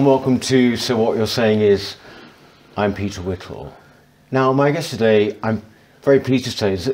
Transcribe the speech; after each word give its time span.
And 0.00 0.06
welcome 0.06 0.40
to 0.40 0.78
So 0.78 0.96
What 0.96 1.18
You're 1.18 1.26
Saying 1.26 1.60
Is. 1.60 1.96
I'm 2.74 2.94
Peter 2.94 3.20
Whittle. 3.20 3.76
Now, 4.30 4.50
my 4.50 4.70
guest 4.70 4.88
today, 4.88 5.36
I'm 5.42 5.62
very 6.00 6.20
pleased 6.20 6.46
to 6.46 6.50
say, 6.52 6.72
is 6.72 6.90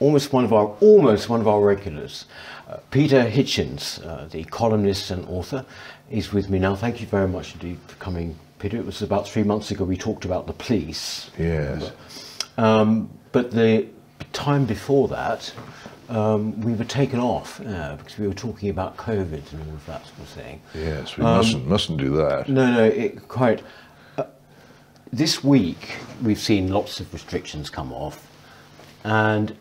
almost 0.00 0.32
one 0.32 0.42
of 0.42 0.54
our 0.54 0.74
almost 0.80 1.28
one 1.28 1.42
of 1.42 1.48
our 1.48 1.60
regulars. 1.60 2.24
Uh, 2.66 2.78
Peter 2.90 3.24
Hitchens, 3.24 4.02
uh, 4.06 4.24
the 4.28 4.44
columnist 4.44 5.10
and 5.10 5.28
author, 5.28 5.66
is 6.10 6.32
with 6.32 6.48
me 6.48 6.58
now. 6.58 6.74
Thank 6.74 6.98
you 7.02 7.06
very 7.06 7.28
much 7.28 7.52
indeed 7.52 7.78
for 7.88 7.96
coming, 7.96 8.34
Peter. 8.58 8.78
It 8.78 8.86
was 8.86 9.02
about 9.02 9.28
three 9.28 9.42
months 9.42 9.70
ago 9.70 9.84
we 9.84 9.98
talked 9.98 10.24
about 10.24 10.46
the 10.46 10.54
police. 10.54 11.30
Yes. 11.38 11.92
Um, 12.56 13.10
but 13.32 13.50
the 13.50 13.86
time 14.32 14.64
before 14.64 15.08
that, 15.08 15.52
um, 16.08 16.60
we 16.60 16.74
were 16.74 16.84
taken 16.84 17.18
off 17.18 17.60
uh, 17.60 17.96
because 17.96 18.18
we 18.18 18.26
were 18.28 18.34
talking 18.34 18.68
about 18.68 18.96
COVID 18.96 19.52
and 19.52 19.62
all 19.68 19.74
of 19.74 19.86
that 19.86 20.06
sort 20.06 20.18
of 20.20 20.28
thing. 20.28 20.60
Yes, 20.74 21.16
we 21.16 21.24
mustn't 21.24 21.66
mustn't 21.66 21.98
do 21.98 22.16
that. 22.16 22.48
No, 22.48 22.72
no, 22.72 22.84
it 22.84 23.28
quite. 23.28 23.62
Uh, 24.16 24.24
this 25.12 25.42
week 25.42 25.96
we've 26.22 26.38
seen 26.38 26.68
lots 26.68 27.00
of 27.00 27.12
restrictions 27.12 27.70
come 27.70 27.92
off, 27.92 28.28
and 29.04 29.56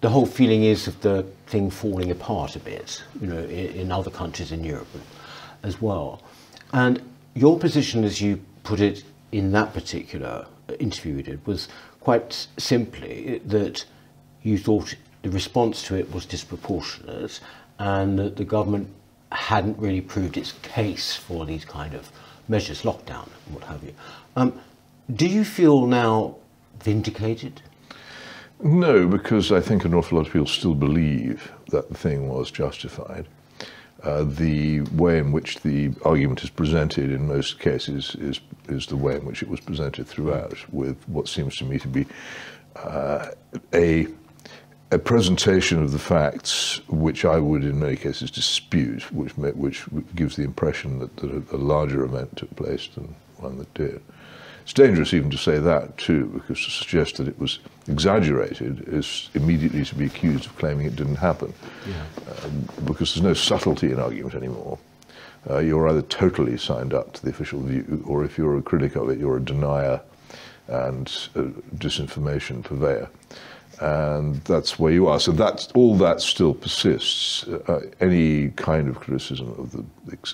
the 0.00 0.08
whole 0.08 0.26
feeling 0.26 0.64
is 0.64 0.86
of 0.86 1.00
the 1.00 1.24
thing 1.46 1.70
falling 1.70 2.10
apart 2.10 2.56
a 2.56 2.60
bit. 2.60 3.02
You 3.20 3.28
know, 3.28 3.38
in, 3.38 3.66
in 3.74 3.92
other 3.92 4.10
countries 4.10 4.52
in 4.52 4.64
Europe 4.64 4.88
as 5.62 5.80
well. 5.80 6.22
And 6.72 7.02
your 7.34 7.58
position, 7.58 8.04
as 8.04 8.20
you 8.20 8.40
put 8.64 8.80
it 8.80 9.04
in 9.30 9.52
that 9.52 9.72
particular 9.74 10.46
interview 10.78 11.16
you 11.16 11.22
did, 11.22 11.46
was 11.46 11.68
quite 12.00 12.46
simply 12.56 13.40
that 13.44 13.84
you 14.42 14.58
thought 14.58 14.94
the 15.26 15.32
response 15.32 15.82
to 15.82 15.96
it 15.96 16.14
was 16.14 16.24
disproportionate 16.24 17.40
and 17.80 18.16
that 18.16 18.36
the 18.36 18.44
government 18.44 18.88
hadn't 19.32 19.76
really 19.76 20.00
proved 20.00 20.36
its 20.36 20.52
case 20.62 21.16
for 21.16 21.44
these 21.44 21.64
kind 21.64 21.94
of 21.94 22.12
measures, 22.46 22.82
lockdown 22.82 23.24
and 23.24 23.54
what 23.54 23.64
have 23.64 23.82
you. 23.82 23.92
Um, 24.36 24.52
do 25.12 25.26
you 25.26 25.44
feel 25.44 25.84
now 25.88 26.36
vindicated? 26.80 27.60
No, 28.62 29.08
because 29.08 29.50
I 29.50 29.60
think 29.60 29.84
an 29.84 29.94
awful 29.94 30.18
lot 30.18 30.28
of 30.28 30.32
people 30.32 30.46
still 30.46 30.76
believe 30.76 31.50
that 31.70 31.88
the 31.88 31.98
thing 31.98 32.28
was 32.28 32.52
justified. 32.52 33.26
Uh, 34.04 34.22
the 34.22 34.82
way 34.92 35.18
in 35.18 35.32
which 35.32 35.58
the 35.62 35.90
argument 36.04 36.44
is 36.44 36.50
presented 36.50 37.10
in 37.10 37.26
most 37.26 37.58
cases 37.58 38.14
is 38.20 38.40
is 38.68 38.86
the 38.86 38.96
way 38.96 39.16
in 39.16 39.24
which 39.24 39.42
it 39.42 39.48
was 39.48 39.58
presented 39.58 40.06
throughout, 40.06 40.56
with 40.72 40.96
what 41.08 41.26
seems 41.26 41.56
to 41.56 41.64
me 41.64 41.78
to 41.78 41.88
be 41.88 42.06
uh, 42.76 43.30
a 43.74 44.06
a 44.90 44.98
presentation 44.98 45.82
of 45.82 45.92
the 45.92 45.98
facts 45.98 46.80
which 46.88 47.24
I 47.24 47.38
would 47.38 47.64
in 47.64 47.80
many 47.80 47.96
cases 47.96 48.30
dispute, 48.30 49.12
which 49.12 49.36
which 49.36 49.84
gives 50.14 50.36
the 50.36 50.44
impression 50.44 51.00
that, 51.00 51.16
that 51.16 51.30
a, 51.30 51.56
a 51.56 51.58
larger 51.58 52.04
event 52.04 52.36
took 52.36 52.54
place 52.56 52.86
than 52.88 53.14
one 53.38 53.58
that 53.58 53.72
did. 53.74 54.00
It's 54.62 54.72
dangerous 54.72 55.14
even 55.14 55.30
to 55.30 55.38
say 55.38 55.58
that 55.58 55.96
too, 55.96 56.26
because 56.26 56.64
to 56.64 56.70
suggest 56.70 57.16
that 57.16 57.28
it 57.28 57.38
was 57.38 57.60
exaggerated 57.86 58.84
is 58.88 59.30
immediately 59.34 59.84
to 59.84 59.94
be 59.94 60.06
accused 60.06 60.46
of 60.46 60.56
claiming 60.56 60.86
it 60.86 60.96
didn't 60.96 61.16
happen. 61.16 61.52
Yeah. 61.86 62.04
Um, 62.42 62.68
because 62.84 63.14
there's 63.14 63.22
no 63.22 63.34
subtlety 63.34 63.92
in 63.92 64.00
argument 64.00 64.34
anymore. 64.34 64.78
Uh, 65.48 65.58
you're 65.58 65.88
either 65.88 66.02
totally 66.02 66.58
signed 66.58 66.92
up 66.92 67.12
to 67.12 67.22
the 67.22 67.30
official 67.30 67.60
view, 67.60 68.02
or 68.06 68.24
if 68.24 68.36
you're 68.36 68.58
a 68.58 68.62
critic 68.62 68.96
of 68.96 69.08
it, 69.08 69.18
you're 69.18 69.36
a 69.36 69.40
denier 69.40 70.00
and 70.66 71.28
a 71.36 71.44
disinformation 71.76 72.64
purveyor. 72.64 73.08
And 73.80 74.36
that's 74.44 74.78
where 74.78 74.92
you 74.92 75.06
are. 75.06 75.20
So 75.20 75.32
that's 75.32 75.68
all 75.72 75.96
that 75.98 76.20
still 76.20 76.54
persists. 76.54 77.46
Uh, 77.46 77.82
any 78.00 78.48
kind 78.50 78.88
of 78.88 79.00
criticism 79.00 79.54
of 79.58 79.72
the 79.72 79.84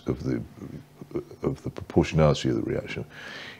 of 0.07 0.23
the 0.23 0.43
of 1.43 1.63
the 1.63 1.71
proportionality 1.71 2.49
of 2.49 2.57
the 2.57 2.63
reaction 2.63 3.05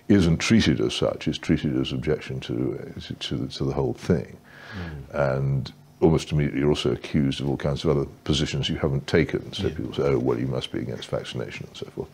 isn't 0.09 0.39
treated 0.39 0.81
as 0.81 0.95
such, 0.95 1.29
it's 1.29 1.39
treated 1.39 1.79
as 1.81 1.93
objection 1.93 2.41
to, 2.41 2.93
to, 3.21 3.37
the, 3.37 3.49
to 3.49 3.65
the 3.65 3.73
whole 3.73 3.95
thing. 3.95 4.37
Mm. 4.75 5.37
And 5.37 5.73
almost 6.01 6.33
immediately 6.33 6.61
you're 6.61 6.71
also 6.71 6.93
accused 6.93 7.41
of 7.41 7.49
all 7.49 7.57
kinds 7.57 7.85
of 7.85 7.97
other 7.97 8.07
positions 8.25 8.69
you 8.69 8.77
haven't 8.77 9.07
taken. 9.07 9.53
So 9.53 9.69
yeah. 9.69 9.75
people 9.75 9.95
say, 9.95 10.03
oh, 10.03 10.19
well, 10.19 10.39
you 10.39 10.47
must 10.47 10.73
be 10.73 10.81
against 10.81 11.09
vaccination 11.09 11.67
and 11.69 11.77
so 11.77 11.87
forth. 11.87 12.09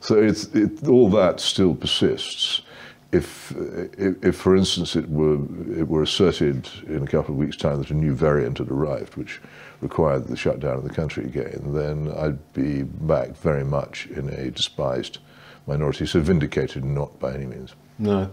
So 0.00 0.20
it's, 0.20 0.44
it, 0.46 0.86
all 0.88 1.10
that 1.10 1.40
still 1.40 1.74
persists. 1.74 2.62
If, 3.10 3.52
if, 3.96 4.22
if, 4.22 4.36
for 4.36 4.54
instance, 4.54 4.94
it 4.94 5.08
were, 5.08 5.38
it 5.78 5.88
were 5.88 6.02
asserted 6.02 6.68
in 6.86 7.02
a 7.02 7.06
couple 7.06 7.34
of 7.34 7.38
weeks' 7.38 7.56
time 7.56 7.78
that 7.78 7.90
a 7.90 7.94
new 7.94 8.14
variant 8.14 8.58
had 8.58 8.70
arrived, 8.70 9.16
which 9.16 9.40
required 9.80 10.26
the 10.26 10.36
shutdown 10.36 10.76
of 10.76 10.84
the 10.84 10.90
country 10.90 11.24
again, 11.24 11.72
then 11.72 12.12
I'd 12.18 12.52
be 12.52 12.82
back 12.82 13.34
very 13.36 13.64
much 13.64 14.06
in 14.08 14.28
a 14.28 14.50
despised 14.50 15.18
minority. 15.66 16.04
So 16.06 16.20
vindicated, 16.20 16.84
not 16.84 17.18
by 17.18 17.32
any 17.32 17.46
means. 17.46 17.74
No. 17.98 18.30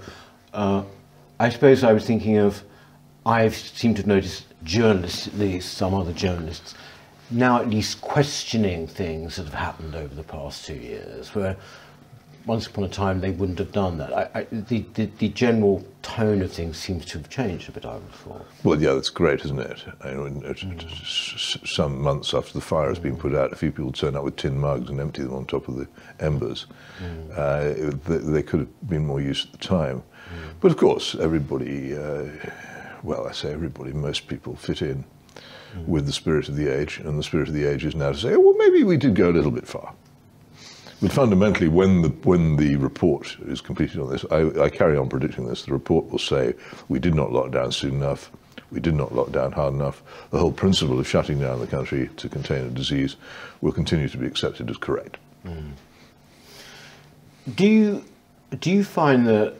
Uh, 0.53 0.84
I 1.40 1.50
suppose 1.50 1.84
I 1.84 1.94
was 1.94 2.06
thinking 2.06 2.38
of, 2.38 2.62
I've 3.25 3.56
seemed 3.56 3.97
to 3.97 4.07
notice 4.07 4.44
journalists, 4.63 5.28
at 5.28 5.36
least 5.36 5.74
some 5.75 5.94
other 5.94 6.13
journalists, 6.13 6.75
now 7.31 7.62
at 7.62 7.69
least 7.69 8.02
questioning 8.02 8.88
things 8.88 9.38
that 9.38 9.46
have 9.46 9.53
happened 9.53 9.96
over 9.96 10.13
the 10.13 10.24
past 10.24 10.66
two 10.66 10.75
years, 10.75 11.34
where 11.34 11.56
once 12.45 12.67
upon 12.67 12.83
a 12.83 12.89
time 12.89 13.22
they 13.22 13.31
wouldn't 13.31 13.57
have 13.57 13.72
done 13.72 13.97
that. 13.97 14.13
I, 14.13 14.39
I, 14.39 14.47
the, 14.51 14.85
the, 14.94 15.06
the, 15.17 15.29
general 15.29 15.85
tone 16.03 16.41
of 16.41 16.51
things 16.51 16.78
seems 16.78 17.06
to 17.06 17.17
have 17.17 17.29
changed 17.29 17.69
a 17.69 17.72
bit, 17.72 17.85
I 17.85 17.94
would 17.94 18.03
have 18.03 18.11
thought. 18.11 18.47
Well, 18.63 18.81
yeah, 18.81 18.94
that's 18.94 19.09
great, 19.09 19.44
isn't 19.45 19.59
it? 19.59 19.83
I 20.01 20.13
mean, 20.13 20.41
mm. 20.41 21.67
Some 21.67 22.01
months 22.01 22.33
after 22.33 22.53
the 22.53 22.61
fire 22.61 22.89
has 22.89 23.00
been 23.00 23.17
put 23.17 23.33
out, 23.33 23.51
a 23.51 23.56
few 23.56 23.72
people 23.72 23.91
turn 23.91 24.16
up 24.16 24.23
with 24.23 24.35
tin 24.35 24.59
mugs 24.59 24.89
and 24.89 25.00
empty 25.00 25.23
them 25.23 25.33
on 25.33 25.45
top 25.45 25.67
of 25.67 25.78
the 25.78 25.88
embers. 26.19 26.67
Mm. 27.00 27.31
Uh, 27.38 27.97
they, 28.07 28.17
they, 28.17 28.44
could 28.44 28.62
have 28.62 28.89
been 28.89 29.06
more 29.06 29.22
used 29.22 29.47
at 29.47 29.59
the 29.59 29.67
time. 29.67 29.97
Mm. 30.00 30.53
But 30.62 30.72
of 30.72 30.77
course, 30.77 31.16
everybody, 31.16 31.97
uh, 31.97 32.25
well, 33.01 33.27
I 33.27 33.31
say 33.31 33.51
everybody, 33.51 33.91
most 33.91 34.27
people 34.27 34.56
fit 34.56 34.83
in 34.83 35.03
mm. 35.75 35.85
with 35.88 36.06
the 36.06 36.13
spirit 36.13 36.47
of 36.47 36.56
the 36.56 36.67
age, 36.67 37.00
and 37.00 37.17
the 37.17 37.23
spirit 37.23 37.47
of 37.47 37.56
the 37.56 37.66
age 37.66 37.85
is 37.85 37.95
now 37.95 38.12
to 38.12 38.17
say, 38.17 38.35
well, 38.38 38.56
maybe 38.57 38.83
we 38.83 38.97
did 38.97 39.16
go 39.16 39.29
a 39.29 39.33
little 39.33 39.51
bit 39.51 39.67
far. 39.67 39.94
But 41.01 41.11
fundamentally, 41.11 41.67
when 41.67 42.01
the 42.01 42.09
when 42.09 42.56
the 42.56 42.78
report 42.78 43.38
is 43.47 43.59
completed 43.61 44.00
on 44.00 44.09
this, 44.09 44.25
I, 44.31 44.63
I, 44.63 44.69
carry 44.69 44.97
on 44.97 45.09
predicting 45.09 45.45
this. 45.45 45.63
The 45.63 45.73
report 45.73 46.09
will 46.09 46.19
say 46.19 46.53
we 46.88 47.00
did 47.00 47.13
not 47.13 47.33
lock 47.33 47.51
down 47.51 47.73
soon 47.73 47.95
enough, 47.95 48.31
we 48.72 48.79
did 48.79 48.95
not 48.95 49.13
lock 49.13 49.31
down 49.31 49.51
hard 49.51 49.73
enough. 49.73 50.03
The 50.31 50.39
whole 50.39 50.51
principle 50.51 51.00
of 51.00 51.07
shutting 51.07 51.39
down 51.39 51.59
the 51.59 51.67
country 51.67 52.09
to 52.16 52.29
contain 52.29 52.66
a 52.66 52.69
disease 52.69 53.17
will 53.61 53.73
continue 53.73 54.07
to 54.07 54.17
be 54.17 54.25
accepted 54.25 54.69
as 54.69 54.78
correct. 54.78 55.17
Mm. 55.45 55.72
Do 57.56 57.67
you 57.67 58.06
do 58.59 58.72
you 58.72 58.83
find 58.83 59.27
that 59.27 59.56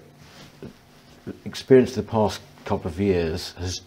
experience 1.44 1.98
of 1.98 2.06
the 2.06 2.12
past 2.12 2.42
couple 2.66 2.90
of 2.90 3.00
years 3.00 3.54
has 3.58 3.82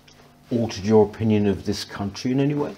altered 0.50 0.84
your 0.84 1.04
opinion 1.04 1.46
of 1.46 1.64
this 1.64 1.84
country 1.84 2.30
in 2.30 2.40
any 2.40 2.54
way? 2.54 2.74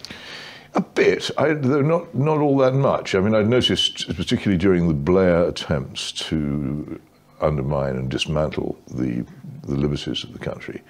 A 0.74 0.80
bit, 0.80 1.30
I, 1.36 1.54
though 1.54 1.82
not 1.82 2.14
not 2.14 2.38
all 2.38 2.56
that 2.58 2.74
much. 2.74 3.14
I 3.14 3.20
mean, 3.20 3.34
I 3.34 3.42
noticed, 3.42 4.14
particularly 4.16 4.58
during 4.58 4.86
the 4.86 4.94
Blair 4.94 5.44
attempts 5.44 6.12
to 6.28 7.00
undermine 7.40 7.96
and 7.96 8.08
dismantle 8.08 8.78
the 8.88 9.24
the 9.64 9.74
liberties 9.74 10.22
of 10.22 10.32
the 10.32 10.38
country, 10.38 10.82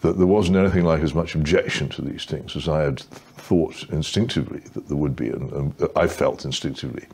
that 0.00 0.18
there 0.18 0.26
wasn't 0.26 0.56
anything 0.56 0.84
like 0.84 1.02
as 1.02 1.14
much 1.14 1.34
objection 1.34 1.88
to 1.90 2.02
these 2.02 2.24
things 2.24 2.56
as 2.56 2.68
I 2.68 2.82
had 2.82 3.00
thought 3.00 3.84
instinctively 3.90 4.60
that 4.72 4.88
there 4.88 4.96
would 4.96 5.14
be, 5.14 5.28
and, 5.28 5.52
and 5.52 5.88
I 5.94 6.06
felt 6.06 6.44
instinctively 6.44 7.06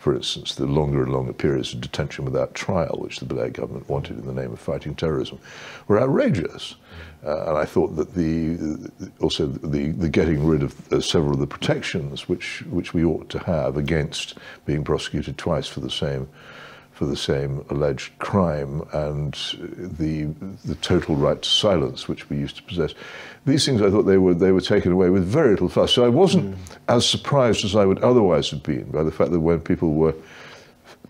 for 0.00 0.16
instance, 0.16 0.54
the 0.54 0.64
longer 0.64 1.02
and 1.02 1.12
longer 1.12 1.34
periods 1.34 1.74
of 1.74 1.80
detention 1.82 2.24
without 2.24 2.54
trial, 2.54 2.96
which 3.02 3.18
the 3.18 3.26
Blair 3.26 3.50
government 3.50 3.86
wanted 3.86 4.18
in 4.18 4.26
the 4.26 4.32
name 4.32 4.50
of 4.50 4.58
fighting 4.58 4.94
terrorism, 4.94 5.38
were 5.88 6.00
outrageous. 6.00 6.76
Uh, 7.22 7.48
and 7.48 7.58
I 7.58 7.66
thought 7.66 7.96
that 7.96 8.14
the 8.14 8.90
also 9.20 9.46
the, 9.46 9.90
the 9.90 10.08
getting 10.08 10.46
rid 10.46 10.62
of 10.62 10.90
uh, 10.90 11.02
several 11.02 11.34
of 11.34 11.38
the 11.38 11.46
protections 11.46 12.30
which 12.30 12.62
which 12.70 12.94
we 12.94 13.04
ought 13.04 13.28
to 13.28 13.40
have 13.40 13.76
against 13.76 14.38
being 14.64 14.84
prosecuted 14.84 15.36
twice 15.36 15.66
for 15.66 15.80
the 15.80 15.90
same 15.90 16.26
for 17.00 17.06
the 17.06 17.16
same 17.16 17.64
alleged 17.70 18.12
crime 18.18 18.86
and 18.92 19.32
the 19.98 20.24
the 20.66 20.74
total 20.82 21.16
right 21.16 21.40
to 21.40 21.48
silence 21.48 22.06
which 22.06 22.28
we 22.28 22.36
used 22.36 22.56
to 22.56 22.62
possess. 22.64 22.92
These 23.46 23.64
things 23.64 23.80
I 23.80 23.88
thought 23.88 24.02
they 24.02 24.18
were 24.18 24.34
they 24.34 24.52
were 24.52 24.60
taken 24.60 24.92
away 24.92 25.08
with 25.08 25.24
very 25.24 25.52
little 25.52 25.70
fuss. 25.70 25.92
So 25.92 26.04
I 26.04 26.10
wasn't 26.10 26.54
mm. 26.54 26.58
as 26.88 27.08
surprised 27.08 27.64
as 27.64 27.74
I 27.74 27.86
would 27.86 28.00
otherwise 28.00 28.50
have 28.50 28.62
been 28.62 28.90
by 28.90 29.02
the 29.02 29.10
fact 29.10 29.30
that 29.30 29.40
when 29.40 29.60
people 29.60 29.94
were 29.94 30.14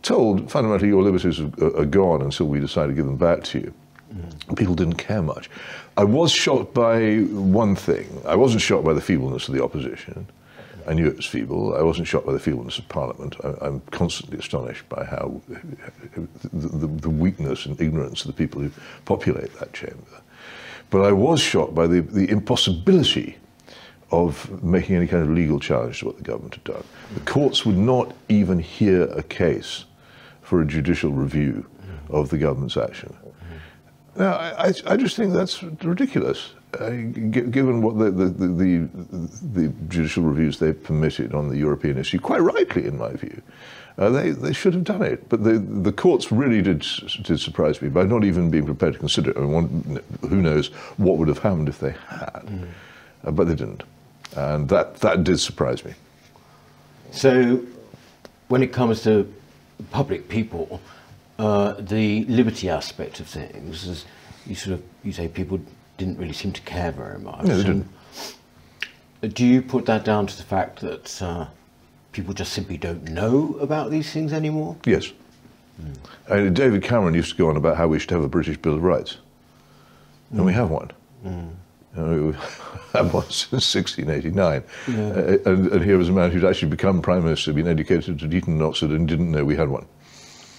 told 0.03 0.49
fundamentally 0.49 0.91
your 0.91 1.03
liberties 1.03 1.41
are, 1.41 1.85
gone 1.87 2.23
until 2.23 2.47
we 2.47 2.61
decide 2.61 2.87
to 2.87 2.93
give 2.93 3.07
them 3.07 3.17
back 3.17 3.43
to 3.51 3.59
you. 3.59 3.75
Mm. 4.15 4.57
People 4.57 4.77
didn't 4.77 4.99
care 5.09 5.23
much. 5.23 5.51
I 5.97 6.05
was 6.05 6.31
shocked 6.31 6.73
by 6.73 7.23
one 7.63 7.75
thing. 7.75 8.07
I 8.25 8.37
wasn't 8.37 8.63
shocked 8.63 8.85
by 8.85 8.93
the 8.93 9.01
feebleness 9.01 9.49
of 9.49 9.55
the 9.57 9.65
opposition. 9.65 10.29
I 10.87 10.95
knew 10.95 11.07
it 11.07 11.17
was 11.17 11.27
feeble. 11.27 11.75
I 11.75 11.83
wasn't 11.83 12.07
shocked 12.07 12.27
by 12.27 12.33
the 12.33 12.39
feebleness 12.39 12.79
of 12.79 12.89
Parliament. 12.89 13.37
I, 13.43 13.67
am 13.67 13.81
constantly 13.91 14.39
astonished 14.39 14.89
by 14.89 15.05
how 15.05 15.41
the, 15.49 16.29
the, 16.53 16.87
the, 16.87 17.11
weakness 17.11 17.67
and 17.67 17.81
ignorance 17.81 18.23
of 18.23 18.29
the 18.29 18.33
people 18.33 18.61
who 18.61 18.71
populate 19.05 19.53
that 19.59 19.73
chamber. 19.73 20.23
But 20.91 21.03
I 21.03 21.13
was 21.13 21.41
shocked 21.41 21.75
by 21.75 21.87
the, 21.87 22.01
the 22.01 22.29
impossibility 22.31 23.37
of 24.11 24.63
making 24.63 24.97
any 24.97 25.07
kind 25.07 25.23
of 25.23 25.31
legal 25.31 25.61
challenge 25.61 26.01
to 26.01 26.07
what 26.07 26.17
the 26.17 26.23
government 26.23 26.55
had 26.55 26.65
done. 26.65 26.85
The 27.15 27.21
courts 27.21 27.65
would 27.65 27.79
not 27.79 28.13
even 28.29 28.59
hear 28.59 29.05
a 29.05 29.23
case 29.23 29.85
for 30.43 30.61
a 30.61 30.67
judicial 30.67 31.13
review 31.13 31.67
of 32.09 32.29
the 32.31 32.39
government's 32.39 32.77
action. 32.77 33.17
Now, 34.17 34.33
I, 34.33 34.67
I, 34.67 34.73
I 34.87 34.97
just 34.97 35.17
think 35.17 35.33
that's 35.33 35.63
ridiculous, 35.63 36.55
uh, 36.79 36.91
given 36.91 37.83
what 37.83 37.99
the, 37.99 38.11
the, 38.11 38.29
the, 38.29 38.89
the, 39.53 39.69
judicial 39.89 40.23
reviews 40.23 40.59
they've 40.59 40.83
permitted 40.83 41.35
on 41.35 41.49
the 41.49 41.57
European 41.57 41.99
issue, 41.99 42.19
quite 42.19 42.41
rightly, 42.41 42.87
in 42.87 42.97
my 42.97 43.13
view. 43.13 43.43
Uh, 43.99 44.09
they, 44.09 44.31
they 44.31 44.53
should 44.53 44.73
have 44.73 44.85
done 44.85 45.03
it, 45.03 45.29
but 45.29 45.43
the, 45.43 45.59
the 45.59 45.93
courts 45.93 46.31
really 46.31 46.63
did, 46.63 46.87
did 47.23 47.41
surprise 47.41 47.83
me 47.83 47.89
by 47.89 48.05
not 48.05 48.25
even 48.25 48.51
being 48.51 48.65
prepared 48.65 48.95
to 48.95 48.99
consider 48.99 49.31
it. 49.31 49.37
I 49.37 49.41
mean, 49.41 49.53
one, 49.53 50.01
who 50.23 50.41
knows 50.41 50.69
what 50.97 51.19
would 51.19 51.29
have 51.29 51.39
happened 51.39 51.69
if 51.69 51.81
they 51.81 51.95
had, 52.09 52.69
uh, 53.25 53.31
but 53.31 53.49
they 53.49 53.55
didn't. 53.55 53.83
And 54.37 54.69
that, 54.69 54.97
that 54.97 55.25
did 55.25 55.41
surprise 55.41 55.85
me. 55.85 55.93
So, 57.11 57.65
when 58.49 58.63
it 58.63 58.73
comes 58.73 59.03
to 59.03 59.33
public 59.91 60.29
people, 60.29 60.81
uh, 61.39 61.73
the 61.79 62.25
liberty 62.27 62.69
aspect 62.69 63.19
of 63.19 63.27
things 63.27 63.87
is 63.87 64.05
you 64.47 64.55
sort 64.55 64.75
of 64.75 64.83
you 65.03 65.13
say 65.13 65.27
people 65.29 65.61
didn't 66.01 66.19
really 66.19 66.33
seem 66.33 66.53
to 66.53 66.63
care 66.63 66.91
very 66.91 67.19
much. 67.19 67.45
No, 67.45 67.57
they 67.57 67.63
didn't. 67.63 67.89
And 69.23 69.35
do 69.35 69.45
you 69.47 69.61
put 69.61 69.85
that 69.87 70.03
down 70.03 70.27
to 70.27 70.37
the 70.37 70.43
fact 70.43 70.81
that 70.81 71.23
uh, 71.23 71.47
people 72.13 72.33
just 72.33 72.53
simply 72.55 72.79
don't 72.79 73.05
know 73.05 73.57
about 73.61 73.91
these 73.91 74.11
things 74.11 74.33
anymore? 74.33 74.77
Yes. 74.87 75.13
I 76.31 76.41
mean, 76.41 76.55
David 76.55 76.83
Cameron 76.83 77.15
used 77.15 77.31
to 77.31 77.37
go 77.37 77.49
on 77.49 77.57
about 77.57 77.77
how 77.77 77.87
we 77.87 77.99
should 77.99 78.11
have 78.11 78.23
a 78.23 78.29
British 78.29 78.57
Bill 78.57 78.75
of 78.75 78.83
Rights. 78.83 79.19
And 80.31 80.45
we 80.45 80.53
have 80.53 80.71
one. 80.71 80.91
You 81.25 81.51
know, 81.97 82.27
we 82.27 82.33
have 82.99 83.13
one 83.13 83.29
since 83.31 83.75
1689. 83.75 84.63
Uh, 84.89 85.51
and, 85.51 85.67
and 85.73 85.85
here 85.85 85.99
was 85.99 86.09
a 86.09 86.13
man 86.13 86.31
who'd 86.31 86.45
actually 86.45 86.71
become 86.71 87.03
Prime 87.03 87.25
Minister, 87.25 87.53
been 87.53 87.69
educated 87.69 88.23
at 88.23 88.33
Eton 88.33 88.55
and 88.55 88.63
Oxford, 88.63 88.91
and 88.91 89.07
didn't 89.07 89.31
know 89.31 89.45
we 89.45 89.57
had 89.57 89.69
one. 89.69 89.87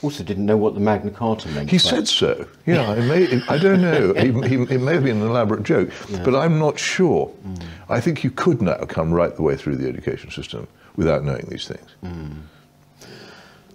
Also, 0.04 0.24
didn't 0.24 0.46
know 0.48 0.58
what 0.58 0.74
the 0.74 0.80
Magna 0.80 1.12
Carta 1.12 1.48
meant. 1.50 1.70
He 1.70 1.78
said 1.78 2.08
so. 2.08 2.48
Yeah, 2.66 2.94
it 2.94 3.04
may, 3.04 3.22
it, 3.24 3.44
I 3.48 3.58
don't 3.60 3.82
know. 3.82 4.14
He, 4.14 4.32
he, 4.50 4.56
it 4.74 4.82
may 4.82 4.94
have 4.96 5.04
been 5.04 5.22
an 5.22 5.28
elaborate 5.28 5.62
joke, 5.64 5.92
but 6.24 6.36
I'm 6.36 6.58
not 6.58 6.80
sure. 6.80 7.32
I 7.88 8.00
think 8.02 8.24
you 8.24 8.32
could 8.32 8.62
now 8.64 8.78
come 8.86 9.14
right 9.14 9.36
the 9.36 9.44
way 9.44 9.56
through 9.56 9.76
the 9.76 9.88
education 9.88 10.32
system 10.32 10.68
without 10.96 11.24
knowing 11.24 11.46
these 11.50 11.68
things. 11.68 11.88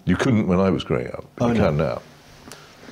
You 0.05 0.17
couldn't 0.17 0.47
when 0.47 0.61
I 0.61 0.71
was 0.71 0.85
growing 0.85 1.09
up, 1.09 1.25
but 1.37 1.45
Oh, 1.45 1.49
you 1.49 1.55
no. 1.55 1.65
can 1.67 1.77
now. 1.77 2.03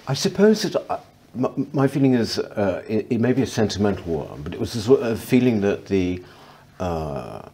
I 0.06 0.14
suppose 0.14 0.62
that 0.62 0.76
uh, 0.90 0.98
my, 1.34 1.50
my 1.72 1.86
feeling 1.88 2.14
is 2.14 2.38
uh, 2.38 2.82
it, 2.88 3.06
it 3.10 3.20
may 3.20 3.32
be 3.32 3.42
a 3.42 3.46
sentimental 3.46 4.04
one, 4.26 4.42
but 4.42 4.52
it 4.52 4.60
was 4.60 4.74
a 4.74 4.80
sort 4.82 5.00
of 5.02 5.18
feeling 5.20 5.60
that 5.62 5.86
the 5.86 6.22
uh, 6.80 7.48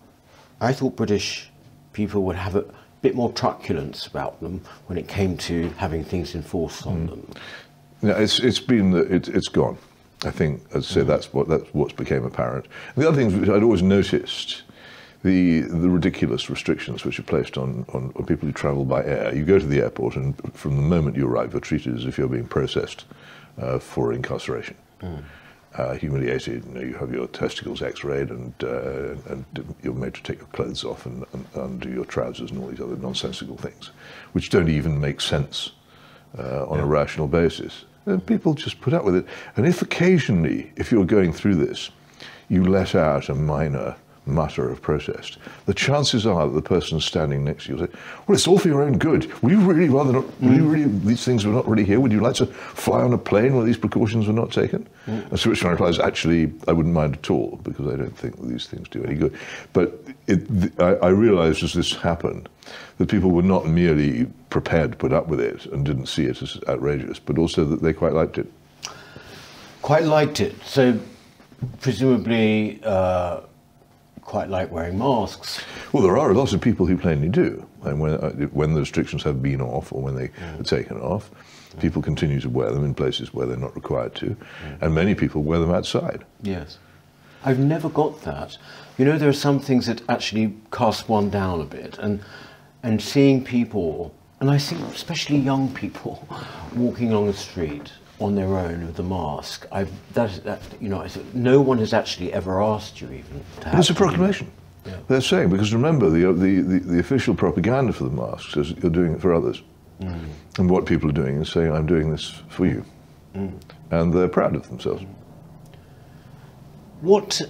I 0.60 0.72
thought 0.72 0.96
British 0.96 1.48
people 1.92 2.22
would 2.24 2.36
have 2.36 2.56
a 2.56 2.64
bit 3.02 3.14
more 3.14 3.32
truculence 3.32 4.06
about 4.06 4.40
them 4.40 4.60
when 4.86 4.98
it 4.98 5.08
came 5.08 5.36
to 5.36 5.68
having 5.70 6.04
things 6.04 6.34
enforced 6.34 6.86
on 6.86 6.96
hmm. 7.02 7.06
them. 7.06 7.30
No, 8.02 8.12
it's 8.12 8.40
it's 8.40 8.60
been 8.60 8.94
it, 8.94 9.28
it's 9.28 9.48
gone. 9.48 9.78
I 10.24 10.30
think, 10.30 10.62
as 10.74 10.90
I 10.90 10.94
say, 10.94 11.00
hmm. 11.00 11.08
that's 11.08 11.32
what 11.32 11.48
that's 11.48 11.72
what's 11.72 11.92
became 11.92 12.24
apparent. 12.24 12.66
The 12.96 13.08
other 13.08 13.16
things 13.16 13.34
which 13.34 13.48
I'd 13.48 13.62
always 13.62 13.82
noticed, 13.82 14.62
the 15.22 15.60
the 15.60 15.88
ridiculous 15.88 16.50
restrictions 16.50 17.04
which 17.04 17.18
are 17.18 17.24
placed 17.24 17.56
on, 17.56 17.84
on, 17.92 18.12
on 18.16 18.26
people 18.26 18.46
who 18.46 18.52
travel 18.52 18.84
by 18.84 19.04
air. 19.04 19.34
You 19.34 19.44
go 19.44 19.58
to 19.58 19.66
the 19.66 19.80
airport, 19.80 20.16
and 20.16 20.36
from 20.54 20.76
the 20.76 20.82
moment 20.82 21.16
you 21.16 21.26
arrive, 21.26 21.52
you're 21.52 21.60
treated 21.60 21.96
as 21.96 22.04
if 22.04 22.18
you're 22.18 22.28
being 22.28 22.46
processed 22.48 23.04
uh, 23.58 23.78
for 23.78 24.12
incarceration. 24.12 24.76
Hmm. 25.00 25.16
Uh, 25.76 25.94
humiliated, 25.94 26.64
you, 26.64 26.74
know, 26.74 26.80
you 26.80 26.94
have 26.94 27.12
your 27.12 27.28
testicles 27.28 27.80
X-rayed, 27.80 28.30
and 28.30 28.52
uh, 28.64 29.14
and 29.30 29.44
you're 29.84 29.94
made 29.94 30.14
to 30.14 30.22
take 30.22 30.38
your 30.38 30.48
clothes 30.48 30.82
off 30.82 31.06
and, 31.06 31.24
and 31.32 31.46
undo 31.54 31.88
your 31.88 32.04
trousers 32.04 32.50
and 32.50 32.60
all 32.60 32.66
these 32.66 32.80
other 32.80 32.96
nonsensical 32.96 33.56
things, 33.56 33.92
which 34.32 34.50
don't 34.50 34.68
even 34.68 35.00
make 35.00 35.20
sense 35.20 35.70
uh, 36.36 36.66
on 36.66 36.80
a 36.80 36.86
rational 36.86 37.28
basis. 37.28 37.84
And 38.06 38.24
people 38.26 38.54
just 38.54 38.80
put 38.80 38.92
up 38.92 39.04
with 39.04 39.14
it. 39.14 39.26
And 39.54 39.64
if 39.64 39.80
occasionally, 39.80 40.72
if 40.74 40.90
you're 40.90 41.04
going 41.04 41.32
through 41.32 41.54
this, 41.56 41.90
you 42.48 42.64
let 42.64 42.96
out 42.96 43.28
a 43.28 43.34
minor 43.34 43.94
mutter 44.30 44.70
of 44.70 44.80
protest, 44.80 45.38
the 45.66 45.74
chances 45.74 46.26
are 46.26 46.46
that 46.46 46.54
the 46.54 46.62
person 46.62 47.00
standing 47.00 47.44
next 47.44 47.64
to 47.64 47.70
you 47.70 47.76
will 47.76 47.86
say, 47.86 47.92
"Well, 48.26 48.34
it's 48.36 48.46
all 48.46 48.58
for 48.58 48.68
your 48.68 48.82
own 48.82 48.98
good. 48.98 49.30
Would 49.42 49.52
you 49.52 49.60
really 49.60 49.88
rather 49.88 50.12
not? 50.12 50.40
Would 50.40 50.56
you 50.56 50.64
really? 50.64 50.88
These 50.88 51.24
things 51.24 51.44
were 51.44 51.52
not 51.52 51.68
really 51.68 51.84
here. 51.84 52.00
Would 52.00 52.12
you 52.12 52.20
like 52.20 52.36
to 52.36 52.46
fly 52.46 53.02
on 53.02 53.12
a 53.12 53.18
plane 53.18 53.54
where 53.54 53.64
these 53.64 53.76
precautions 53.76 54.26
were 54.26 54.32
not 54.32 54.52
taken?" 54.52 54.86
And 55.06 55.38
to 55.38 55.48
which 55.48 55.62
one 55.64 55.72
replies, 55.72 55.98
"Actually, 55.98 56.52
I 56.68 56.72
wouldn't 56.72 56.94
mind 56.94 57.14
at 57.16 57.30
all 57.30 57.58
because 57.62 57.86
I 57.86 57.96
don't 57.96 58.16
think 58.16 58.40
these 58.48 58.66
things 58.66 58.88
do 58.88 59.02
any 59.04 59.14
good." 59.14 59.34
But 59.72 60.02
it, 60.26 60.46
th- 60.60 60.72
I, 60.78 60.94
I 61.06 61.08
realised 61.08 61.62
as 61.62 61.72
this 61.72 61.94
happened 61.94 62.48
that 62.98 63.08
people 63.08 63.30
were 63.30 63.42
not 63.42 63.66
merely 63.66 64.26
prepared 64.50 64.92
to 64.92 64.98
put 64.98 65.12
up 65.12 65.28
with 65.28 65.40
it 65.40 65.66
and 65.66 65.84
didn't 65.84 66.06
see 66.06 66.24
it 66.24 66.42
as 66.42 66.58
outrageous, 66.68 67.18
but 67.18 67.38
also 67.38 67.64
that 67.64 67.82
they 67.82 67.92
quite 67.92 68.12
liked 68.12 68.38
it. 68.38 68.46
Quite 69.82 70.04
liked 70.04 70.40
it. 70.40 70.54
So 70.64 70.98
presumably 71.80 72.80
uh, 72.84 73.40
quite 74.22 74.48
like 74.48 74.70
wearing 74.70 74.98
masks. 74.98 75.62
Well, 75.92 76.02
there 76.02 76.18
are 76.18 76.30
a 76.30 76.34
lot 76.34 76.52
of 76.52 76.60
people 76.60 76.86
who 76.86 76.96
plainly 76.96 77.28
do. 77.28 77.66
And 77.82 78.00
when, 78.00 78.12
uh, 78.14 78.30
when 78.52 78.74
the 78.74 78.80
restrictions 78.80 79.22
have 79.22 79.42
been 79.42 79.60
off 79.60 79.92
or 79.92 80.02
when 80.02 80.14
they 80.14 80.28
mm. 80.28 80.60
are 80.60 80.62
taken 80.62 80.98
off, 81.00 81.30
mm. 81.30 81.80
people 81.80 82.02
continue 82.02 82.40
to 82.40 82.50
wear 82.50 82.70
them 82.70 82.84
in 82.84 82.94
places 82.94 83.32
where 83.32 83.46
they're 83.46 83.56
not 83.56 83.74
required 83.74 84.14
to. 84.16 84.26
Mm. 84.26 84.82
And 84.82 84.94
many 84.94 85.14
people 85.14 85.42
wear 85.42 85.58
them 85.58 85.70
outside. 85.70 86.24
Yes. 86.42 86.78
I've 87.44 87.58
never 87.58 87.88
got 87.88 88.22
that. 88.22 88.58
You 88.98 89.04
know, 89.04 89.16
there 89.16 89.28
are 89.28 89.32
some 89.32 89.60
things 89.60 89.86
that 89.86 90.02
actually 90.08 90.54
cast 90.70 91.08
one 91.08 91.30
down 91.30 91.60
a 91.60 91.64
bit, 91.64 91.96
and 91.98 92.20
and 92.82 93.00
seeing 93.00 93.42
people, 93.42 94.14
and 94.40 94.50
I 94.50 94.58
see 94.58 94.76
especially 94.94 95.38
young 95.38 95.72
people, 95.72 96.28
walking 96.76 97.10
along 97.10 97.28
the 97.28 97.32
street 97.32 97.92
on 98.20 98.34
their 98.34 98.56
own 98.56 98.86
with 98.86 98.96
the 98.96 99.02
mask. 99.02 99.66
I've 99.72 99.90
that 100.14 100.44
that 100.44 100.62
you 100.80 100.88
know, 100.88 101.00
I 101.00 101.08
said, 101.08 101.34
no 101.34 101.60
one 101.60 101.78
has 101.78 101.92
actually 101.92 102.32
ever 102.32 102.62
asked 102.62 103.00
you 103.00 103.08
even 103.08 103.44
to 103.60 103.68
have. 103.68 103.78
It's 103.80 103.90
a 103.90 103.94
proclamation. 103.94 104.50
Yeah. 104.86 104.96
They're 105.08 105.20
saying, 105.20 105.50
because 105.50 105.74
remember, 105.74 106.08
the, 106.08 106.30
uh, 106.30 106.32
the, 106.32 106.62
the, 106.62 106.78
the 106.78 106.98
official 106.98 107.34
propaganda 107.34 107.92
for 107.92 108.04
the 108.04 108.10
masks 108.10 108.56
is 108.56 108.70
you're 108.78 108.90
doing 108.90 109.12
it 109.12 109.20
for 109.20 109.34
others. 109.34 109.62
Mm. 110.00 110.28
And 110.58 110.70
what 110.70 110.86
people 110.86 111.10
are 111.10 111.12
doing 111.12 111.36
is 111.36 111.50
saying, 111.50 111.70
I'm 111.70 111.84
doing 111.86 112.10
this 112.10 112.42
for 112.48 112.64
you. 112.64 112.84
Mm. 113.34 113.60
And 113.90 114.12
they're 114.12 114.28
proud 114.28 114.56
of 114.56 114.68
themselves. 114.68 115.04
What 117.02 117.42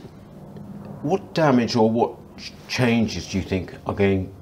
what 1.02 1.34
damage 1.34 1.76
or 1.76 1.90
what 1.90 2.16
changes 2.68 3.28
do 3.28 3.38
you 3.38 3.44
think 3.44 3.74
are 3.86 3.94
going 3.94 4.32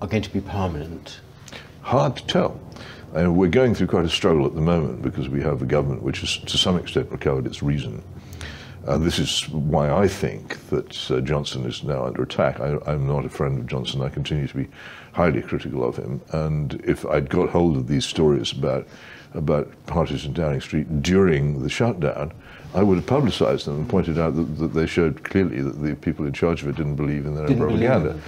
are 0.00 0.08
going 0.08 0.22
to 0.22 0.30
be 0.30 0.40
permanent? 0.40 1.20
Hard 1.82 2.16
to 2.16 2.26
tell. 2.26 2.60
And 3.14 3.36
we're 3.36 3.48
going 3.48 3.74
through 3.74 3.86
quite 3.88 4.04
a 4.04 4.10
struggle 4.10 4.46
at 4.46 4.54
the 4.54 4.60
moment 4.60 5.02
because 5.02 5.28
we 5.28 5.42
have 5.42 5.62
a 5.62 5.66
government 5.66 6.02
which 6.02 6.20
has, 6.20 6.36
to 6.36 6.58
some 6.58 6.76
extent, 6.76 7.10
recovered 7.10 7.46
its 7.46 7.62
reason. 7.62 8.02
Uh, 8.86 8.96
this 8.96 9.18
is 9.18 9.48
why 9.50 9.90
I 9.90 10.08
think 10.08 10.66
that 10.70 11.10
uh, 11.10 11.20
Johnson 11.20 11.66
is 11.66 11.82
now 11.84 12.06
under 12.06 12.22
attack. 12.22 12.60
I, 12.60 12.78
I'm 12.86 13.06
not 13.06 13.24
a 13.24 13.28
friend 13.28 13.58
of 13.58 13.66
Johnson. 13.66 14.02
I 14.02 14.08
continue 14.08 14.46
to 14.46 14.56
be 14.56 14.68
highly 15.12 15.42
critical 15.42 15.86
of 15.86 15.96
him. 15.96 16.20
And 16.32 16.80
if 16.84 17.04
I'd 17.06 17.28
got 17.28 17.50
hold 17.50 17.76
of 17.76 17.86
these 17.86 18.04
stories 18.06 18.52
about 18.52 18.86
about 19.34 19.70
parties 19.84 20.24
in 20.24 20.32
Downing 20.32 20.60
Street 20.62 21.02
during 21.02 21.62
the 21.62 21.68
shutdown, 21.68 22.32
I 22.74 22.82
would 22.82 22.96
have 22.96 23.06
publicised 23.06 23.66
them 23.66 23.76
and 23.76 23.88
pointed 23.88 24.18
out 24.18 24.36
that, 24.36 24.58
that 24.58 24.68
they 24.68 24.86
showed 24.86 25.22
clearly 25.22 25.60
that 25.60 25.82
the 25.82 25.94
people 25.96 26.24
in 26.26 26.32
charge 26.32 26.62
of 26.62 26.68
it 26.68 26.76
didn't 26.76 26.96
believe 26.96 27.26
in 27.26 27.34
their 27.34 27.44
own 27.44 27.48
Didn't 27.48 27.68
believe 27.68 27.88
propaganda. 27.88 28.20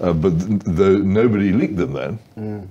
Uh, 0.00 0.12
but 0.12 0.38
th- 0.76 1.02
nobody 1.04 1.52
leaked 1.52 1.76
them 1.76 1.92
then, 1.92 2.68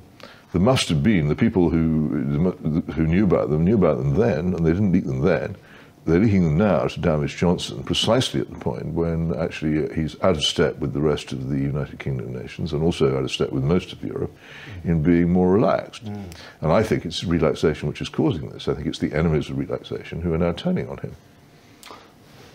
there 0.52 0.62
must 0.62 0.90
have 0.90 1.04
been 1.04 1.28
the 1.28 1.36
people 1.36 1.70
who 1.70 2.82
who 2.94 3.06
knew 3.06 3.24
about 3.24 3.50
them 3.50 3.64
knew 3.64 3.76
about 3.76 3.98
them 3.98 4.16
then, 4.16 4.54
and 4.54 4.66
they 4.66 4.72
didn't 4.72 4.92
leak 4.92 5.06
them 5.06 5.22
then. 5.22 5.56
They're 6.06 6.20
leaking 6.20 6.44
them 6.44 6.58
now 6.58 6.88
to 6.88 7.00
damage 7.00 7.38
Johnson 7.38 7.84
precisely 7.84 8.40
at 8.42 8.50
the 8.50 8.58
point 8.58 8.94
when 8.94 9.36
actually 9.38 9.94
he's 9.94 10.20
out 10.24 10.38
of 10.38 10.44
step 10.44 10.80
with 10.80 10.94
the 10.94 11.02
rest 11.02 11.32
of 11.32 11.50
the 11.50 11.58
United 11.58 12.00
Kingdom 12.00 12.34
nations 12.34 12.74
and 12.74 12.82
also 12.82 13.16
out 13.16 13.24
of 13.24 13.32
step 13.32 13.52
with 13.52 13.64
most 13.64 13.92
of 13.94 14.04
Europe 14.04 14.36
in 14.84 15.04
being 15.04 15.30
more 15.30 15.52
relaxed. 15.52 16.04
And 16.62 16.72
I 16.72 16.82
think 16.82 17.06
it's 17.06 17.24
relaxation 17.24 17.88
which 17.88 18.02
is 18.02 18.10
causing 18.10 18.50
this. 18.50 18.68
I 18.68 18.74
think 18.74 18.88
it's 18.88 18.98
the 18.98 19.14
enemies 19.14 19.50
of 19.52 19.60
relaxation 19.60 20.22
who 20.22 20.34
are 20.34 20.38
now 20.38 20.54
turning 20.54 20.90
on 20.90 20.98
him. 20.98 21.16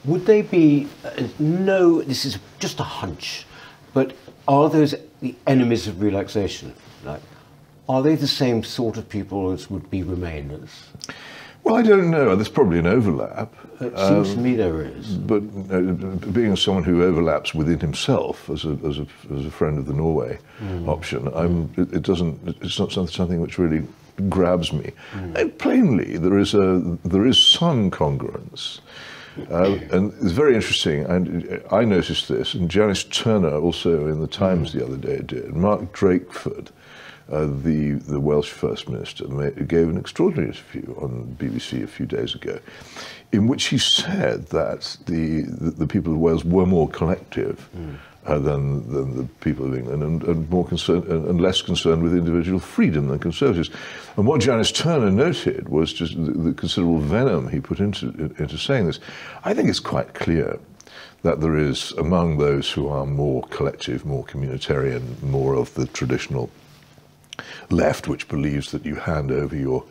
Would 0.04 0.26
they 0.26 0.42
be, 0.42 0.88
uh, 1.04 1.28
no, 1.38 2.02
this 2.02 2.24
is 2.24 2.38
just 2.58 2.80
a 2.80 2.82
hunch, 2.82 3.46
but 3.92 4.16
are 4.48 4.68
those 4.68 4.94
the 5.20 5.34
enemies 5.46 5.86
of 5.86 6.02
relaxation? 6.02 6.74
Like, 7.04 7.20
are 7.88 8.02
they 8.02 8.14
the 8.14 8.28
same 8.28 8.62
sort 8.64 8.96
of 8.96 9.08
people 9.08 9.50
as 9.50 9.70
would 9.70 9.90
be 9.90 10.02
Remainers? 10.02 10.70
Well, 11.64 11.76
I 11.76 11.82
don't 11.82 12.10
know. 12.10 12.36
There's 12.36 12.48
probably 12.48 12.78
an 12.78 12.86
overlap. 12.86 13.54
It 13.80 13.96
seems 13.98 14.34
to 14.34 14.38
me 14.38 14.52
um, 14.52 14.56
there 14.58 14.82
is. 14.82 15.16
But 15.16 15.42
uh, 15.72 15.80
being 16.30 16.54
someone 16.56 16.84
who 16.84 17.02
overlaps 17.02 17.54
within 17.54 17.80
himself 17.80 18.50
as 18.50 18.66
a, 18.66 18.78
as 18.86 18.98
a, 18.98 19.06
as 19.34 19.46
a 19.46 19.50
friend 19.50 19.78
of 19.78 19.86
the 19.86 19.94
Norway 19.94 20.38
hmm. 20.58 20.88
option, 20.88 21.28
I'm, 21.34 21.72
it, 21.78 21.94
it 21.94 22.02
doesn't. 22.02 22.56
It's 22.62 22.78
not 22.78 22.92
some- 22.92 23.08
something 23.08 23.40
which 23.40 23.58
really 23.58 23.86
grabs 24.28 24.72
me. 24.72 24.92
And 25.12 25.58
plainly, 25.58 26.18
there 26.18 26.38
is 26.38 26.54
a 26.54 26.98
there 27.04 27.26
is 27.26 27.38
some 27.38 27.90
congruence 27.90 28.80
Uh, 29.50 29.78
and 29.90 30.12
it's 30.22 30.32
very 30.32 30.54
interesting. 30.54 31.04
And 31.06 31.48
uh, 31.50 31.74
I 31.74 31.84
noticed 31.84 32.28
this, 32.28 32.54
and 32.54 32.70
Janice 32.70 33.04
Turner 33.04 33.56
also 33.56 34.06
in 34.06 34.20
the 34.20 34.28
Times 34.28 34.72
hmm. 34.72 34.78
the 34.78 34.84
other 34.84 34.96
day 34.96 35.22
did. 35.22 35.56
Mark 35.56 35.92
Drakeford, 35.92 36.68
uh, 37.30 37.46
the 37.46 37.92
the 37.92 38.20
Welsh 38.20 38.50
First 38.50 38.88
Minister, 38.88 39.26
gave 39.52 39.88
an 39.88 39.96
extraordinary 39.96 40.48
interview 40.48 40.94
on 40.96 41.36
BBC 41.38 41.82
a 41.82 41.86
few 41.86 42.06
days 42.06 42.34
ago, 42.34 42.58
in 43.32 43.46
which 43.46 43.64
he 43.66 43.78
said 43.78 44.46
that 44.48 44.96
the 45.06 45.42
the, 45.42 45.70
the 45.70 45.86
people 45.86 46.12
of 46.12 46.18
Wales 46.18 46.44
were 46.44 46.66
more 46.66 46.88
collective. 46.88 47.68
Mm 47.76 47.96
uh, 48.26 48.38
than, 48.38 48.90
than 48.90 49.16
the 49.16 49.24
people 49.40 49.66
of 49.66 49.76
England 49.76 50.02
and, 50.02 50.22
and 50.24 50.50
more 50.50 50.66
concerned 50.66 51.04
and, 51.04 51.26
and, 51.26 51.40
less 51.40 51.60
concerned 51.60 52.02
with 52.02 52.14
individual 52.14 52.58
freedom 52.58 53.08
than 53.08 53.18
Conservatives. 53.18 53.70
And 54.16 54.26
what 54.26 54.40
Janice 54.40 54.72
Turner 54.72 55.10
noted 55.10 55.68
was 55.68 55.92
just 55.92 56.14
the, 56.14 56.32
the 56.32 56.52
considerable 56.54 57.00
venom 57.00 57.48
he 57.48 57.60
put 57.60 57.80
into, 57.80 58.34
into 58.38 58.56
saying 58.58 58.86
this. 58.86 59.00
I 59.44 59.54
think 59.54 59.68
it's 59.68 59.80
quite 59.80 60.14
clear 60.14 60.58
that 61.22 61.40
there 61.40 61.56
is 61.56 61.92
among 61.92 62.38
those 62.38 62.70
who 62.70 62.88
are 62.88 63.06
more 63.06 63.42
collective, 63.44 64.04
more 64.04 64.24
communitarian, 64.24 65.22
more 65.22 65.54
of 65.54 65.72
the 65.74 65.86
traditional 65.86 66.50
left, 67.70 68.08
which 68.08 68.28
believes 68.28 68.70
that 68.70 68.84
you 68.84 68.96
hand 68.96 69.30
over 69.30 69.56
your 69.56 69.84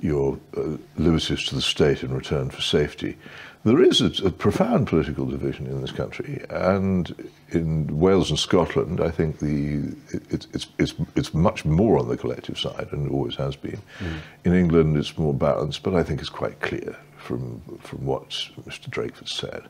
your 0.00 0.38
uh, 0.56 0.76
liberties 0.96 1.44
to 1.46 1.56
the 1.56 1.62
state 1.62 2.04
in 2.04 2.14
return 2.14 2.50
for 2.50 2.60
safety. 2.60 3.16
There 3.64 3.82
is 3.82 4.00
a, 4.00 4.26
a, 4.26 4.30
profound 4.30 4.86
political 4.86 5.26
division 5.26 5.66
in 5.66 5.80
this 5.80 5.90
country, 5.90 6.44
and 6.48 7.30
in 7.50 7.98
Wales 7.98 8.30
and 8.30 8.38
Scotland, 8.38 9.00
I 9.00 9.10
think 9.10 9.40
the 9.40 9.94
it, 10.10 10.46
it's 10.52 10.68
it's 10.78 10.94
it's 11.16 11.34
much 11.34 11.64
more 11.64 11.98
on 11.98 12.08
the 12.08 12.16
collective 12.16 12.58
side, 12.58 12.88
and 12.92 13.06
it 13.06 13.12
always 13.12 13.34
has 13.36 13.56
been. 13.56 13.80
Mm. 13.98 14.18
In 14.44 14.54
England, 14.54 14.96
it's 14.96 15.18
more 15.18 15.34
balanced, 15.34 15.82
but 15.82 15.94
I 15.94 16.04
think 16.04 16.20
it's 16.20 16.30
quite 16.30 16.60
clear 16.60 16.96
from 17.16 17.60
from 17.80 18.04
what 18.06 18.28
Mr. 18.64 18.88
Drakeford 18.88 19.28
said. 19.28 19.64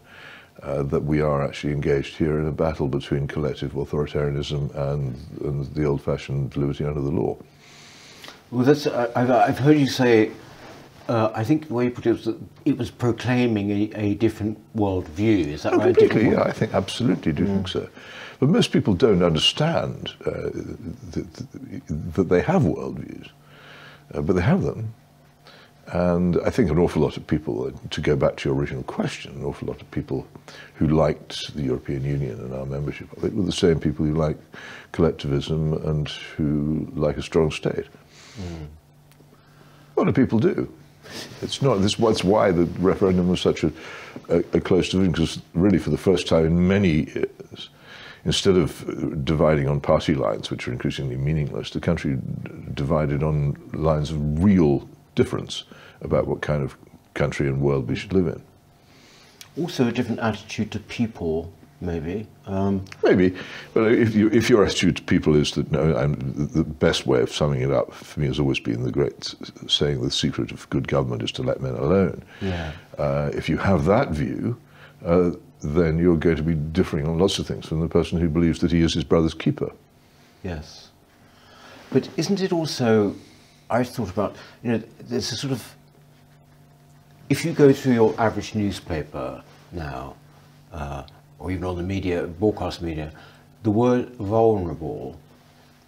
Uh, 0.63 0.83
that 0.83 1.05
we 1.05 1.21
are 1.21 1.45
actually 1.47 1.73
engaged 1.73 2.17
here 2.17 2.41
in 2.41 2.47
a 2.49 2.53
battle 2.53 2.89
between 2.89 3.29
collective 3.29 3.75
authoritarianism 3.75 4.75
and, 4.75 5.15
and 5.45 5.65
the 5.73 5.85
old-fashioned 5.85 6.57
liberty 6.57 6.85
under 6.85 7.01
the 7.01 7.11
law. 7.11 7.37
Well, 8.51 8.65
that's 8.65 8.85
I've, 8.89 9.31
I've 9.31 9.59
heard 9.61 9.79
you 9.79 9.87
say 9.87 10.33
uh, 11.09 11.31
I 11.35 11.43
think 11.43 11.69
the 11.69 11.75
way 11.75 11.85
you 11.85 11.91
put 11.91 12.07
it 12.07 12.13
was 12.13 12.25
that 12.27 12.39
it 12.65 12.77
was 12.77 12.91
proclaiming 12.91 13.71
a, 13.71 13.91
a 13.95 14.15
different 14.15 14.59
worldview. 14.77 15.47
Is 15.47 15.63
that 15.63 15.73
oh, 15.73 15.79
right? 15.79 15.97
Completely, 15.97 16.33
yeah, 16.33 16.43
I 16.43 16.53
think 16.53 16.75
absolutely 16.75 17.33
do 17.33 17.45
mm. 17.45 17.47
think 17.47 17.69
so. 17.69 17.89
But 18.41 18.51
most 18.51 18.73
people 18.73 18.95
don't 18.95 19.23
understand 19.23 20.13
uh, 20.27 20.51
that, 21.13 22.13
that, 22.15 22.29
they 22.29 22.43
have 22.43 22.63
worldviews, 22.63 23.31
uh, 24.15 24.21
but 24.21 24.35
they 24.35 24.43
have 24.43 24.63
them. 24.63 24.95
And 25.93 26.39
I 26.45 26.51
think 26.51 26.71
an 26.71 26.79
awful 26.79 27.01
lot 27.01 27.17
of 27.17 27.27
people, 27.27 27.73
to 27.73 28.01
go 28.01 28.15
back 28.15 28.37
to 28.37 28.49
your 28.49 28.59
original 28.59 28.83
question, 28.83 29.35
an 29.37 29.45
awful 29.45 29.69
lot 29.69 29.81
of 29.81 29.91
people 29.91 30.27
who 30.75 30.87
liked 30.87 31.55
the 31.55 31.63
European 31.63 32.05
Union 32.05 32.39
and 32.41 32.53
our 32.53 32.67
membership 32.67 33.11
of 33.17 33.25
it 33.25 33.35
were 33.35 33.45
the 33.45 33.53
same 33.53 33.81
people 33.81 34.05
who 34.05 34.13
like 34.13 34.37
collectivism 34.93 35.73
and 35.89 36.09
who 36.09 36.87
like 36.95 37.17
a 37.17 37.23
strong 37.23 37.51
state. 37.51 37.87
Mm. 38.39 38.67
Lot 39.97 40.09
of 40.09 40.15
people 40.15 40.39
do. 40.39 40.71
It's 41.41 41.63
not. 41.63 41.77
This 41.77 41.99
was 41.99 42.23
why 42.23 42.53
the 42.53 42.67
referendum 42.81 43.29
was 43.29 43.41
such 43.41 43.65
a, 43.65 43.73
a, 44.29 44.39
a 44.53 44.61
close 44.61 44.91
division, 44.91 45.13
because 45.13 45.41
really, 45.55 45.79
for 45.79 45.89
the 45.89 45.97
first 45.97 46.29
time 46.29 46.45
in 46.45 46.69
many 46.69 47.05
years, 47.05 47.71
instead 48.27 48.57
of 48.57 49.25
dividing 49.25 49.69
on 49.69 49.81
party 49.81 50.15
lines, 50.15 50.51
which 50.51 50.69
are 50.69 50.73
increasingly 50.73 51.17
meaningless, 51.17 51.71
the 51.71 51.81
country 51.81 52.19
divided 52.75 53.23
on 53.23 53.57
lines 53.73 54.11
of 54.11 54.45
real 54.45 54.87
difference 55.21 55.65
about 56.01 56.27
what 56.27 56.41
kind 56.41 56.63
of 56.63 56.77
country 57.15 57.47
and 57.49 57.61
world 57.61 57.89
we 57.89 57.97
should 57.97 58.13
live 58.13 58.29
in. 58.35 58.41
Also, 59.63 59.89
a 59.89 59.93
different 59.93 60.21
attitude 60.21 60.71
to 60.73 60.79
people 60.79 61.53
Maybe. 61.81 62.27
Um, 62.47 62.85
Maybe, 63.05 63.37
but 63.73 63.93
if, 63.93 64.15
you, 64.15 64.29
if 64.31 64.51
your 64.51 64.65
attitude 64.65 64.97
to 64.97 65.03
people 65.05 65.37
is 65.37 65.53
that 65.53 65.71
no, 65.71 65.97
I'm, 65.97 66.15
the 66.53 66.65
best 66.65 67.07
way 67.07 67.21
of 67.21 67.33
summing 67.33 67.61
it 67.61 67.71
up 67.71 67.93
for 67.93 68.19
me 68.19 68.27
has 68.27 68.41
always 68.41 68.59
been 68.59 68.83
the 68.83 68.91
great 68.91 69.35
saying: 69.69 70.03
"The 70.03 70.11
secret 70.11 70.51
of 70.51 70.69
good 70.71 70.89
government 70.89 71.23
is 71.23 71.31
to 71.33 71.43
let 71.43 71.61
men 71.61 71.75
alone." 71.75 72.25
Yeah. 72.41 72.73
Uh, 72.99 73.31
if 73.33 73.49
you 73.49 73.59
have 73.59 73.85
that 73.85 74.11
view, 74.11 74.57
uh, 75.05 75.31
then 75.61 75.99
you're 75.99 76.17
going 76.17 76.37
to 76.37 76.43
be 76.43 76.55
differing 76.55 77.07
on 77.07 77.19
lots 77.19 77.39
of 77.39 77.47
things 77.47 77.67
from 77.67 77.79
the 77.81 77.89
person 77.89 78.19
who 78.19 78.29
believes 78.29 78.59
that 78.59 78.73
he 78.73 78.81
is 78.81 78.95
his 78.95 79.05
brother's 79.05 79.35
keeper. 79.35 79.71
Yes, 80.43 80.89
but 81.93 82.09
isn't 82.17 82.41
it 82.41 82.53
also? 82.53 83.15
I 83.71 83.85
thought 83.85 84.11
about 84.11 84.37
you 84.63 84.73
know 84.73 84.83
there's 85.01 85.33
a 85.33 85.37
sort 85.37 85.53
of 85.53 85.75
if 87.29 87.45
you 87.45 87.53
go 87.53 87.73
through 87.73 87.95
your 87.95 88.15
average 88.19 88.55
newspaper 88.55 89.43
now. 89.73 90.15
Uh, 90.73 91.03
or 91.39 91.51
even 91.51 91.65
on 91.65 91.77
the 91.77 91.83
media, 91.83 92.27
broadcast 92.27 92.83
media, 92.83 93.13
the 93.63 93.71
word 93.71 94.09
vulnerable 94.17 95.19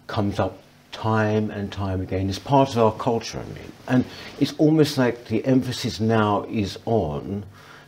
comes 0.07 0.39
up 0.39 0.61
time 0.91 1.49
and 1.51 1.71
time 1.71 2.01
again. 2.01 2.29
It's 2.29 2.39
part 2.39 2.69
of 2.69 2.77
our 2.77 2.91
culture, 2.93 3.39
I 3.39 3.45
mean. 3.53 3.71
And 3.87 4.05
it's 4.39 4.53
almost 4.57 4.97
like 4.97 5.25
the 5.25 5.43
emphasis 5.45 5.99
now 5.99 6.43
is 6.49 6.77
on 6.85 7.45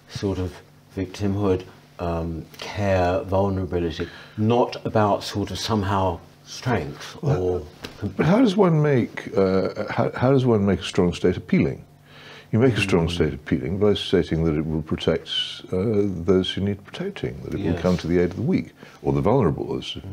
sort 0.09 0.39
of 0.39 0.53
victimhood, 0.95 1.63
um, 1.99 2.45
care, 2.59 3.21
vulnerability, 3.21 4.07
not 4.37 4.85
about 4.85 5.23
sort 5.23 5.51
of 5.51 5.59
somehow 5.59 6.19
strength 6.45 7.17
or. 7.23 7.65
But 8.17 8.25
how 8.25 8.39
does 8.39 8.55
one 8.55 8.81
make 8.81 9.35
uh, 9.37 9.91
how, 9.91 10.11
how 10.11 10.31
does 10.31 10.45
one 10.45 10.65
make 10.65 10.81
a 10.81 10.83
strong 10.83 11.13
state 11.13 11.37
appealing? 11.37 11.85
You 12.51 12.59
make 12.59 12.77
a 12.77 12.81
strong 12.81 13.09
state 13.09 13.33
appealing 13.33 13.79
by 13.79 13.95
stating 13.95 14.43
that 14.43 14.55
it 14.55 14.63
will 14.63 14.83
protect 14.83 15.27
uh, 15.71 16.03
those 16.29 16.51
who 16.51 16.61
need 16.61 16.83
protecting, 16.85 17.41
that 17.41 17.55
it 17.55 17.59
yes. 17.59 17.73
will 17.73 17.81
come 17.81 17.97
to 17.97 18.07
the 18.07 18.19
aid 18.19 18.29
of 18.29 18.35
the 18.35 18.43
weak 18.43 18.73
or 19.01 19.11
the 19.11 19.21
vulnerable, 19.21 19.75
as 19.75 19.95
you 19.95 20.03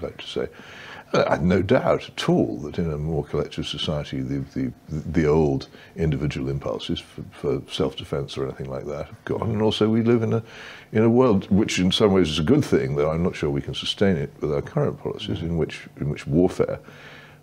like 0.00 0.18
to 0.18 0.26
say. 0.26 0.46
You'd 1.16 1.26
like 1.26 1.28
to 1.28 1.30
say. 1.30 1.30
I 1.30 1.34
have 1.36 1.44
no 1.44 1.62
doubt 1.62 2.08
at 2.08 2.28
all 2.28 2.58
that 2.58 2.78
in 2.78 2.92
a 2.92 2.98
more 2.98 3.24
collective 3.24 3.66
society, 3.66 4.20
the, 4.20 4.38
the, 4.54 4.72
the 4.88 5.26
old 5.26 5.68
individual 5.96 6.48
impulses 6.48 7.00
for, 7.00 7.22
for 7.32 7.62
self-defense 7.72 8.36
or 8.36 8.44
anything 8.44 8.70
like 8.70 8.86
that 8.86 9.06
have 9.06 9.24
gone. 9.24 9.50
And 9.50 9.62
also 9.62 9.88
we 9.88 10.02
live 10.02 10.22
in 10.22 10.32
a, 10.32 10.42
in 10.92 11.02
a 11.02 11.10
world 11.10 11.50
which 11.50 11.78
in 11.78 11.92
some 11.92 12.12
ways 12.12 12.28
is 12.28 12.38
a 12.38 12.44
good 12.44 12.64
thing, 12.64 12.96
though 12.96 13.10
I'm 13.10 13.22
not 13.22 13.36
sure 13.36 13.50
we 13.50 13.62
can 13.62 13.74
sustain 13.74 14.16
it 14.16 14.32
with 14.40 14.52
our 14.52 14.62
current 14.62 15.00
policies, 15.00 15.40
in 15.40 15.56
which, 15.56 15.88
in 16.00 16.08
which 16.08 16.26
warfare 16.26 16.78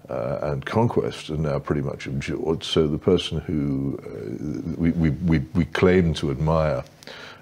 uh, 0.10 0.40
and 0.44 0.66
conquest 0.66 1.30
are 1.30 1.38
now 1.38 1.60
pretty 1.60 1.82
much 1.82 2.08
abjured. 2.08 2.64
So 2.64 2.88
the 2.88 2.98
person 2.98 3.40
who 3.40 4.00
uh, 4.04 4.76
we, 4.78 4.92
we, 4.92 5.10
we, 5.12 5.40
we, 5.54 5.66
claim 5.66 6.14
to 6.16 6.32
admire 6.32 6.84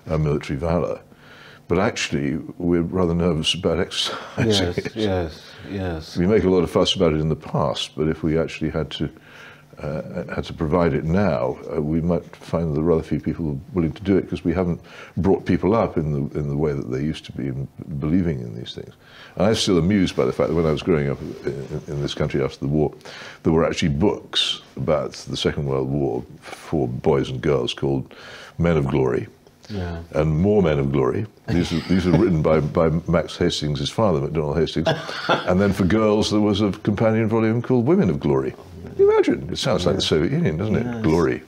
our 0.07 0.17
military 0.17 0.59
valor, 0.59 1.01
but 1.67 1.79
actually 1.79 2.37
we're 2.57 2.81
rather 2.81 3.15
nervous 3.15 3.53
about 3.53 3.79
exercising 3.85 4.47
yes, 4.47 4.77
it. 4.77 4.95
Yes, 4.95 5.50
yes. 5.69 6.17
We 6.17 6.27
make 6.27 6.43
a 6.43 6.49
lot 6.49 6.63
of 6.63 6.71
fuss 6.71 6.95
about 6.95 7.13
it 7.13 7.19
in 7.19 7.29
the 7.29 7.35
past, 7.35 7.95
but 7.95 8.07
if 8.07 8.23
we 8.23 8.37
actually 8.37 8.69
had 8.69 8.89
to 8.91 9.09
uh, 9.81 10.23
had 10.33 10.43
to 10.43 10.53
provide 10.53 10.93
it 10.93 11.05
now, 11.05 11.57
uh, 11.73 11.81
we 11.81 12.01
might 12.01 12.23
find 12.35 12.75
that 12.75 12.81
rather 12.81 13.01
few 13.01 13.19
people 13.19 13.59
willing 13.73 13.91
to 13.91 14.03
do 14.03 14.15
it 14.15 14.21
because 14.21 14.43
we 14.43 14.53
haven't 14.53 14.79
brought 15.17 15.45
people 15.45 15.73
up 15.73 15.97
in 15.97 16.11
the 16.11 16.39
in 16.39 16.49
the 16.49 16.57
way 16.57 16.71
that 16.73 16.91
they 16.91 17.01
used 17.01 17.25
to 17.25 17.31
be 17.31 17.47
in 17.47 17.67
believing 17.99 18.41
in 18.41 18.55
these 18.55 18.75
things. 18.75 18.93
And 19.35 19.47
I'm 19.47 19.55
still 19.55 19.77
amused 19.77 20.15
by 20.15 20.25
the 20.25 20.33
fact 20.33 20.49
that 20.49 20.55
when 20.55 20.65
I 20.65 20.71
was 20.71 20.83
growing 20.83 21.09
up 21.09 21.19
in, 21.21 21.81
in 21.87 22.01
this 22.01 22.13
country 22.13 22.43
after 22.43 22.59
the 22.59 22.67
war, 22.67 22.93
there 23.43 23.53
were 23.53 23.65
actually 23.65 23.89
books 23.89 24.61
about 24.75 25.13
the 25.13 25.37
Second 25.37 25.65
World 25.65 25.89
War 25.89 26.23
for 26.41 26.87
boys 26.87 27.29
and 27.29 27.41
girls 27.41 27.73
called 27.73 28.13
Men 28.59 28.77
of 28.77 28.87
Glory. 28.87 29.27
Yeah. 29.71 30.01
and 30.11 30.39
more 30.39 30.61
men 30.61 30.79
of 30.79 30.91
glory. 30.91 31.25
These 31.47 31.71
are, 31.71 31.79
these 31.87 32.05
are 32.07 32.11
written 32.11 32.41
by, 32.41 32.59
by 32.59 32.89
Max 33.07 33.37
Hastings, 33.37 33.79
his 33.79 33.89
father, 33.89 34.19
Macdonald 34.19 34.57
Hastings. 34.57 34.87
and 35.29 35.59
then 35.59 35.73
for 35.73 35.85
girls, 35.85 36.29
there 36.31 36.39
was 36.39 36.61
a 36.61 36.71
companion 36.71 37.27
volume 37.27 37.61
called 37.61 37.85
Women 37.85 38.09
of 38.09 38.19
Glory. 38.19 38.53
You 38.97 39.11
imagine? 39.11 39.49
It 39.51 39.57
sounds 39.57 39.85
like 39.85 39.95
the 39.95 40.01
Soviet 40.01 40.31
Union, 40.31 40.57
doesn't 40.57 40.75
it? 40.75 41.01
Glory. 41.03 41.43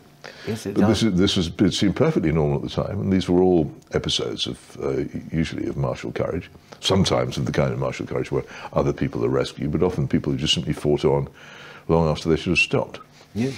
Yes, 0.47 0.65
it 0.65 0.75
but 0.75 0.81
does. 0.81 1.01
this, 1.01 1.03
is, 1.03 1.19
this 1.19 1.35
was, 1.37 1.47
it 1.59 1.73
seemed 1.73 1.95
perfectly 1.95 2.31
normal 2.31 2.57
at 2.57 2.63
the 2.63 2.69
time, 2.69 2.99
and 2.99 3.11
these 3.11 3.29
were 3.29 3.41
all 3.41 3.71
episodes 3.91 4.47
of, 4.47 4.77
uh, 4.81 5.03
usually 5.31 5.67
of 5.67 5.77
martial 5.77 6.11
courage, 6.11 6.49
sometimes 6.79 7.37
of 7.37 7.45
the 7.45 7.51
kind 7.51 7.71
of 7.71 7.79
martial 7.79 8.05
courage 8.05 8.31
where 8.31 8.43
other 8.73 8.93
people 8.93 9.23
are 9.25 9.29
rescued, 9.29 9.71
but 9.71 9.83
often 9.83 10.07
people 10.07 10.31
who 10.31 10.37
just 10.37 10.53
simply 10.53 10.73
fought 10.73 11.05
on 11.05 11.29
long 11.87 12.09
after 12.09 12.29
they 12.29 12.35
should 12.35 12.51
have 12.51 12.59
stopped. 12.59 12.99
Yeah. 13.35 13.51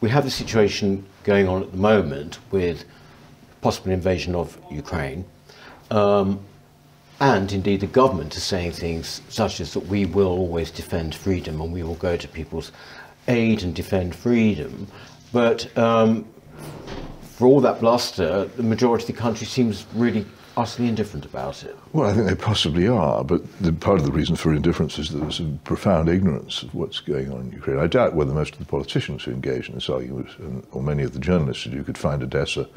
We 0.00 0.10
have 0.10 0.26
a 0.26 0.30
situation 0.30 1.04
going 1.24 1.48
on 1.48 1.62
at 1.62 1.72
the 1.72 1.78
moment 1.78 2.38
with 2.50 2.84
possible 3.60 3.90
invasion 3.92 4.34
of 4.34 4.58
Ukraine, 4.70 5.24
um, 5.90 6.40
and 7.20 7.52
indeed 7.52 7.80
the 7.80 7.86
government 7.86 8.36
is 8.36 8.42
saying 8.42 8.72
things 8.72 9.22
such 9.28 9.60
as 9.60 9.74
that 9.74 9.86
we 9.86 10.06
will 10.06 10.28
always 10.28 10.70
defend 10.70 11.14
freedom 11.14 11.60
and 11.60 11.72
we 11.72 11.82
will 11.82 11.96
go 11.96 12.16
to 12.16 12.28
people's 12.28 12.70
aid 13.26 13.62
and 13.62 13.74
defend 13.74 14.14
freedom. 14.14 14.86
But 15.32 15.76
um, 15.76 16.24
for 17.22 17.46
all 17.46 17.60
that 17.60 17.80
bluster, 17.80 18.44
the 18.44 18.62
majority 18.62 19.04
of 19.04 19.06
the 19.08 19.20
country 19.20 19.46
seems 19.46 19.86
really 19.94 20.24
utterly 20.56 20.88
indifferent 20.88 21.24
about 21.24 21.62
it. 21.62 21.76
Well, 21.92 22.10
I 22.10 22.12
think 22.12 22.26
they 22.26 22.34
possibly 22.34 22.88
are, 22.88 23.22
but 23.22 23.40
the, 23.60 23.72
part 23.72 24.00
of 24.00 24.04
the 24.04 24.10
reason 24.10 24.34
for 24.34 24.52
indifference 24.52 24.98
is 24.98 25.10
that 25.10 25.18
there's 25.18 25.38
a 25.38 25.44
profound 25.62 26.08
ignorance 26.08 26.62
of 26.62 26.74
what's 26.74 26.98
going 26.98 27.32
on 27.32 27.42
in 27.42 27.52
Ukraine. 27.52 27.78
I 27.78 27.86
doubt 27.86 28.14
whether 28.14 28.32
most 28.32 28.54
of 28.54 28.58
the 28.58 28.64
politicians 28.64 29.22
who 29.22 29.30
engage 29.30 29.68
in 29.68 29.76
this 29.76 29.88
argument, 29.88 30.28
or 30.72 30.82
many 30.82 31.04
of 31.04 31.12
the 31.12 31.20
journalists 31.20 31.62
who 31.62 31.70
do, 31.70 31.84
could 31.84 31.96
find 31.96 32.22
Odessa 32.22 32.68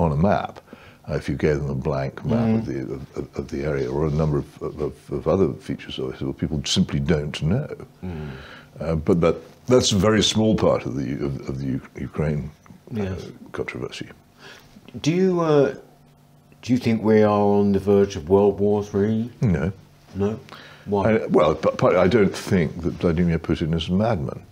on 0.00 0.12
a 0.12 0.16
map. 0.16 0.60
Uh, 1.08 1.14
if 1.14 1.28
you 1.28 1.34
gave 1.34 1.56
them 1.56 1.70
a 1.70 1.74
blank 1.74 2.24
map 2.24 2.38
mm. 2.38 2.58
of, 2.58 2.66
the, 2.66 2.80
of, 3.20 3.38
of, 3.38 3.48
the 3.48 3.64
area 3.64 3.90
or 3.90 4.06
a 4.06 4.10
number 4.10 4.38
of, 4.38 4.62
of, 4.62 5.10
of 5.10 5.26
other 5.26 5.52
features 5.54 5.98
of 5.98 6.20
it, 6.20 6.38
people 6.38 6.62
simply 6.64 7.00
don't 7.00 7.40
know. 7.42 7.74
Mm. 8.04 8.30
Uh, 8.78 8.94
but 8.94 9.20
that, 9.20 9.36
that's 9.66 9.92
a 9.92 9.96
very 9.96 10.22
small 10.22 10.54
part 10.54 10.86
of 10.86 10.94
the, 10.96 11.14
of, 11.24 11.48
of 11.48 11.58
the 11.58 11.80
Ukraine 11.98 12.50
uh, 12.92 13.02
yes. 13.02 13.26
controversy. 13.52 14.08
Do 15.00 15.10
you, 15.10 15.40
uh, 15.40 15.74
do 16.62 16.72
you 16.72 16.78
think 16.78 17.02
we 17.02 17.22
are 17.22 17.30
on 17.30 17.72
the 17.72 17.78
verge 17.78 18.16
of 18.16 18.28
World 18.28 18.60
War 18.60 18.84
Three? 18.84 19.30
No. 19.40 19.72
No? 20.14 20.38
Why? 20.84 21.18
I, 21.18 21.26
well, 21.26 21.58
I 21.96 22.08
don't 22.08 22.34
think 22.34 22.82
that 22.82 22.94
Vladimir 22.94 23.38
Putin 23.38 23.74
is 23.74 23.88
a 23.88 23.92
madman. 23.92 24.42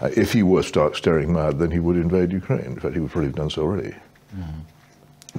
Uh, 0.00 0.10
if 0.16 0.32
he 0.32 0.42
were 0.42 0.62
stark 0.62 0.96
staring 0.96 1.32
mad, 1.32 1.58
then 1.58 1.70
he 1.70 1.78
would 1.78 1.96
invade 1.96 2.32
Ukraine. 2.32 2.60
In 2.60 2.80
fact, 2.80 2.94
he 2.94 3.00
would 3.00 3.10
probably 3.10 3.28
have 3.28 3.36
done 3.36 3.50
so 3.50 3.62
already. 3.62 3.94
Mm. 4.36 4.54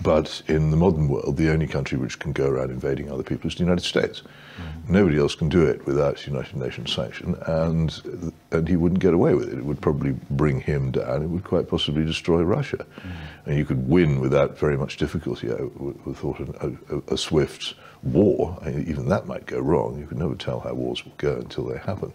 But 0.02 0.42
in 0.48 0.72
the 0.72 0.78
modern 0.78 1.08
world, 1.08 1.38
the 1.38 1.50
only 1.50 1.68
country 1.68 1.98
which 1.98 2.20
can 2.20 2.34
go 2.34 2.48
around 2.48 2.70
invading 2.70 3.10
other 3.10 3.24
people 3.24 3.48
is 3.48 3.56
the 3.56 3.64
United 3.64 3.84
States. 3.84 4.24
Mm. 4.58 4.90
Nobody 4.90 5.18
else 5.18 5.36
can 5.36 5.48
do 5.48 5.66
it 5.66 5.86
without 5.86 6.28
United 6.28 6.56
Nations 6.58 6.94
sanction, 6.94 7.36
and 7.48 8.32
and 8.52 8.68
he 8.68 8.76
wouldn't 8.76 9.00
get 9.00 9.14
away 9.14 9.36
with 9.36 9.48
it. 9.52 9.58
It 9.58 9.66
would 9.66 9.80
probably 9.80 10.12
bring 10.30 10.60
him 10.60 10.92
down. 10.92 11.24
It 11.24 11.30
would 11.30 11.46
quite 11.46 11.70
possibly 11.70 12.06
destroy 12.06 12.42
Russia, 12.42 12.86
mm. 13.00 13.12
and 13.46 13.58
you 13.58 13.64
could 13.64 13.88
win 13.88 14.20
without 14.20 14.58
very 14.60 14.78
much 14.78 14.98
difficulty. 14.98 15.50
I 15.50 15.62
would 15.78 16.18
thought 16.18 16.40
a, 16.40 16.78
a, 16.94 17.14
a 17.14 17.18
swift 17.18 17.76
war, 18.04 18.58
even 18.68 19.10
that 19.10 19.28
might 19.28 19.46
go 19.46 19.60
wrong. 19.60 19.98
You 19.98 20.08
can 20.08 20.20
never 20.20 20.36
tell 20.36 20.60
how 20.60 20.74
wars 20.74 21.04
will 21.06 21.14
go 21.18 21.38
until 21.38 21.66
they 21.66 21.78
happen. 21.78 22.12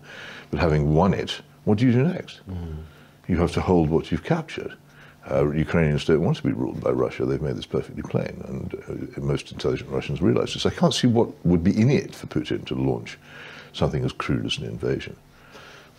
But 0.51 0.61
having 0.61 0.95
won 0.95 1.15
it, 1.15 1.41
what 1.65 1.79
do 1.79 1.87
you 1.87 1.93
do 1.93 2.05
next? 2.05 2.41
Mm. 2.49 2.85
You 3.27 3.39
have 3.39 3.53
to 3.53 3.61
hold 3.61 3.91
what 3.91 4.11
you've 4.11 4.25
captured. 4.25 4.77
Uh, 5.31 5.51
Ukrainians 5.51 6.05
don't 6.05 6.23
want 6.23 6.37
to 6.39 6.43
be 6.43 6.53
ruled 6.53 6.81
by 6.81 6.91
Russia. 6.91 7.25
They've 7.25 7.41
made 7.41 7.57
this 7.57 7.67
perfectly 7.67 8.03
plain, 8.03 8.43
and 8.49 9.17
uh, 9.19 9.21
most 9.21 9.53
intelligent 9.53 9.89
Russians 9.91 10.21
realize 10.21 10.55
this. 10.55 10.67
I 10.67 10.71
can't 10.71 10.95
see 10.95 11.07
what 11.07 11.29
would 11.47 11.63
be 11.63 11.79
in 11.81 11.91
it 11.91 12.15
for 12.15 12.27
Putin 12.27 12.65
to 12.67 12.75
launch 12.75 13.19
something 13.73 14.05
as 14.05 14.13
crude 14.13 14.45
as 14.45 14.59
an 14.59 14.65
invasion. 14.65 15.17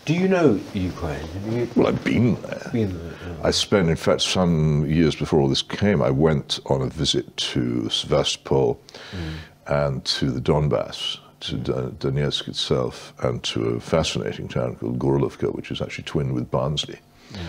Do 0.03 0.13
you 0.13 0.27
know 0.27 0.59
Ukraine? 0.73 1.25
You... 1.49 1.69
Well, 1.75 1.87
I've 1.87 2.03
been 2.03 2.35
there. 2.41 2.69
Been 2.73 2.97
there 2.97 3.13
yeah. 3.27 3.47
I 3.47 3.51
spent, 3.51 3.89
in 3.89 3.95
fact, 3.95 4.21
some 4.21 4.85
years 4.87 5.15
before 5.15 5.39
all 5.39 5.47
this 5.47 5.61
came, 5.61 6.01
I 6.01 6.09
went 6.09 6.59
on 6.65 6.81
a 6.81 6.87
visit 6.87 7.37
to 7.37 7.87
Sevastopol 7.89 8.81
mm. 9.11 9.33
and 9.67 10.03
to 10.05 10.31
the 10.31 10.41
Donbass, 10.41 11.19
to 11.41 11.57
Donetsk 11.57 12.47
itself, 12.47 13.13
and 13.23 13.43
to 13.43 13.63
a 13.69 13.79
fascinating 13.79 14.47
town 14.47 14.75
called 14.75 14.97
Gorlovka, 14.99 15.53
which 15.53 15.71
is 15.71 15.81
actually 15.81 16.05
twinned 16.05 16.33
with 16.33 16.51
Barnsley. 16.51 16.99
Mm 17.31 17.39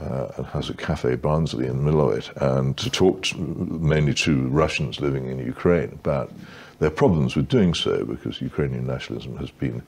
uh, 0.00 0.28
and 0.36 0.46
has 0.46 0.70
a 0.70 0.74
cafe 0.74 1.14
Barnsley 1.14 1.66
in 1.66 1.76
the 1.78 1.82
middle 1.82 2.08
of 2.08 2.18
it, 2.18 2.30
and 2.36 2.76
to 2.76 2.90
talk 2.90 3.22
to, 3.22 3.38
mainly 3.38 4.14
to 4.14 4.48
Russians 4.48 5.00
living 5.00 5.26
in 5.26 5.38
Ukraine 5.38 5.92
about 5.92 6.32
their 6.80 6.90
problems 6.90 7.36
with 7.36 7.48
doing 7.48 7.74
so, 7.74 8.04
because 8.04 8.40
Ukrainian 8.40 8.86
nationalism 8.86 9.36
has 9.36 9.50
been, 9.50 9.82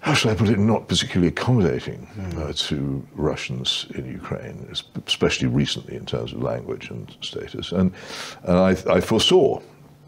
how 0.00 0.14
shall 0.14 0.30
I 0.30 0.34
put 0.36 0.48
it, 0.48 0.58
not 0.58 0.86
particularly 0.86 1.28
accommodating 1.28 2.08
mm. 2.16 2.38
uh, 2.38 2.52
to 2.68 3.06
Russians 3.14 3.86
in 3.94 4.06
Ukraine, 4.06 4.68
especially 5.06 5.48
recently 5.48 5.96
in 5.96 6.06
terms 6.06 6.32
of 6.32 6.42
language 6.42 6.90
and 6.90 7.14
status. 7.20 7.72
And, 7.72 7.92
and 8.44 8.56
I, 8.56 8.70
I 8.88 9.00
foresaw, 9.00 9.60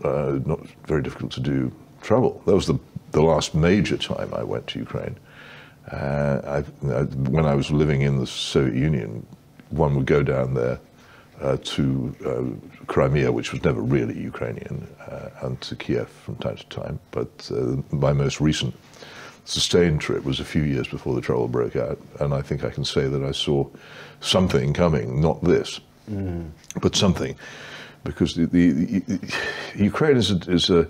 uh, 0.04 0.38
not 0.46 0.60
very 0.86 1.02
difficult 1.02 1.32
to 1.32 1.40
do, 1.40 1.72
trouble. 2.02 2.40
That 2.46 2.54
was 2.54 2.66
the, 2.66 2.78
the 3.10 3.22
last 3.22 3.54
major 3.54 3.96
time 3.96 4.32
I 4.32 4.44
went 4.44 4.68
to 4.68 4.78
Ukraine. 4.78 5.16
Uh, 5.92 6.62
I, 6.84 6.88
I, 6.92 7.02
when 7.02 7.46
I 7.46 7.54
was 7.54 7.70
living 7.70 8.02
in 8.02 8.18
the 8.18 8.26
Soviet 8.26 8.76
Union, 8.76 9.26
one 9.70 9.94
would 9.96 10.06
go 10.06 10.22
down 10.22 10.54
there 10.54 10.78
uh, 11.40 11.56
to 11.62 12.14
uh, 12.26 12.84
Crimea, 12.86 13.32
which 13.32 13.52
was 13.52 13.64
never 13.64 13.80
really 13.80 14.18
Ukrainian, 14.20 14.86
uh, 15.00 15.30
and 15.42 15.60
to 15.62 15.74
Kiev 15.76 16.08
from 16.08 16.36
time 16.36 16.56
to 16.56 16.66
time. 16.66 17.00
But 17.10 17.50
uh, 17.52 17.76
my 17.90 18.12
most 18.12 18.40
recent 18.40 18.74
sustained 19.44 20.00
trip 20.00 20.24
was 20.24 20.38
a 20.38 20.44
few 20.44 20.62
years 20.62 20.86
before 20.86 21.14
the 21.14 21.20
trouble 21.20 21.48
broke 21.48 21.76
out, 21.76 21.98
and 22.20 22.34
I 22.34 22.42
think 22.42 22.62
I 22.62 22.70
can 22.70 22.84
say 22.84 23.08
that 23.08 23.22
I 23.22 23.32
saw 23.32 23.66
something 24.20 24.72
coming, 24.72 25.20
not 25.20 25.42
this, 25.42 25.80
mm. 26.10 26.48
but 26.80 26.94
something, 26.94 27.34
because 28.04 28.34
the, 28.34 28.46
the, 28.46 28.70
the 29.00 29.20
Ukraine 29.76 30.16
is 30.16 30.30
a, 30.30 30.36
is 30.50 30.70
a 30.70 30.86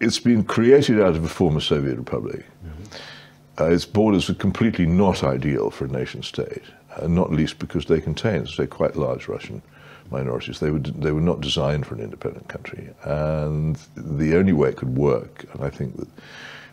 it's 0.00 0.18
been 0.18 0.44
created 0.44 1.00
out 1.00 1.16
of 1.16 1.24
a 1.24 1.28
former 1.28 1.60
Soviet 1.60 1.96
republic. 1.96 2.46
Mm-hmm. 2.64 3.62
Uh, 3.62 3.70
its 3.70 3.84
borders 3.84 4.30
are 4.30 4.34
completely 4.34 4.86
not 4.86 5.24
ideal 5.24 5.70
for 5.70 5.86
a 5.86 5.88
nation 5.88 6.22
state, 6.22 6.62
uh, 6.96 7.06
not 7.08 7.32
least 7.32 7.58
because 7.58 7.86
they 7.86 8.00
contain, 8.00 8.46
say, 8.46 8.66
quite 8.66 8.94
large 8.96 9.26
Russian 9.28 9.62
minorities. 10.10 10.60
They 10.60 10.70
were, 10.70 10.78
they 10.78 11.12
were 11.12 11.20
not 11.20 11.40
designed 11.40 11.86
for 11.86 11.94
an 11.94 12.00
independent 12.00 12.48
country. 12.48 12.90
And 13.02 13.76
the 13.96 14.36
only 14.36 14.52
way 14.52 14.70
it 14.70 14.76
could 14.76 14.96
work, 14.96 15.44
and 15.52 15.64
I 15.64 15.70
think 15.70 15.96
that, 15.96 16.08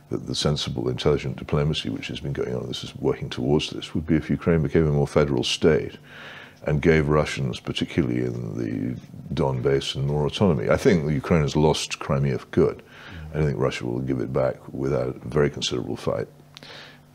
that 0.09 0.27
the 0.27 0.35
sensible, 0.35 0.87
intelligent 0.87 1.37
diplomacy 1.37 1.89
which 1.89 2.07
has 2.07 2.19
been 2.19 2.33
going 2.33 2.55
on, 2.55 2.67
this 2.67 2.83
is 2.83 2.95
working 2.95 3.29
towards 3.29 3.71
this, 3.71 3.95
would 3.95 4.05
be 4.05 4.15
if 4.15 4.29
Ukraine 4.29 4.61
became 4.61 4.85
a 4.85 4.91
more 4.91 5.07
federal 5.07 5.43
state 5.43 5.97
and 6.67 6.81
gave 6.81 7.07
Russians, 7.07 7.59
particularly 7.59 8.21
in 8.25 8.57
the 8.57 8.99
Don 9.33 9.61
Basin, 9.61 10.07
more 10.07 10.25
autonomy. 10.25 10.69
I 10.69 10.77
think 10.77 11.09
Ukraine 11.11 11.41
has 11.41 11.55
lost 11.55 11.99
Crimea 11.99 12.39
for 12.39 12.47
good. 12.47 12.83
I 13.35 13.39
don't 13.39 13.47
think 13.47 13.59
Russia 13.59 13.85
will 13.85 13.99
give 13.99 14.21
it 14.21 14.31
back 14.31 14.55
without 14.71 15.17
a 15.17 15.27
very 15.27 15.49
considerable 15.49 15.97
fight, 15.97 16.29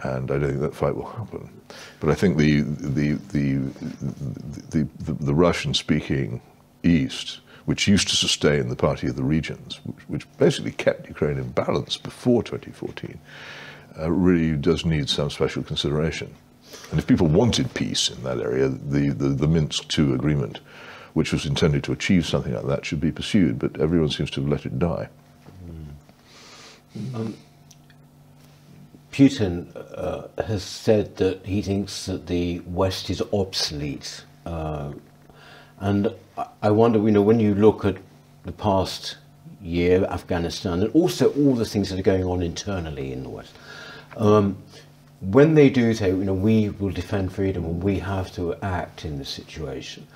and 0.00 0.30
I 0.30 0.36
don't 0.36 0.50
think 0.50 0.60
that 0.60 0.74
fight 0.74 0.94
will 0.94 1.08
happen. 1.08 1.48
But 1.98 2.10
I 2.10 2.14
think 2.14 2.36
the 2.36 2.60
the 2.60 3.12
the 3.32 3.56
the, 4.70 4.86
the, 4.98 5.12
the 5.14 5.34
Russian-speaking 5.34 6.42
East, 6.82 7.40
which 7.64 7.88
used 7.88 8.08
to 8.08 8.16
sustain 8.16 8.68
the 8.68 8.76
Party 8.76 9.06
of 9.06 9.16
the 9.16 9.22
Regions, 9.22 9.80
which, 9.84 10.08
which 10.08 10.36
basically 10.36 10.72
kept 10.72 11.08
Ukraine 11.08 11.38
in 11.38 11.52
balance 11.52 11.96
before 11.96 12.42
2014, 12.42 13.18
uh, 13.98 14.10
really 14.12 14.58
does 14.58 14.84
need 14.84 15.08
some 15.08 15.30
special 15.30 15.62
consideration. 15.62 16.34
And 16.90 16.98
if 16.98 17.06
people 17.06 17.28
wanted 17.28 17.72
peace 17.72 18.10
in 18.10 18.22
that 18.24 18.40
area, 18.40 18.68
the, 18.68 19.08
the, 19.08 19.28
the 19.28 19.48
Minsk 19.48 19.98
II 19.98 20.12
agreement, 20.12 20.60
which 21.14 21.32
was 21.32 21.46
intended 21.46 21.82
to 21.84 21.92
achieve 21.92 22.26
something 22.26 22.52
like 22.52 22.66
that, 22.66 22.84
should 22.84 23.00
be 23.00 23.10
pursued. 23.10 23.58
But 23.58 23.80
everyone 23.80 24.10
seems 24.10 24.30
to 24.32 24.42
have 24.42 24.50
let 24.50 24.66
it 24.66 24.78
die. 24.78 25.08
Um, 27.14 27.36
Putin 29.12 29.68
uh, 29.74 30.42
has 30.42 30.62
said 30.62 31.16
that 31.16 31.44
he 31.44 31.62
thinks 31.62 32.06
that 32.06 32.26
the 32.26 32.60
West 32.60 33.10
is 33.10 33.22
obsolete. 33.32 34.24
Uh, 34.46 34.92
and 35.80 36.12
I 36.62 36.70
wonder, 36.70 36.98
you 36.98 37.10
know, 37.10 37.22
when 37.22 37.40
you 37.40 37.54
look 37.54 37.84
at 37.84 37.96
the 38.44 38.52
past 38.52 39.16
year, 39.60 40.04
Afghanistan, 40.04 40.82
and 40.82 40.94
also 40.94 41.32
all 41.34 41.54
the 41.54 41.64
things 41.64 41.90
that 41.90 41.98
are 41.98 42.02
going 42.02 42.24
on 42.24 42.42
internally 42.42 43.12
in 43.12 43.22
the 43.22 43.28
West, 43.28 43.54
um, 44.16 44.56
when 45.20 45.54
they 45.54 45.68
do 45.68 45.92
say, 45.92 46.08
you 46.08 46.24
know, 46.24 46.34
we 46.34 46.70
will 46.70 46.90
defend 46.90 47.32
freedom 47.32 47.64
and 47.64 47.82
we 47.82 47.98
have 47.98 48.32
to 48.34 48.54
act 48.62 49.04
in 49.04 49.18
this 49.18 49.28
situation, 49.28 50.06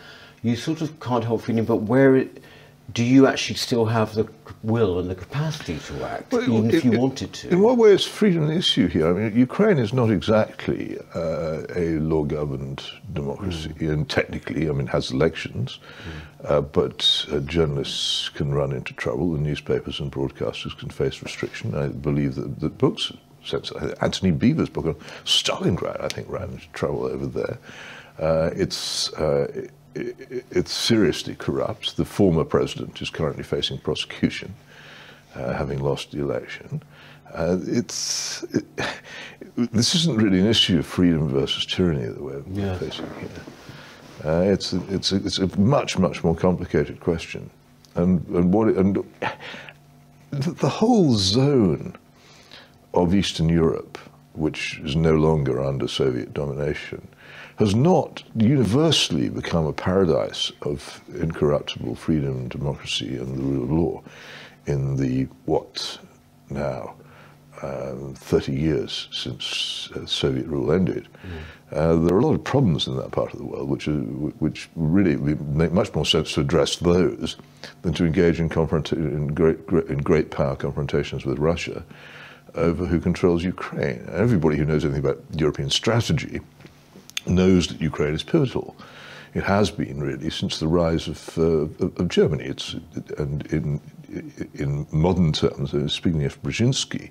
you 0.42 0.56
sort 0.56 0.80
of 0.80 0.98
can't 1.00 1.24
help 1.24 1.42
feeling, 1.42 1.64
but 1.64 1.76
where 1.76 2.16
it, 2.16 2.42
do 2.92 3.02
you 3.02 3.26
actually 3.26 3.56
still 3.56 3.86
have 3.86 4.14
the 4.14 4.28
will 4.62 4.98
and 4.98 5.08
the 5.08 5.14
capacity 5.14 5.78
to 5.78 6.04
act, 6.04 6.32
well, 6.32 6.42
even 6.42 6.68
it, 6.68 6.74
if 6.74 6.84
you 6.84 6.92
it, 6.92 6.98
wanted 6.98 7.32
to? 7.32 7.48
In 7.48 7.60
what 7.60 7.78
way 7.78 7.90
is 7.90 8.04
freedom 8.04 8.44
an 8.44 8.56
issue 8.56 8.88
here? 8.88 9.08
I 9.08 9.12
mean, 9.12 9.36
Ukraine 9.36 9.78
is 9.78 9.92
not 9.92 10.10
exactly 10.10 10.98
uh, 11.14 11.62
a 11.74 11.98
law-governed 11.98 12.82
democracy, 13.12 13.70
mm. 13.70 13.90
and 13.90 14.08
technically, 14.08 14.68
I 14.68 14.72
mean, 14.72 14.86
has 14.88 15.10
elections, 15.10 15.78
mm. 15.80 16.50
uh, 16.50 16.60
but 16.60 17.26
uh, 17.32 17.40
journalists 17.40 18.28
can 18.28 18.52
run 18.52 18.72
into 18.72 18.92
trouble, 18.92 19.34
and 19.34 19.42
newspapers 19.42 19.98
and 19.98 20.12
broadcasters 20.12 20.76
can 20.78 20.90
face 20.90 21.22
restriction. 21.22 21.74
I 21.74 21.88
believe 21.88 22.34
that, 22.34 22.60
that 22.60 22.76
books, 22.76 23.12
since 23.44 23.72
Antony 24.02 24.30
Beevor's 24.30 24.68
book 24.68 24.86
on 24.86 24.94
Stalingrad, 25.24 26.02
I 26.02 26.08
think, 26.08 26.28
ran 26.28 26.50
into 26.50 26.68
trouble 26.72 27.04
over 27.04 27.26
there. 27.26 27.58
Uh, 28.18 28.50
it's 28.54 29.12
uh, 29.14 29.68
it's 29.94 30.72
seriously 30.72 31.34
corrupts. 31.34 31.92
The 31.92 32.04
former 32.04 32.44
president 32.44 33.00
is 33.00 33.10
currently 33.10 33.44
facing 33.44 33.78
prosecution, 33.78 34.54
uh, 35.34 35.52
having 35.54 35.78
lost 35.78 36.12
the 36.12 36.20
election. 36.20 36.82
Uh, 37.32 37.58
it's 37.66 38.42
it, 38.54 38.64
this 39.72 39.94
isn't 39.94 40.16
really 40.16 40.40
an 40.40 40.46
issue 40.46 40.78
of 40.78 40.86
freedom 40.86 41.28
versus 41.28 41.66
tyranny 41.66 42.06
that 42.06 42.20
we're 42.20 42.42
yeah. 42.52 42.78
facing 42.78 43.08
here. 43.18 43.28
Uh, 44.24 44.42
it's 44.42 44.72
a, 44.72 44.80
it's 44.88 45.12
a, 45.12 45.16
it's 45.16 45.38
a 45.38 45.58
much 45.58 45.98
much 45.98 46.24
more 46.24 46.34
complicated 46.34 47.00
question, 47.00 47.50
and 47.96 48.26
and 48.28 48.52
what 48.52 48.68
it, 48.68 48.76
and 48.76 49.04
the 50.30 50.68
whole 50.68 51.14
zone 51.14 51.94
of 52.94 53.14
Eastern 53.14 53.48
Europe, 53.48 53.98
which 54.34 54.78
is 54.80 54.96
no 54.96 55.14
longer 55.14 55.62
under 55.62 55.88
Soviet 55.88 56.34
domination, 56.34 57.08
has 57.56 57.74
not 57.74 58.22
universally 58.36 59.28
become 59.28 59.66
a 59.66 59.72
paradise 59.72 60.50
of 60.62 61.02
incorruptible 61.14 61.94
freedom, 61.94 62.48
democracy, 62.48 63.16
and 63.16 63.36
the 63.38 63.42
rule 63.42 63.62
of 63.62 63.70
law 63.70 64.02
in 64.66 64.96
the 64.96 65.24
what 65.44 65.98
now 66.50 66.94
um, 67.62 68.14
30 68.14 68.52
years 68.52 69.08
since 69.12 69.88
uh, 69.94 70.04
Soviet 70.06 70.46
rule 70.46 70.72
ended, 70.72 71.08
mm. 71.24 71.76
uh, 71.76 71.94
there 72.04 72.14
are 72.14 72.18
a 72.18 72.26
lot 72.26 72.34
of 72.34 72.42
problems 72.42 72.88
in 72.88 72.96
that 72.96 73.12
part 73.12 73.32
of 73.32 73.38
the 73.38 73.44
world 73.44 73.68
which, 73.68 73.86
are, 73.86 73.92
which 73.92 74.68
really 74.74 75.16
make 75.16 75.72
much 75.72 75.94
more 75.94 76.04
sense 76.04 76.32
to 76.34 76.40
address 76.40 76.76
those 76.76 77.36
than 77.82 77.92
to 77.94 78.04
engage 78.04 78.40
in, 78.40 78.50
in, 78.50 79.28
great, 79.28 79.66
great, 79.66 79.86
in 79.86 79.98
great 79.98 80.30
power 80.30 80.56
confrontations 80.56 81.24
with 81.24 81.38
Russia 81.38 81.84
over 82.54 82.86
who 82.86 83.00
controls 83.00 83.42
Ukraine. 83.44 84.06
Everybody 84.12 84.56
who 84.56 84.64
knows 84.64 84.84
anything 84.84 85.04
about 85.04 85.22
European 85.34 85.70
strategy 85.70 86.40
knows 87.26 87.68
that 87.68 87.80
Ukraine 87.80 88.14
is 88.14 88.22
pivotal. 88.22 88.76
It 89.34 89.42
has 89.42 89.70
been 89.70 90.00
really 90.00 90.30
since 90.30 90.58
the 90.58 90.68
rise 90.68 91.08
of, 91.08 91.38
uh, 91.38 92.02
of 92.02 92.08
Germany. 92.08 92.44
It's 92.44 92.76
and 93.18 93.44
in 93.46 93.80
in 94.54 94.86
modern 94.92 95.32
terms, 95.32 95.74
uh, 95.74 95.78
Zbigniew 95.78 96.36
Brzezinski, 96.38 97.10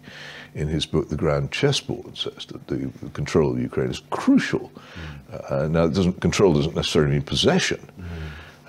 in 0.56 0.68
his 0.68 0.86
book 0.86 1.10
*The 1.10 1.18
Grand 1.18 1.52
Chessboard*, 1.52 2.18
says 2.18 2.46
that 2.46 2.68
the 2.68 2.90
control 3.10 3.52
of 3.52 3.60
Ukraine 3.60 3.90
is 3.90 4.02
crucial. 4.10 4.72
Mm. 4.72 5.52
Uh, 5.52 5.68
now, 5.68 5.84
it 5.86 5.94
doesn't 5.94 6.22
control 6.22 6.54
doesn't 6.54 6.76
necessarily 6.76 7.14
mean 7.14 7.22
possession. 7.24 7.80
Mm. 8.00 8.06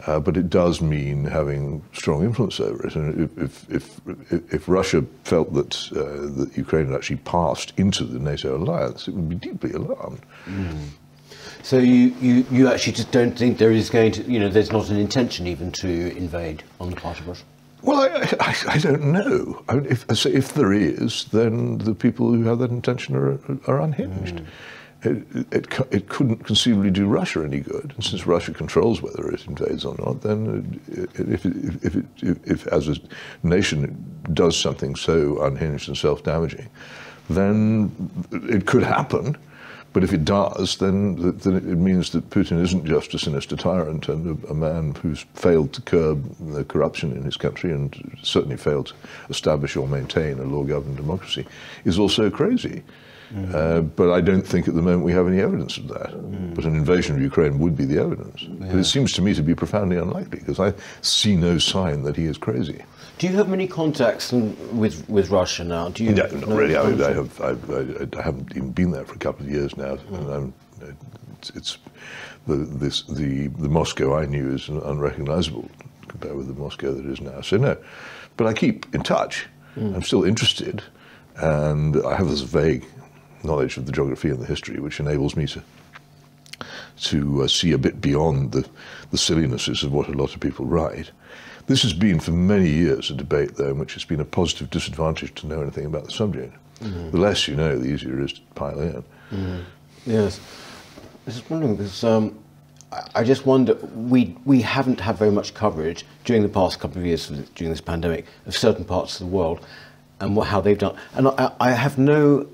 Uh, 0.06 0.20
but 0.20 0.36
it 0.36 0.50
does 0.50 0.82
mean 0.82 1.24
having 1.24 1.82
strong 1.92 2.22
influence 2.22 2.60
over 2.60 2.86
it. 2.86 2.94
And 2.94 3.30
if, 3.38 3.70
if, 3.70 4.00
if, 4.08 4.52
if 4.52 4.68
Russia 4.68 5.02
felt 5.24 5.54
that, 5.54 5.74
uh, 5.92 6.42
that 6.42 6.50
Ukraine 6.56 6.86
had 6.86 6.94
actually 6.94 7.16
passed 7.16 7.72
into 7.78 8.04
the 8.04 8.18
NATO 8.18 8.56
alliance, 8.56 9.08
it 9.08 9.14
would 9.14 9.28
be 9.30 9.36
deeply 9.36 9.72
alarmed. 9.72 10.20
Mm. 10.44 10.88
So 11.62 11.78
you, 11.78 12.14
you, 12.20 12.44
you 12.50 12.68
actually 12.68 12.92
just 12.92 13.10
don't 13.10 13.38
think 13.38 13.56
there 13.56 13.70
is 13.70 13.88
going 13.88 14.12
to, 14.12 14.22
you 14.30 14.38
know, 14.38 14.50
there's 14.50 14.70
not 14.70 14.90
an 14.90 14.98
intention 14.98 15.46
even 15.46 15.72
to 15.72 16.14
invade 16.14 16.62
on 16.78 16.90
the 16.90 16.96
part 16.96 17.18
of 17.20 17.26
Russia? 17.26 17.44
Well, 17.80 18.00
I, 18.00 18.28
I, 18.40 18.56
I 18.74 18.78
don't 18.78 19.04
know. 19.04 19.62
I 19.68 19.76
mean, 19.76 19.86
if, 19.86 20.04
if 20.26 20.52
there 20.52 20.72
is, 20.74 21.24
then 21.32 21.78
the 21.78 21.94
people 21.94 22.30
who 22.32 22.42
have 22.44 22.58
that 22.58 22.70
intention 22.70 23.16
are, 23.16 23.38
are 23.66 23.80
unhinged. 23.80 24.36
Mm. 24.36 24.46
It, 25.04 25.22
it, 25.52 25.66
it, 25.90 26.08
couldn't 26.08 26.44
conceivably 26.44 26.90
do 26.90 27.06
Russia 27.06 27.44
any 27.44 27.60
good. 27.60 27.92
And 27.94 28.02
since 28.02 28.26
Russia 28.26 28.54
controls 28.54 29.02
whether 29.02 29.28
it 29.28 29.46
invades 29.46 29.84
or 29.84 29.94
not, 29.98 30.22
then 30.22 30.80
if, 30.88 31.44
if, 31.44 31.96
if, 32.22 32.48
if, 32.48 32.66
as 32.68 32.88
a 32.88 32.96
nation 33.42 33.84
it 33.84 34.34
does 34.34 34.56
something 34.56 34.96
so 34.96 35.42
unhinged 35.42 35.88
and 35.88 35.96
self-damaging, 35.96 36.70
then 37.28 37.90
it 38.32 38.66
could 38.66 38.82
happen. 38.82 39.36
But 39.92 40.02
if 40.02 40.12
it 40.12 40.24
does, 40.24 40.78
then, 40.78 41.38
then 41.38 41.54
it 41.54 41.64
means 41.64 42.10
that 42.10 42.28
Putin 42.30 42.60
isn't 42.60 42.84
just 42.84 43.14
a 43.14 43.18
sinister 43.18 43.54
tyrant 43.54 44.08
and 44.08 44.44
a, 44.44 44.48
a, 44.48 44.54
man 44.54 44.92
who's 44.94 45.24
failed 45.34 45.72
to 45.74 45.82
curb 45.82 46.34
the 46.52 46.64
corruption 46.64 47.12
in 47.12 47.22
his 47.22 47.36
country 47.36 47.70
and 47.70 48.18
certainly 48.20 48.56
failed 48.56 48.86
to 48.86 48.94
establish 49.30 49.76
or 49.76 49.86
maintain 49.86 50.40
a 50.40 50.44
law-governed 50.44 50.96
democracy, 50.96 51.46
is 51.84 51.96
also 51.98 52.28
crazy. 52.28 52.82
Mm. 53.34 53.54
Uh, 53.54 53.80
but 53.80 54.12
I 54.12 54.20
don't 54.20 54.46
think 54.46 54.68
at 54.68 54.74
the 54.74 54.82
moment 54.82 55.04
we 55.04 55.12
have 55.12 55.26
any 55.26 55.40
evidence 55.40 55.76
of 55.76 55.88
that. 55.88 56.10
Mm. 56.10 56.54
But 56.54 56.64
an 56.64 56.76
invasion 56.76 57.16
of 57.16 57.22
Ukraine 57.22 57.58
would 57.58 57.76
be 57.76 57.84
the 57.84 57.98
evidence. 57.98 58.42
Yeah. 58.42 58.68
But 58.70 58.76
it 58.76 58.84
seems 58.84 59.12
to 59.14 59.22
me 59.22 59.34
to 59.34 59.42
be 59.42 59.54
profoundly 59.54 59.96
unlikely 59.96 60.38
because 60.38 60.60
I 60.60 60.72
see 61.02 61.36
no 61.36 61.58
sign 61.58 62.04
that 62.04 62.16
he 62.16 62.26
is 62.26 62.38
crazy. 62.38 62.84
Do 63.18 63.26
you 63.26 63.36
have 63.36 63.48
many 63.48 63.66
contacts 63.66 64.32
with 64.32 65.08
with 65.08 65.30
Russia 65.30 65.64
now? 65.64 65.88
Do 65.88 66.04
you? 66.04 66.12
No, 66.12 66.26
not 66.26 66.48
really. 66.48 66.76
I, 66.76 66.82
I, 66.82 67.12
have, 67.12 67.40
I, 67.40 67.50
I, 68.18 68.22
haven't 68.22 68.50
even 68.56 68.72
been 68.72 68.90
there 68.90 69.04
for 69.04 69.14
a 69.14 69.18
couple 69.18 69.46
of 69.46 69.50
years 69.50 69.76
now, 69.76 69.96
mm. 69.96 70.36
and 70.36 70.52
it's, 71.38 71.50
it's, 71.50 71.78
the 72.46 72.56
this 72.56 73.02
the 73.02 73.48
the 73.48 73.68
Moscow 73.68 74.16
I 74.16 74.26
knew 74.26 74.52
is 74.52 74.68
unrecognizable 74.68 75.68
compared 76.08 76.36
with 76.36 76.48
the 76.48 76.54
Moscow 76.54 76.92
that 76.92 77.06
is 77.06 77.20
now. 77.20 77.40
So 77.40 77.56
no, 77.56 77.76
but 78.36 78.46
I 78.46 78.52
keep 78.52 78.92
in 78.94 79.02
touch. 79.02 79.46
Mm. 79.76 79.94
I'm 79.94 80.02
still 80.02 80.24
interested, 80.24 80.82
and 81.36 81.96
I 82.04 82.16
have 82.16 82.28
this 82.28 82.42
vague 82.42 82.84
knowledge 83.44 83.76
of 83.76 83.86
the 83.86 83.92
geography 83.92 84.30
and 84.30 84.40
the 84.40 84.46
history, 84.46 84.80
which 84.80 85.00
enables 85.00 85.36
me 85.36 85.46
to 85.48 85.62
to 86.96 87.42
uh, 87.42 87.48
see 87.48 87.72
a 87.72 87.78
bit 87.78 88.00
beyond 88.00 88.52
the, 88.52 88.66
the 89.10 89.18
sillinesses 89.18 89.82
of 89.82 89.92
what 89.92 90.08
a 90.08 90.12
lot 90.12 90.32
of 90.32 90.40
people 90.40 90.64
write. 90.64 91.10
This 91.66 91.82
has 91.82 91.92
been 91.92 92.20
for 92.20 92.30
many 92.30 92.68
years 92.68 93.10
a 93.10 93.14
debate, 93.14 93.56
though, 93.56 93.70
in 93.70 93.78
which 93.78 93.96
it's 93.96 94.04
been 94.04 94.20
a 94.20 94.24
positive 94.24 94.70
disadvantage 94.70 95.34
to 95.36 95.46
know 95.46 95.62
anything 95.62 95.86
about 95.86 96.04
the 96.04 96.12
subject. 96.12 96.54
Mm-hmm. 96.80 97.10
The 97.10 97.18
less 97.18 97.48
you 97.48 97.56
know, 97.56 97.78
the 97.78 97.88
easier 97.88 98.20
it 98.20 98.24
is 98.24 98.32
to 98.34 98.40
pile 98.54 98.80
in. 98.80 99.04
Mm-hmm. 99.30 99.60
Yes. 100.06 100.40
I 101.26 101.26
was 101.26 101.50
wondering 101.50 101.76
because 101.76 102.04
um, 102.04 102.38
I 103.14 103.24
just 103.24 103.46
wonder 103.46 103.74
we 103.74 104.36
we 104.44 104.60
haven't 104.60 105.00
had 105.00 105.16
very 105.16 105.30
much 105.30 105.54
coverage 105.54 106.04
during 106.24 106.42
the 106.42 106.48
past 106.48 106.80
couple 106.80 106.98
of 106.98 107.06
years 107.06 107.26
during 107.54 107.70
this 107.70 107.80
pandemic 107.80 108.26
of 108.46 108.54
certain 108.54 108.84
parts 108.84 109.20
of 109.20 109.26
the 109.26 109.32
world 109.32 109.66
and 110.20 110.36
what, 110.36 110.48
how 110.48 110.60
they've 110.60 110.78
done, 110.78 110.96
and 111.14 111.28
I, 111.28 111.52
I 111.58 111.70
have 111.72 111.98
no 111.98 112.46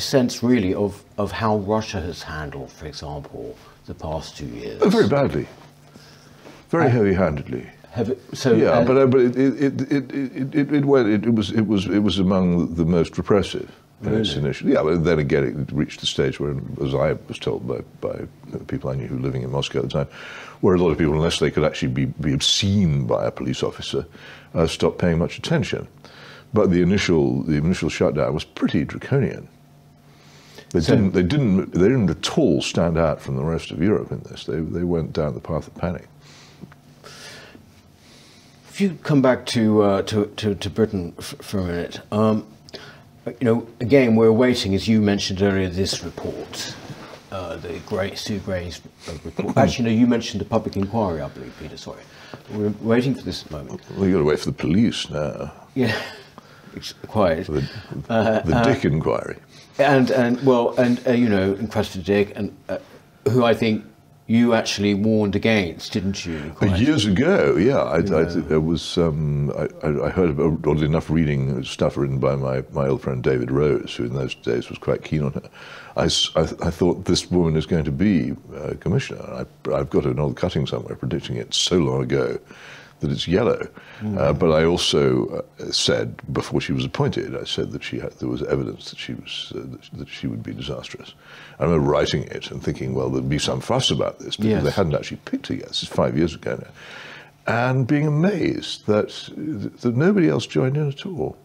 sense 0.00 0.42
really 0.42 0.74
of 0.74 1.02
of 1.16 1.32
how 1.32 1.58
Russia 1.58 2.00
has 2.00 2.22
handled, 2.22 2.70
for 2.70 2.86
example, 2.86 3.56
the 3.86 3.94
past 3.94 4.36
two 4.36 4.46
years. 4.46 4.80
Oh, 4.82 4.88
very 4.88 5.08
badly, 5.08 5.46
very 6.70 6.90
heavy-handedly. 6.90 7.66
It, 7.96 8.20
so 8.32 8.54
yeah, 8.54 8.70
uh, 8.70 8.84
but 8.84 8.96
uh, 8.96 9.06
but 9.06 9.20
it 9.20 9.36
it, 9.36 9.92
it, 9.92 9.92
it, 9.92 10.54
it, 10.54 10.72
it, 10.72 10.84
went, 10.84 11.08
it, 11.08 11.34
was 11.34 11.50
it 11.50 11.66
was 11.66 11.86
it 11.86 11.98
was 11.98 12.18
among 12.18 12.74
the 12.74 12.86
most 12.86 13.18
repressive 13.18 13.70
in 14.02 14.14
its 14.14 14.34
initial. 14.34 14.68
Yeah, 14.68 14.82
but 14.82 15.04
then 15.04 15.18
again, 15.18 15.66
it 15.68 15.72
reached 15.74 16.00
the 16.00 16.06
stage 16.06 16.40
where, 16.40 16.56
as 16.82 16.94
I 16.94 17.12
was 17.28 17.38
told 17.38 17.68
by 17.68 17.80
by 18.00 18.26
people 18.66 18.90
I 18.90 18.94
knew 18.94 19.06
who 19.06 19.16
were 19.16 19.22
living 19.22 19.42
in 19.42 19.50
Moscow 19.50 19.80
at 19.80 19.84
the 19.84 19.90
time, 19.90 20.08
where 20.60 20.74
a 20.74 20.78
lot 20.78 20.90
of 20.90 20.98
people, 20.98 21.14
unless 21.14 21.38
they 21.38 21.50
could 21.50 21.64
actually 21.64 21.92
be 21.92 22.06
be 22.06 22.32
obscene 22.32 23.06
by 23.06 23.26
a 23.26 23.30
police 23.30 23.62
officer, 23.62 24.06
uh, 24.54 24.66
stopped 24.66 24.98
paying 24.98 25.18
much 25.18 25.38
attention. 25.38 25.86
But 26.54 26.70
the 26.70 26.82
initial 26.82 27.42
the 27.42 27.56
initial 27.56 27.90
shutdown 27.90 28.32
was 28.32 28.44
pretty 28.44 28.84
draconian. 28.84 29.48
They 30.72 30.80
so, 30.80 30.94
didn't 30.94 31.12
they 31.12 31.22
didn't 31.22 31.72
they 31.72 31.88
didn't 31.88 32.08
at 32.08 32.38
all 32.38 32.62
stand 32.62 32.96
out 32.96 33.20
from 33.20 33.36
the 33.36 33.44
rest 33.44 33.70
of 33.70 33.82
Europe 33.82 34.10
in 34.10 34.20
this. 34.20 34.44
They 34.44 34.60
they 34.60 34.84
went 34.84 35.12
down 35.12 35.34
the 35.34 35.40
path 35.40 35.66
of 35.66 35.74
panic. 35.74 36.08
If 38.70 38.80
you 38.80 38.98
come 39.02 39.20
back 39.20 39.44
to 39.46 39.82
uh, 39.82 40.02
to, 40.02 40.26
to, 40.36 40.54
to, 40.54 40.70
Britain 40.70 41.12
for 41.12 41.60
a 41.60 41.64
minute, 41.64 42.00
um, 42.10 42.46
you 43.26 43.34
know, 43.42 43.66
again, 43.80 44.16
we're 44.16 44.32
waiting, 44.32 44.74
as 44.74 44.88
you 44.88 45.02
mentioned 45.02 45.42
earlier, 45.42 45.68
this 45.68 46.02
report, 46.02 46.74
uh, 47.30 47.56
the 47.56 47.78
Gray, 47.80 48.14
Sue 48.14 48.38
Gray's 48.38 48.80
report. 49.24 49.54
Actually, 49.58 49.90
no, 49.90 50.00
you 50.00 50.06
mentioned 50.06 50.40
the 50.40 50.46
public 50.46 50.74
inquiry, 50.76 51.20
I 51.20 51.28
believe, 51.28 51.54
Peter. 51.60 51.76
Sorry, 51.76 52.00
we're 52.50 52.72
waiting 52.80 53.14
for 53.14 53.20
this 53.20 53.50
moment. 53.50 53.82
Well, 53.90 54.06
you 54.06 54.12
got 54.12 54.20
to 54.20 54.24
wait 54.24 54.38
for 54.38 54.46
the 54.46 54.52
police 54.52 55.10
now. 55.10 55.52
Yeah, 55.74 55.94
it's 56.74 56.94
quiet. 56.94 57.48
The, 57.48 57.68
uh, 58.08 58.40
the 58.40 58.56
uh, 58.56 58.64
Dick 58.64 58.86
inquiry. 58.86 59.36
And 59.82 60.10
and 60.10 60.40
well, 60.44 60.74
and 60.78 61.00
uh, 61.06 61.12
you 61.12 61.28
know, 61.28 61.54
Cressida 61.70 62.04
Dick, 62.04 62.32
and 62.36 62.56
uh, 62.68 62.78
who 63.28 63.44
I 63.44 63.54
think 63.54 63.84
you 64.26 64.54
actually 64.54 64.94
warned 64.94 65.36
against, 65.36 65.92
didn't 65.92 66.24
you? 66.24 66.52
Quite? 66.56 66.78
Years 66.78 67.04
ago, 67.04 67.56
yeah. 67.56 67.78
I, 67.78 67.98
yeah. 67.98 68.42
I, 68.50 68.56
was, 68.56 68.96
um, 68.96 69.50
I, 69.50 69.88
I, 70.06 70.10
heard, 70.10 70.30
about, 70.30 70.66
oddly 70.66 70.86
enough, 70.86 71.10
reading 71.10 71.62
stuff 71.64 71.96
written 71.96 72.18
by 72.18 72.36
my, 72.36 72.62
my 72.72 72.86
old 72.86 73.02
friend 73.02 73.22
David 73.22 73.50
Rose, 73.50 73.94
who 73.94 74.04
in 74.04 74.14
those 74.14 74.34
days 74.36 74.70
was 74.70 74.78
quite 74.78 75.02
keen 75.02 75.22
on 75.24 75.32
her. 75.32 75.50
I, 75.96 76.04
I, 76.04 76.42
I 76.66 76.70
thought 76.70 77.04
this 77.04 77.30
woman 77.30 77.56
is 77.56 77.66
going 77.66 77.84
to 77.84 77.92
be 77.92 78.34
uh, 78.56 78.74
commissioner. 78.80 79.22
I, 79.22 79.74
I've 79.74 79.90
got 79.90 80.06
an 80.06 80.18
old 80.18 80.36
cutting 80.36 80.66
somewhere 80.66 80.94
predicting 80.94 81.36
it 81.36 81.52
so 81.52 81.76
long 81.78 82.02
ago 82.02 82.38
that 83.02 83.10
it's 83.10 83.28
yellow. 83.28 83.68
Mm. 84.00 84.18
Uh, 84.18 84.32
but 84.32 84.50
I 84.50 84.64
also 84.64 85.44
uh, 85.60 85.70
said 85.70 86.20
before 86.32 86.60
she 86.60 86.72
was 86.72 86.84
appointed, 86.84 87.36
I 87.36 87.44
said 87.44 87.72
that 87.72 87.84
she 87.84 87.98
had, 87.98 88.12
there 88.12 88.28
was 88.28 88.42
evidence 88.42 88.90
that 88.90 88.98
she 88.98 89.14
was 89.14 89.52
uh, 89.54 89.60
that, 89.98 90.08
she 90.08 90.26
would 90.26 90.42
be 90.42 90.54
disastrous. 90.54 91.14
I 91.58 91.64
remember 91.64 91.90
writing 91.90 92.24
it 92.24 92.50
and 92.50 92.62
thinking, 92.62 92.94
well, 92.94 93.10
there'd 93.10 93.28
be 93.28 93.38
some 93.38 93.60
fuss 93.60 93.90
about 93.90 94.18
this 94.18 94.36
because 94.36 94.50
yes. 94.50 94.64
they 94.64 94.70
hadn't 94.70 94.94
actually 94.94 95.18
picked 95.24 95.48
her 95.48 95.54
yet. 95.54 95.68
This 95.68 95.82
is 95.82 95.88
five 95.88 96.16
years 96.16 96.34
ago 96.34 96.56
now, 96.56 97.64
and 97.68 97.86
being 97.86 98.06
amazed 98.06 98.86
that 98.86 99.08
that 99.82 99.96
nobody 99.96 100.28
else 100.28 100.46
joined 100.46 100.76
in 100.76 100.88
at 100.88 101.04
all 101.04 101.36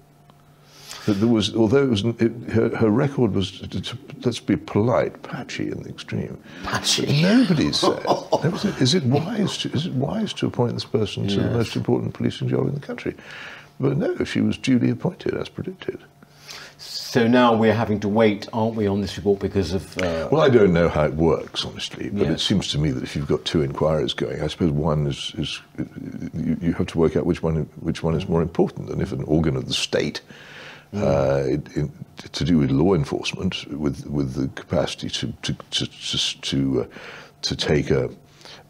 there 1.05 1.27
was, 1.27 1.55
although 1.55 1.83
it 1.83 1.89
was, 1.89 2.03
it, 2.03 2.31
her, 2.51 2.75
her, 2.75 2.89
record 2.89 3.33
was, 3.33 3.61
let's 4.25 4.39
be 4.39 4.57
polite, 4.57 5.21
patchy 5.23 5.71
in 5.71 5.81
the 5.83 5.89
extreme. 5.89 6.37
Patchy. 6.63 7.21
Nobody 7.21 7.71
said, 7.71 8.03
nobody 8.05 8.57
said 8.57 8.81
is 8.81 8.93
it 8.93 9.03
wise 9.03 9.57
to, 9.59 9.71
is 9.71 9.85
it 9.85 9.93
wise 9.93 10.33
to 10.33 10.47
appoint 10.47 10.73
this 10.73 10.85
person 10.85 11.23
yes. 11.23 11.35
to 11.35 11.43
the 11.43 11.51
most 11.51 11.75
important 11.75 12.13
policing 12.13 12.49
job 12.49 12.67
in 12.67 12.73
the 12.73 12.79
country? 12.79 13.15
But 13.79 13.97
no, 13.97 14.23
she 14.23 14.41
was 14.41 14.57
duly 14.57 14.89
appointed 14.89 15.33
as 15.35 15.49
predicted. 15.49 15.99
So 16.79 17.27
now 17.27 17.55
we're 17.55 17.73
having 17.73 17.99
to 18.01 18.09
wait, 18.09 18.47
aren't 18.53 18.75
we, 18.75 18.85
on 18.85 19.01
this 19.01 19.17
report 19.17 19.39
because 19.39 19.73
of? 19.73 19.97
Uh, 19.97 20.27
well, 20.31 20.41
I 20.41 20.49
don't 20.49 20.73
know 20.73 20.89
how 20.89 21.05
it 21.05 21.13
works, 21.13 21.65
honestly, 21.65 22.09
but 22.09 22.27
it 22.27 22.39
seems 22.39 22.67
to 22.71 22.77
me 22.77 22.91
that 22.91 23.01
if 23.01 23.15
you've 23.15 23.27
got 23.27 23.45
two 23.45 23.63
inquiries 23.63 24.13
going, 24.13 24.41
I 24.41 24.47
suppose 24.47 24.71
one 24.71 25.07
is, 25.07 25.33
is 25.37 25.61
you, 26.35 26.57
you 26.61 26.73
have 26.73 26.87
to 26.87 26.97
work 26.99 27.15
out 27.15 27.25
which 27.25 27.41
one 27.41 27.55
which 27.79 28.03
one 28.03 28.13
is 28.13 28.27
more 28.27 28.41
important, 28.43 28.89
and 28.89 29.01
if 29.01 29.11
an 29.11 29.23
organ 29.23 29.55
of 29.55 29.67
the 29.67 29.73
state 29.73 30.21
uh, 30.93 31.43
in, 31.45 31.91
to 32.31 32.43
do 32.43 32.57
with 32.57 32.71
law 32.71 32.93
enforcement, 32.93 33.65
with 33.71 34.05
with 34.07 34.33
the 34.33 34.47
capacity 34.49 35.09
to 35.09 35.33
to 35.43 35.53
to 35.71 35.85
to, 35.87 36.41
to, 36.41 36.81
uh, 36.81 36.85
to 37.41 37.55
take 37.55 37.89
a, 37.91 38.09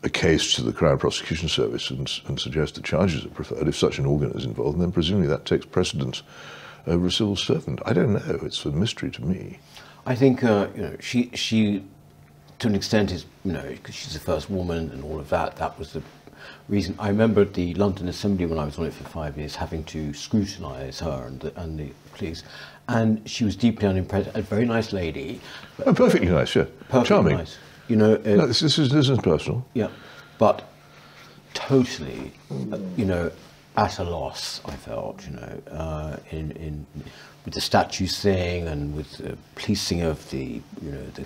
a 0.03 0.09
case 0.09 0.53
to 0.55 0.63
the 0.63 0.73
Crown 0.73 0.97
Prosecution 0.97 1.47
Service 1.47 1.89
and, 1.89 2.21
and 2.27 2.39
suggest 2.39 2.75
that 2.75 2.83
charges 2.83 3.25
are 3.25 3.29
preferred. 3.29 3.67
If 3.67 3.77
such 3.77 3.99
an 3.99 4.05
organ 4.05 4.31
is 4.31 4.45
involved, 4.45 4.75
and 4.75 4.83
then 4.83 4.91
presumably 4.91 5.27
that 5.27 5.45
takes 5.45 5.65
precedence 5.65 6.23
over 6.87 7.07
a 7.07 7.11
civil 7.11 7.35
servant? 7.35 7.81
I 7.85 7.93
don't 7.93 8.13
know. 8.13 8.39
It's 8.43 8.65
a 8.65 8.71
mystery 8.71 9.11
to 9.11 9.25
me. 9.25 9.59
I 10.05 10.15
think 10.15 10.43
uh, 10.43 10.67
you 10.75 10.81
know 10.81 10.95
she 10.99 11.29
she 11.33 11.83
to 12.59 12.67
an 12.67 12.75
extent 12.75 13.11
is 13.11 13.25
you 13.43 13.53
know 13.53 13.69
because 13.69 13.95
she's 13.95 14.13
the 14.13 14.19
first 14.19 14.49
woman 14.49 14.89
and 14.91 15.03
all 15.03 15.19
of 15.19 15.29
that. 15.29 15.57
That 15.57 15.77
was 15.77 15.93
the 15.93 16.01
reason. 16.69 16.95
I 16.97 17.09
remember 17.09 17.45
the 17.45 17.73
London 17.75 18.07
Assembly 18.07 18.45
when 18.45 18.57
I 18.57 18.65
was 18.65 18.77
on 18.79 18.85
it 18.85 18.93
for 18.93 19.03
five 19.03 19.37
years, 19.37 19.55
having 19.55 19.83
to 19.85 20.13
scrutinise 20.13 20.99
her 20.99 21.25
and 21.27 21.39
the, 21.39 21.61
and 21.61 21.77
the 21.77 21.91
police, 22.17 22.43
and 22.89 23.21
she 23.29 23.43
was 23.45 23.55
deeply 23.55 23.87
unimpressed. 23.87 24.29
A 24.33 24.41
very 24.41 24.65
nice 24.65 24.91
lady, 24.93 25.39
Oh, 25.85 25.93
perfectly 25.93 26.29
nice, 26.29 26.55
yeah. 26.55 26.65
perfectly 26.89 27.07
Charming. 27.07 27.37
nice. 27.37 27.57
You 27.87 27.95
know, 27.95 28.15
uh, 28.15 28.29
No, 28.35 28.47
this, 28.47 28.59
this, 28.59 28.77
is, 28.79 28.89
this 28.89 29.05
isn't 29.05 29.23
personal. 29.23 29.65
yeah, 29.73 29.87
but 30.37 30.67
totally, 31.53 32.31
uh, 32.71 32.77
you 32.97 33.05
know, 33.05 33.31
at 33.77 33.99
a 33.99 34.03
loss. 34.03 34.59
I 34.65 34.75
felt, 34.75 35.25
you 35.27 35.35
know, 35.35 35.61
uh, 35.71 36.17
in 36.31 36.51
in 36.51 36.85
with 37.45 37.53
the 37.53 37.61
statues 37.61 38.19
thing 38.19 38.67
and 38.67 38.93
with 38.93 39.09
the 39.19 39.37
policing 39.55 40.01
of 40.01 40.29
the, 40.31 40.61
you 40.81 40.91
know, 40.91 41.05
the 41.13 41.23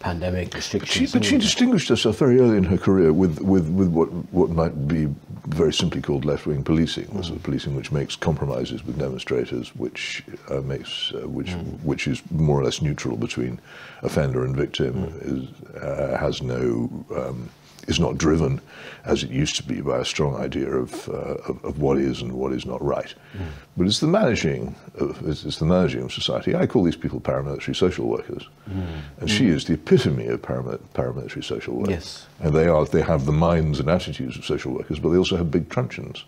pandemic 0.00 0.52
restrictions. 0.52 1.12
but 1.12 1.24
she 1.24 1.36
of 1.36 1.40
that. 1.40 1.46
distinguished 1.46 1.88
herself 1.88 2.18
very 2.18 2.40
early 2.40 2.56
in 2.56 2.64
her 2.64 2.76
career 2.76 3.12
with, 3.12 3.40
with, 3.40 3.68
with 3.68 3.88
what, 3.88 4.08
what 4.32 4.50
might 4.50 4.88
be 4.88 5.06
very 5.46 5.72
simply 5.72 6.02
called 6.02 6.24
left-wing 6.24 6.64
policing, 6.64 7.04
the 7.14 7.22
sort 7.22 7.36
of 7.36 7.42
policing 7.44 7.76
which 7.76 7.92
makes 7.92 8.16
compromises 8.16 8.84
with 8.84 8.98
demonstrators, 8.98 9.68
which 9.76 10.24
uh, 10.50 10.60
makes 10.62 11.12
uh, 11.14 11.28
which 11.28 11.52
which 11.84 12.08
is 12.08 12.20
more 12.32 12.58
or 12.58 12.64
less 12.64 12.82
neutral 12.82 13.16
between 13.16 13.60
offender 14.02 14.44
and 14.44 14.56
victim, 14.56 15.14
is, 15.20 15.76
uh, 15.76 16.16
has 16.18 16.42
no 16.42 16.90
um, 17.14 17.48
is 17.88 17.98
not 17.98 18.16
driven 18.16 18.60
as 19.04 19.22
it 19.22 19.30
used 19.30 19.56
to 19.56 19.62
be 19.62 19.80
by 19.80 19.98
a 19.98 20.04
strong 20.04 20.36
idea 20.36 20.68
of, 20.68 21.08
uh, 21.08 21.34
of, 21.48 21.64
of 21.64 21.78
what 21.80 21.98
is 21.98 22.22
and 22.22 22.32
what 22.32 22.52
is 22.52 22.64
not 22.64 22.82
right. 22.82 23.14
Mm. 23.36 23.46
But 23.76 23.86
it's 23.86 24.00
the 24.00 24.06
managing 24.06 24.74
of, 24.94 25.28
it's, 25.28 25.44
it's 25.44 25.58
the 25.58 25.64
managing 25.64 26.02
of 26.02 26.12
society. 26.12 26.54
I 26.54 26.66
call 26.66 26.84
these 26.84 26.96
people 26.96 27.20
paramilitary 27.20 27.74
social 27.74 28.06
workers, 28.06 28.48
mm. 28.70 29.00
and 29.20 29.30
she 29.30 29.46
mm. 29.46 29.54
is 29.54 29.64
the 29.64 29.74
epitome 29.74 30.26
of 30.28 30.42
paramil- 30.42 30.80
paramilitary 30.94 31.44
social 31.44 31.74
work. 31.74 31.90
Yes. 31.90 32.26
And 32.40 32.54
they 32.54 32.68
are 32.68 32.84
they 32.84 33.02
have 33.02 33.26
the 33.26 33.32
minds 33.32 33.80
and 33.80 33.88
attitudes 33.88 34.36
of 34.36 34.44
social 34.44 34.72
workers, 34.72 34.98
but 34.98 35.10
they 35.10 35.18
also 35.18 35.36
have 35.36 35.50
big 35.50 35.68
truncheons. 35.68 36.24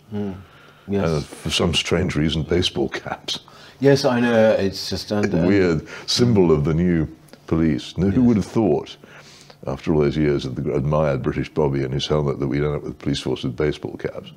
Yes. 0.86 1.10
And 1.10 1.24
for 1.24 1.50
some 1.50 1.74
strange 1.74 2.14
reason, 2.16 2.42
baseball 2.42 2.88
caps. 2.88 3.40
Yes, 3.80 4.04
I 4.04 4.20
know. 4.20 4.52
It's 4.52 4.90
just 4.90 5.10
A 5.10 5.20
weird 5.46 5.86
symbol 6.06 6.50
of 6.52 6.64
the 6.64 6.74
new 6.74 7.08
police. 7.46 7.96
Now, 7.98 8.08
Who 8.08 8.22
would 8.24 8.36
have 8.36 8.46
thought, 8.46 8.96
after 9.66 9.94
all 9.94 10.00
those 10.00 10.16
years 10.16 10.44
of 10.44 10.56
the 10.56 10.74
admired 10.74 11.22
British 11.22 11.48
Bobby 11.48 11.82
and 11.82 11.92
his 11.92 12.06
helmet, 12.06 12.38
that 12.40 12.48
we'd 12.48 12.64
end 12.64 12.76
up 12.76 12.82
with 12.82 12.98
police 12.98 13.20
force 13.20 13.44
with 13.44 13.56
baseball 13.56 13.96
caps? 13.96 14.32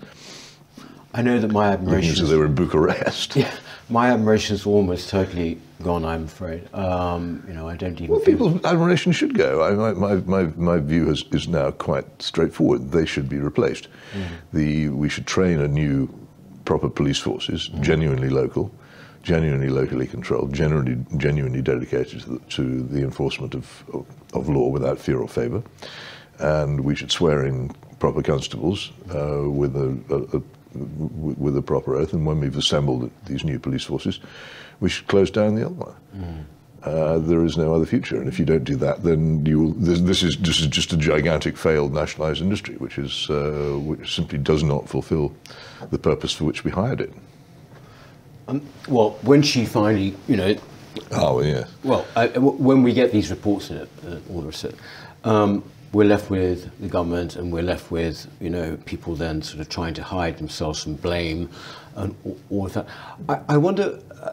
I 1.13 1.21
know 1.21 1.39
that 1.39 1.51
my 1.51 1.69
admiration. 1.71 2.15
though 2.23 2.29
they 2.29 2.37
were 2.37 2.45
in 2.45 2.55
Bucharest. 2.55 3.35
Yeah, 3.35 3.51
my 3.89 4.11
admiration 4.11 4.55
is 4.55 4.65
almost 4.65 5.09
totally 5.09 5.59
gone. 5.81 6.05
I'm 6.05 6.25
afraid. 6.25 6.71
Um, 6.73 7.43
you 7.47 7.53
know, 7.53 7.67
I 7.67 7.75
don't 7.75 7.99
even. 7.99 8.07
Well, 8.07 8.19
people's 8.19 8.63
admiration 8.65 9.11
should 9.13 9.33
go. 9.33 9.63
I, 9.63 9.71
my, 9.71 9.93
my, 9.93 10.15
my, 10.15 10.43
my 10.55 10.77
view 10.79 11.09
is, 11.09 11.23
is 11.31 11.47
now 11.47 11.71
quite 11.71 12.05
straightforward. 12.21 12.91
They 12.91 13.05
should 13.05 13.29
be 13.29 13.37
replaced. 13.37 13.87
The, 14.53 14.89
we 14.89 15.09
should 15.09 15.25
train 15.25 15.59
a 15.59 15.67
new 15.67 16.09
proper 16.65 16.89
police 16.89 17.19
forces, 17.19 17.69
genuinely 17.79 18.29
local, 18.29 18.71
genuinely 19.23 19.69
locally 19.69 20.05
controlled, 20.05 20.53
genuinely, 20.53 21.03
genuinely 21.17 21.61
dedicated 21.61 22.21
to 22.21 22.29
the, 22.29 22.39
to 22.49 22.83
the 22.83 23.01
enforcement 23.01 23.55
of, 23.55 23.83
of, 23.93 24.05
of 24.33 24.49
law 24.49 24.67
without 24.69 24.99
fear 24.99 25.19
or 25.19 25.27
favour. 25.27 25.63
And 26.39 26.81
we 26.81 26.95
should 26.95 27.11
swear 27.11 27.45
in 27.45 27.69
proper 27.99 28.21
constables 28.21 28.91
uh, 29.13 29.49
with 29.49 29.75
a, 29.75 29.97
a, 30.09 30.37
a 30.37 30.41
with 30.75 31.37
with 31.37 31.57
a 31.57 31.61
proper 31.61 31.95
oath. 31.95 32.13
And 32.13 32.25
when 32.25 32.39
we've 32.39 32.57
assembled 32.57 33.09
these 33.25 33.43
new 33.43 33.59
police 33.59 33.83
forces, 33.83 34.19
we 34.79 34.89
should 34.89 35.07
close 35.07 35.31
down 35.31 35.55
the 35.55 35.65
other 35.65 35.73
one 35.73 36.45
uh, 36.83 37.17
there 37.19 37.43
is 37.43 37.57
no 37.57 37.73
other 37.73 37.85
future. 37.85 38.17
And 38.17 38.27
if 38.27 38.39
you 38.39 38.45
don't 38.45 38.63
do 38.63 38.75
that, 38.77 39.03
then 39.03 39.45
you 39.45 39.59
will, 39.59 39.73
this, 39.73 39.99
this 40.01 40.23
is 40.23 40.37
this 40.37 40.59
is 40.59 40.67
just 40.67 40.93
a 40.93 40.97
gigantic 40.97 41.57
failed 41.57 41.93
nationalised 41.93 42.41
industry, 42.41 42.75
which 42.75 42.97
is 42.97 43.29
uh, 43.29 43.77
which 43.79 44.15
simply 44.15 44.37
does 44.37 44.63
not 44.63 44.87
fulfil 44.87 45.35
the 45.89 45.97
purpose 45.97 46.33
for 46.33 46.45
which 46.45 46.63
we 46.63 46.71
hired 46.71 47.01
it. 47.01 47.13
well, 48.87 49.11
when 49.23 49.41
she 49.41 49.65
finally, 49.65 50.15
you 50.27 50.37
know, 50.37 50.55
Oh 51.11 51.41
yeah, 51.41 51.65
well, 51.83 52.05
I, 52.15 52.27
when 52.37 52.83
we 52.83 52.93
get 52.93 53.11
these 53.11 53.29
reports 53.29 53.69
in 53.69 53.77
it, 53.77 53.89
uh, 54.05 54.17
all 54.31 54.41
the 54.41 54.67
it, 54.67 54.75
um, 55.23 55.63
we're 55.93 56.07
left 56.07 56.29
with 56.29 56.69
the 56.79 56.87
government, 56.87 57.35
and 57.35 57.51
we're 57.51 57.63
left 57.63 57.91
with, 57.91 58.27
you 58.39 58.49
know, 58.49 58.77
people 58.85 59.15
then 59.15 59.41
sort 59.41 59.61
of 59.61 59.69
trying 59.69 59.93
to 59.95 60.03
hide 60.03 60.37
themselves 60.37 60.83
from 60.83 60.95
blame, 60.95 61.49
and 61.95 62.15
all, 62.23 62.37
all 62.49 62.65
of 62.65 62.73
that. 62.73 62.87
I, 63.29 63.39
I 63.49 63.57
wonder, 63.57 63.99
uh, 64.21 64.31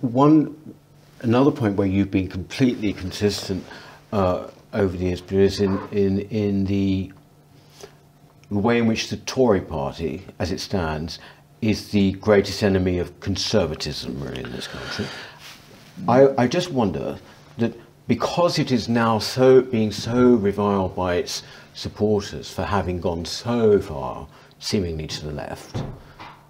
one 0.00 0.74
another 1.20 1.50
point 1.50 1.76
where 1.76 1.86
you've 1.86 2.10
been 2.10 2.28
completely 2.28 2.92
consistent 2.92 3.64
uh, 4.12 4.48
over 4.72 4.96
the 4.96 5.04
years, 5.06 5.22
is 5.30 5.60
in 5.60 5.80
in 5.90 6.20
in 6.20 6.64
the 6.66 7.12
the 8.50 8.58
way 8.58 8.78
in 8.78 8.86
which 8.86 9.08
the 9.08 9.16
Tory 9.16 9.60
party, 9.60 10.24
as 10.38 10.52
it 10.52 10.60
stands, 10.60 11.18
is 11.60 11.90
the 11.90 12.12
greatest 12.12 12.62
enemy 12.62 12.98
of 12.98 13.18
conservatism 13.20 14.20
really 14.20 14.44
in 14.44 14.52
this 14.52 14.68
country. 14.68 15.06
I, 16.08 16.28
I 16.42 16.46
just 16.46 16.70
wonder 16.70 17.18
that 17.58 17.74
because 18.08 18.58
it 18.58 18.70
is 18.70 18.88
now 18.88 19.18
so 19.18 19.60
being 19.60 19.90
so 19.90 20.34
reviled 20.34 20.94
by 20.94 21.16
its 21.16 21.42
supporters 21.74 22.50
for 22.50 22.62
having 22.62 23.00
gone 23.00 23.24
so 23.24 23.80
far, 23.80 24.28
seemingly 24.58 25.06
to 25.08 25.26
the 25.26 25.32
left, 25.32 25.82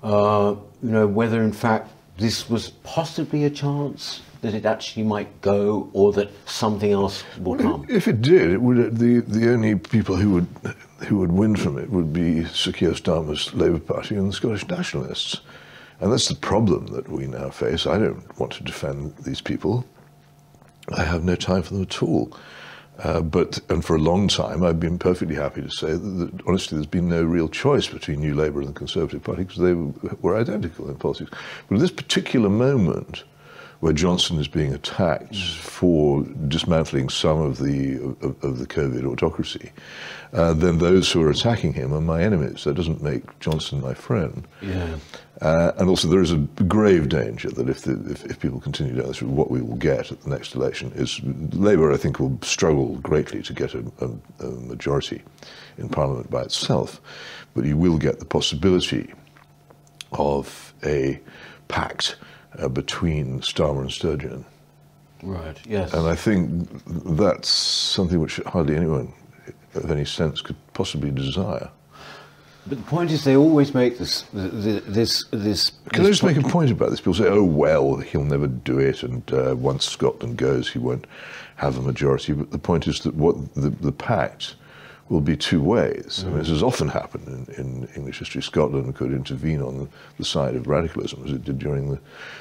uh, 0.02 0.54
you 0.82 0.90
know, 0.90 1.06
whether 1.06 1.42
in 1.42 1.52
fact 1.52 1.90
this 2.18 2.48
was 2.48 2.70
possibly 2.84 3.44
a 3.44 3.50
chance 3.50 4.22
that 4.42 4.54
it 4.54 4.64
actually 4.66 5.02
might 5.02 5.40
go, 5.40 5.90
or 5.92 6.12
that 6.12 6.30
something 6.46 6.92
else 6.92 7.24
will 7.38 7.56
come. 7.56 7.84
if 7.88 8.06
it 8.06 8.22
did, 8.22 8.50
it 8.52 8.60
would 8.60 8.96
the 8.98 9.20
the 9.20 9.50
only 9.50 9.74
people 9.74 10.16
who 10.16 10.30
would 10.30 10.46
who 11.08 11.18
would 11.18 11.32
win 11.32 11.56
from 11.56 11.78
it 11.78 11.90
would 11.90 12.12
be 12.12 12.44
Sir 12.44 12.72
Keir 12.72 12.92
Starmer's 12.92 13.52
Labour 13.54 13.78
Party 13.78 14.14
and 14.14 14.28
the 14.28 14.32
Scottish 14.32 14.68
Nationalists, 14.68 15.40
and 16.00 16.12
that's 16.12 16.28
the 16.28 16.34
problem 16.34 16.86
that 16.88 17.08
we 17.08 17.26
now 17.26 17.50
face. 17.50 17.86
I 17.86 17.98
don't 17.98 18.38
want 18.38 18.52
to 18.54 18.64
defend 18.64 19.16
these 19.18 19.40
people. 19.40 19.84
I 20.96 21.02
have 21.02 21.24
no 21.24 21.36
time 21.36 21.62
for 21.62 21.74
them 21.74 21.82
at 21.82 22.02
all. 22.02 22.36
Uh, 22.98 23.20
but 23.20 23.60
and 23.68 23.84
for 23.84 23.96
a 23.96 24.00
long 24.00 24.26
time, 24.26 24.62
I've 24.62 24.80
been 24.80 24.98
perfectly 24.98 25.34
happy 25.34 25.60
to 25.60 25.70
say 25.70 25.92
that, 25.92 25.98
that 25.98 26.46
honestly, 26.46 26.76
there's 26.76 26.86
been 26.86 27.08
no 27.08 27.22
real 27.22 27.48
choice 27.48 27.88
between 27.88 28.20
New 28.20 28.34
Labour 28.34 28.60
and 28.60 28.70
the 28.70 28.72
Conservative 28.72 29.22
Party 29.22 29.44
because 29.44 29.58
they 29.58 29.74
were, 29.74 30.36
identical 30.36 30.88
in 30.88 30.96
politics. 30.96 31.30
But 31.68 31.74
at 31.74 31.80
this 31.82 31.90
particular 31.90 32.48
moment, 32.48 33.24
where 33.80 33.92
Johnson 33.92 34.38
is 34.38 34.48
being 34.48 34.72
attacked 34.72 35.36
for 35.36 36.22
dismantling 36.48 37.08
some 37.08 37.40
of 37.40 37.58
the 37.58 37.96
of, 38.22 38.44
of 38.44 38.58
the 38.58 38.66
COVID 38.66 39.04
autocracy, 39.04 39.70
uh, 40.32 40.54
then 40.54 40.78
those 40.78 41.10
who 41.10 41.22
are 41.22 41.30
attacking 41.30 41.74
him 41.74 41.92
are 41.92 42.00
my 42.00 42.22
enemies. 42.22 42.64
That 42.64 42.74
doesn't 42.74 43.02
make 43.02 43.38
Johnson 43.40 43.80
my 43.80 43.94
friend. 43.94 44.46
Yeah. 44.62 44.96
Uh, 45.42 45.72
and 45.76 45.90
also, 45.90 46.08
there 46.08 46.22
is 46.22 46.32
a 46.32 46.38
grave 46.66 47.10
danger 47.10 47.50
that 47.50 47.68
if, 47.68 47.82
the, 47.82 47.92
if, 48.10 48.24
if 48.24 48.40
people 48.40 48.58
continue 48.58 48.94
down 48.94 49.06
this 49.08 49.20
route, 49.20 49.32
what 49.32 49.50
we 49.50 49.60
will 49.60 49.76
get 49.76 50.10
at 50.10 50.22
the 50.22 50.30
next 50.30 50.54
election 50.54 50.90
is 50.94 51.20
Labour, 51.52 51.92
I 51.92 51.98
think, 51.98 52.18
will 52.18 52.38
struggle 52.40 52.96
greatly 52.96 53.42
to 53.42 53.52
get 53.52 53.74
a, 53.74 53.84
a, 54.00 54.46
a 54.46 54.50
majority 54.50 55.22
in 55.76 55.90
Parliament 55.90 56.30
by 56.30 56.42
itself. 56.42 57.02
But 57.54 57.66
you 57.66 57.76
will 57.76 57.98
get 57.98 58.18
the 58.18 58.24
possibility 58.24 59.12
of 60.12 60.72
a 60.82 61.20
pact 61.68 62.16
uh, 62.58 62.68
between 62.68 63.40
Starmer 63.40 63.82
and 63.82 63.92
Sturgeon. 63.92 64.44
Right. 65.22 65.58
Yes. 65.66 65.92
And 65.92 66.06
I 66.06 66.14
think 66.14 66.68
that's 67.16 67.48
something 67.48 68.20
which 68.20 68.36
hardly 68.46 68.76
anyone 68.76 69.12
of 69.74 69.90
any 69.90 70.04
sense 70.04 70.40
could 70.40 70.56
possibly 70.74 71.10
desire. 71.10 71.70
But 72.68 72.78
the 72.78 72.84
point 72.84 73.12
is, 73.12 73.22
they 73.22 73.36
always 73.36 73.74
make 73.74 73.96
this 73.96 74.24
this 74.32 75.24
this. 75.30 75.72
Can 75.92 76.00
I 76.00 76.08
this 76.08 76.18
just 76.18 76.24
make 76.24 76.36
a 76.36 76.48
point 76.48 76.72
about 76.72 76.90
this? 76.90 77.00
People 77.00 77.14
say, 77.14 77.28
"Oh 77.28 77.44
well, 77.44 77.96
he'll 77.96 78.24
never 78.24 78.48
do 78.48 78.80
it," 78.80 79.04
and 79.04 79.22
uh, 79.32 79.54
once 79.56 79.88
Scotland 79.88 80.36
goes, 80.36 80.68
he 80.68 80.80
won't 80.80 81.06
have 81.56 81.78
a 81.78 81.82
majority. 81.82 82.32
But 82.32 82.50
the 82.50 82.58
point 82.58 82.88
is 82.88 83.00
that 83.00 83.14
what 83.14 83.54
the, 83.54 83.70
the 83.70 83.92
pact 83.92 84.56
will 85.08 85.20
be 85.20 85.36
two 85.36 85.62
ways. 85.62 86.24
I 86.24 86.28
mean, 86.28 86.38
this 86.38 86.48
has 86.48 86.62
often 86.62 86.88
happened 86.88 87.28
in, 87.28 87.54
in 87.54 87.88
English 87.94 88.18
history. 88.18 88.42
Scotland 88.42 88.94
could 88.94 89.12
intervene 89.12 89.62
on 89.62 89.78
the, 89.78 89.88
the 90.18 90.24
side 90.24 90.54
of 90.56 90.66
radicalism, 90.66 91.24
as 91.24 91.32
it 91.32 91.44
did 91.44 91.58
during 91.58 91.90
the 91.90 92.00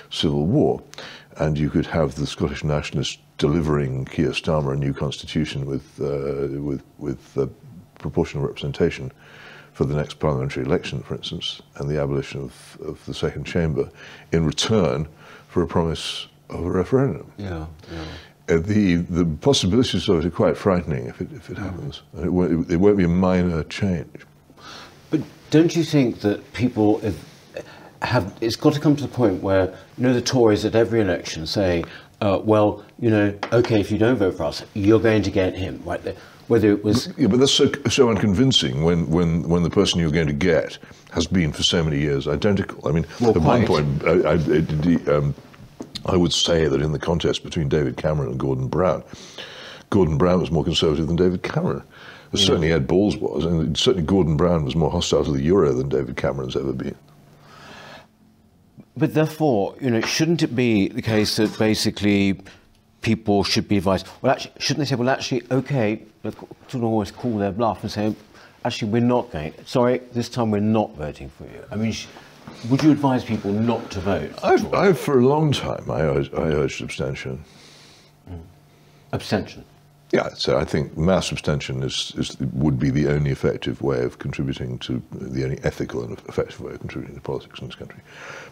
Civil 0.10 0.46
War, 0.48 0.82
and 1.38 1.58
you 1.58 1.70
could 1.70 1.86
have 1.86 2.16
the 2.16 2.26
Scottish 2.26 2.64
nationalists 2.64 3.20
delivering 3.38 4.06
Keir 4.06 4.32
Starmer 4.32 4.74
a 4.74 4.78
new 4.78 4.94
constitution 4.94 5.66
with 5.66 6.00
uh, 6.00 6.62
with 6.62 6.84
with 6.98 7.38
uh, 7.38 7.48
proportional 8.00 8.46
representation 8.46 9.12
for 9.74 9.86
the 9.86 9.94
next 9.94 10.20
parliamentary 10.20 10.64
election, 10.64 11.04
for 11.04 11.16
instance, 11.16 11.62
and 11.76 11.90
the 11.90 12.02
abolition 12.02 12.42
of, 12.42 12.78
of 12.82 13.06
the 13.06 13.14
second 13.14 13.44
chamber 13.44 13.90
in 14.32 14.46
return 14.46 15.06
for 15.50 15.62
a 15.64 15.68
promise 15.68 16.28
of 16.50 16.64
a 16.66 16.72
referendum. 16.72 17.30
Yeah. 17.38 17.66
yeah. 17.92 18.06
Uh, 18.48 18.58
the 18.58 18.98
the 19.10 19.26
possibilities 19.42 20.08
of 20.08 20.20
it 20.20 20.26
are 20.26 20.30
quite 20.30 20.56
frightening 20.56 21.08
if 21.08 21.20
it 21.20 21.28
if 21.34 21.50
it 21.50 21.58
happens, 21.58 22.04
and 22.14 22.26
it 22.26 22.30
won't, 22.30 22.70
it 22.72 22.78
won't 22.78 22.98
be 22.98 23.04
a 23.04 23.08
minor 23.08 23.64
change. 23.64 24.08
But 25.10 25.22
don't 25.50 25.76
you 25.76 25.84
think 25.84 26.20
that 26.20 26.54
people, 26.54 27.04
if, 27.04 27.18
have 28.04 28.36
it's 28.42 28.56
got 28.56 28.74
to 28.74 28.80
come 28.80 28.96
to 28.98 29.02
the 29.02 29.08
point 29.10 29.42
where 29.42 29.76
you 29.98 30.04
know 30.04 30.14
the 30.14 30.22
Tories 30.22 30.64
at 30.64 30.76
every 30.76 31.02
election 31.02 31.48
say, 31.48 31.84
uh, 32.22 32.40
well, 32.44 32.86
you 33.00 33.10
know, 33.10 33.34
okay, 33.52 33.80
if 33.80 33.92
you 33.92 33.98
don't 33.98 34.18
vote 34.18 34.38
for 34.38 34.44
us, 34.44 34.64
you're 34.74 35.00
going 35.00 35.24
to 35.24 35.32
get 35.32 35.56
him 35.56 35.82
right 35.86 36.02
there. 36.04 36.16
Whether 36.48 36.70
it 36.70 36.84
was 36.84 37.10
Yeah, 37.18 37.28
but 37.28 37.40
that's 37.40 37.52
so, 37.52 37.72
so 37.90 38.10
unconvincing 38.10 38.84
when, 38.84 39.10
when, 39.10 39.50
when 39.50 39.64
the 39.64 39.70
person 39.72 40.00
you're 40.00 40.12
going 40.12 40.28
to 40.28 40.34
get 40.34 40.78
has 41.12 41.26
been 41.26 41.52
for 41.52 41.64
so 41.64 41.84
many 41.84 42.00
years 42.00 42.28
identical. 42.28 42.88
I 42.88 42.92
mean, 42.92 43.08
Well, 43.20 43.32
at 43.32 43.38
one 43.38 43.66
point, 43.66 44.04
I, 44.06 44.12
I, 44.12 44.34
it- 44.36 45.10
um, 45.10 45.34
I 46.06 46.16
would 46.16 46.34
say 46.34 46.68
that 46.68 46.82
in 46.82 46.92
the 46.92 47.00
contest 47.00 47.44
between 47.44 47.70
David 47.70 47.98
Cameron 47.98 48.32
and 48.32 48.40
Gordon 48.40 48.68
Brown, 48.68 49.04
Gordon 49.90 50.18
Brown 50.18 50.40
was 50.40 50.52
more 50.52 50.64
conservative 50.64 51.08
than 51.08 51.16
David 51.16 51.44
Cameron. 51.44 51.84
Certainly 52.34 52.74
Ed 52.74 52.86
Balls 52.86 53.16
was, 53.16 53.46
and 53.46 53.78
certainly 53.78 54.06
Gordon 54.06 54.36
Brown 54.36 54.66
was 54.66 54.76
more 54.76 54.92
hostile 54.92 55.24
to 55.24 55.32
the 55.32 55.42
euro 55.42 55.72
than 55.74 55.88
David 55.88 56.18
Cameron's 56.18 56.58
ever 56.58 56.74
been. 56.74 56.96
But 58.98 59.14
therefore, 59.14 59.76
you 59.80 59.90
know, 59.90 60.02
shouldn't 60.02 60.44
it 60.44 60.56
be 60.56 60.90
the 60.90 61.02
case 61.02 61.38
that 61.38 61.58
basically 61.58 62.40
people 63.02 63.44
should 63.44 63.68
be 63.68 63.78
advised? 63.78 64.08
Well, 64.22 64.34
actually, 64.34 64.54
shouldn't 64.60 64.80
they 64.80 64.90
say, 64.90 64.96
well, 64.96 65.10
actually, 65.10 65.44
okay, 65.50 66.02
of 66.24 66.84
always 66.84 67.12
call 67.12 67.38
their 67.38 67.52
bluff 67.52 67.84
and 67.84 67.92
say, 67.92 68.16
actually, 68.66 68.92
we're 68.92 69.02
not 69.02 69.32
going. 69.32 69.54
Sorry, 69.66 70.00
this 70.12 70.28
time 70.28 70.52
we're 70.52 70.60
not 70.60 70.94
voting 70.96 71.30
for 71.30 71.44
you. 71.44 71.64
I 71.72 71.76
mean, 71.76 71.94
would 72.70 72.84
you 72.84 72.92
advise 72.92 73.24
people 73.24 73.52
not 73.52 73.90
to 73.92 74.00
vote? 74.00 74.32
I've, 74.44 74.74
I've 74.74 75.00
for 75.00 75.20
a 75.20 75.26
long 75.26 75.52
time, 75.52 75.90
I, 75.90 76.02
urged- 76.02 76.34
I 76.34 76.48
urged 76.48 76.82
abstention. 76.82 77.44
Mm. 78.30 78.40
Abstention. 79.14 79.64
Yeah, 80.12 80.30
so 80.30 80.58
I 80.58 80.64
think 80.64 80.98
mass 80.98 81.32
abstention 81.32 81.84
is, 81.84 82.14
is 82.16 82.38
would 82.54 82.80
be 82.80 82.90
the 82.90 83.08
only 83.08 83.32
effective 83.32 83.82
way 83.82 84.04
of 84.04 84.20
contributing 84.20 84.78
to 84.80 85.02
the 85.12 85.44
only 85.44 85.60
ethical 85.64 86.04
and 86.04 86.14
effective 86.30 86.62
way 86.62 86.74
of 86.74 86.80
contributing 86.80 87.16
to 87.16 87.22
politics 87.22 87.60
in 87.60 87.68
this 87.68 87.76
country. 87.76 88.00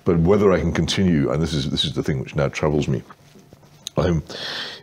But 0.04 0.20
whether 0.20 0.52
I 0.52 0.60
can 0.60 0.74
continue, 0.74 1.32
and 1.32 1.42
this 1.42 1.54
is 1.54 1.70
this 1.70 1.86
is 1.86 1.94
the 1.94 2.04
thing 2.04 2.20
which 2.20 2.36
now 2.36 2.50
troubles 2.50 2.88
me. 2.88 3.04
I'm, 3.98 4.24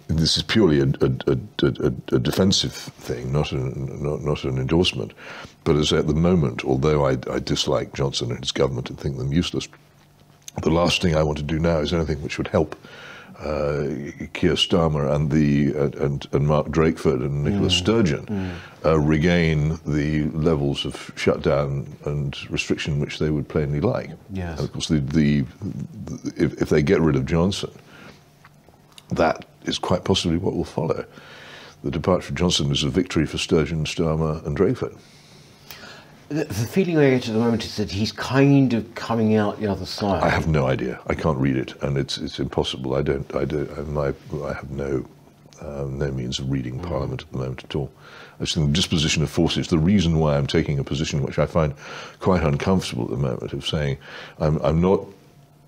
this 0.08 0.36
is 0.36 0.42
purely 0.42 0.80
a, 0.80 0.84
a, 0.84 1.38
a, 1.62 1.92
a, 2.12 2.18
defensive 2.18 2.72
thing, 2.72 3.32
not 3.32 3.52
an, 3.52 4.02
not, 4.02 4.22
not 4.22 4.44
an 4.44 4.58
endorsement. 4.58 5.12
But 5.64 5.76
as 5.76 5.92
at 5.92 6.06
the 6.06 6.14
moment, 6.14 6.64
although 6.64 7.06
I, 7.06 7.12
I 7.30 7.38
dislike 7.38 7.94
Johnson 7.94 8.30
and 8.30 8.40
his 8.40 8.52
government 8.52 8.90
and 8.90 8.98
think 8.98 9.18
them 9.18 9.32
useless, 9.32 9.68
the 10.62 10.70
last 10.70 11.02
thing 11.02 11.14
I 11.14 11.22
want 11.22 11.38
to 11.38 11.44
do 11.44 11.58
now 11.58 11.78
is 11.78 11.92
anything 11.92 12.22
which 12.22 12.38
would 12.38 12.48
help 12.48 12.76
uh, 13.40 13.88
Keir 14.34 14.54
Starmer 14.54 15.10
and 15.14 15.30
the 15.30 15.74
uh, 15.74 16.04
and, 16.04 16.26
and 16.32 16.46
Mark 16.46 16.68
Drakeford 16.68 17.24
and 17.24 17.42
Nicola 17.42 17.70
Sturgeon 17.70 18.52
uh, 18.84 18.98
regain 18.98 19.78
the 19.86 20.24
levels 20.34 20.84
of 20.84 21.10
shutdown 21.16 21.86
and 22.04 22.36
restriction 22.50 23.00
which 23.00 23.18
they 23.18 23.30
would 23.30 23.48
plainly 23.48 23.80
like. 23.80 24.10
Yes. 24.30 24.58
And 24.58 24.68
of 24.68 24.72
course, 24.72 24.88
the, 24.88 24.98
the, 24.98 25.40
the 26.04 26.32
if, 26.36 26.60
if 26.60 26.68
they 26.68 26.82
get 26.82 27.00
rid 27.00 27.16
of 27.16 27.24
Johnson, 27.24 27.70
that 29.12 29.44
is 29.64 29.78
quite 29.78 30.04
possibly 30.04 30.38
what 30.38 30.54
will 30.54 30.64
follow. 30.64 31.04
The 31.82 31.90
departure 31.90 32.30
of 32.30 32.34
Johnson 32.34 32.70
is 32.70 32.84
a 32.84 32.90
victory 32.90 33.26
for 33.26 33.38
Sturgeon, 33.38 33.84
Starmer, 33.84 34.44
and 34.46 34.56
Drakeford. 34.56 34.98
The, 36.28 36.44
the 36.44 36.54
feeling 36.54 36.96
I 36.96 37.10
get 37.10 37.26
at 37.26 37.32
the 37.34 37.40
moment 37.40 37.64
is 37.64 37.76
that 37.76 37.90
he's 37.90 38.12
kind 38.12 38.72
of 38.72 38.94
coming 38.94 39.34
out 39.34 39.58
the 39.58 39.66
other 39.66 39.86
side. 39.86 40.22
I 40.22 40.28
have 40.28 40.46
no 40.46 40.66
idea. 40.66 41.00
I 41.08 41.14
can't 41.14 41.38
read 41.38 41.56
it, 41.56 41.74
and 41.82 41.98
it's 41.98 42.18
it's 42.18 42.38
impossible. 42.38 42.94
I 42.94 43.02
don't. 43.02 43.34
I 43.34 43.44
don't. 43.44 43.70
I, 43.76 43.80
my, 43.82 44.14
I 44.44 44.52
have 44.52 44.70
no 44.70 45.04
um, 45.60 45.98
no 45.98 46.10
means 46.12 46.38
of 46.38 46.50
reading 46.50 46.78
Parliament 46.78 47.22
at 47.22 47.32
the 47.32 47.38
moment 47.38 47.64
at 47.64 47.74
all. 47.74 47.90
I 48.38 48.44
just 48.44 48.54
think 48.54 48.68
the 48.68 48.72
disposition 48.72 49.22
of 49.22 49.30
forces. 49.30 49.68
The 49.68 49.78
reason 49.78 50.18
why 50.18 50.36
I'm 50.36 50.46
taking 50.46 50.78
a 50.78 50.84
position 50.84 51.22
which 51.22 51.38
I 51.38 51.46
find 51.46 51.74
quite 52.20 52.42
uncomfortable 52.42 53.04
at 53.04 53.10
the 53.10 53.16
moment 53.16 53.52
of 53.52 53.66
saying 53.66 53.98
I'm 54.38 54.58
I'm 54.58 54.80
not. 54.80 55.04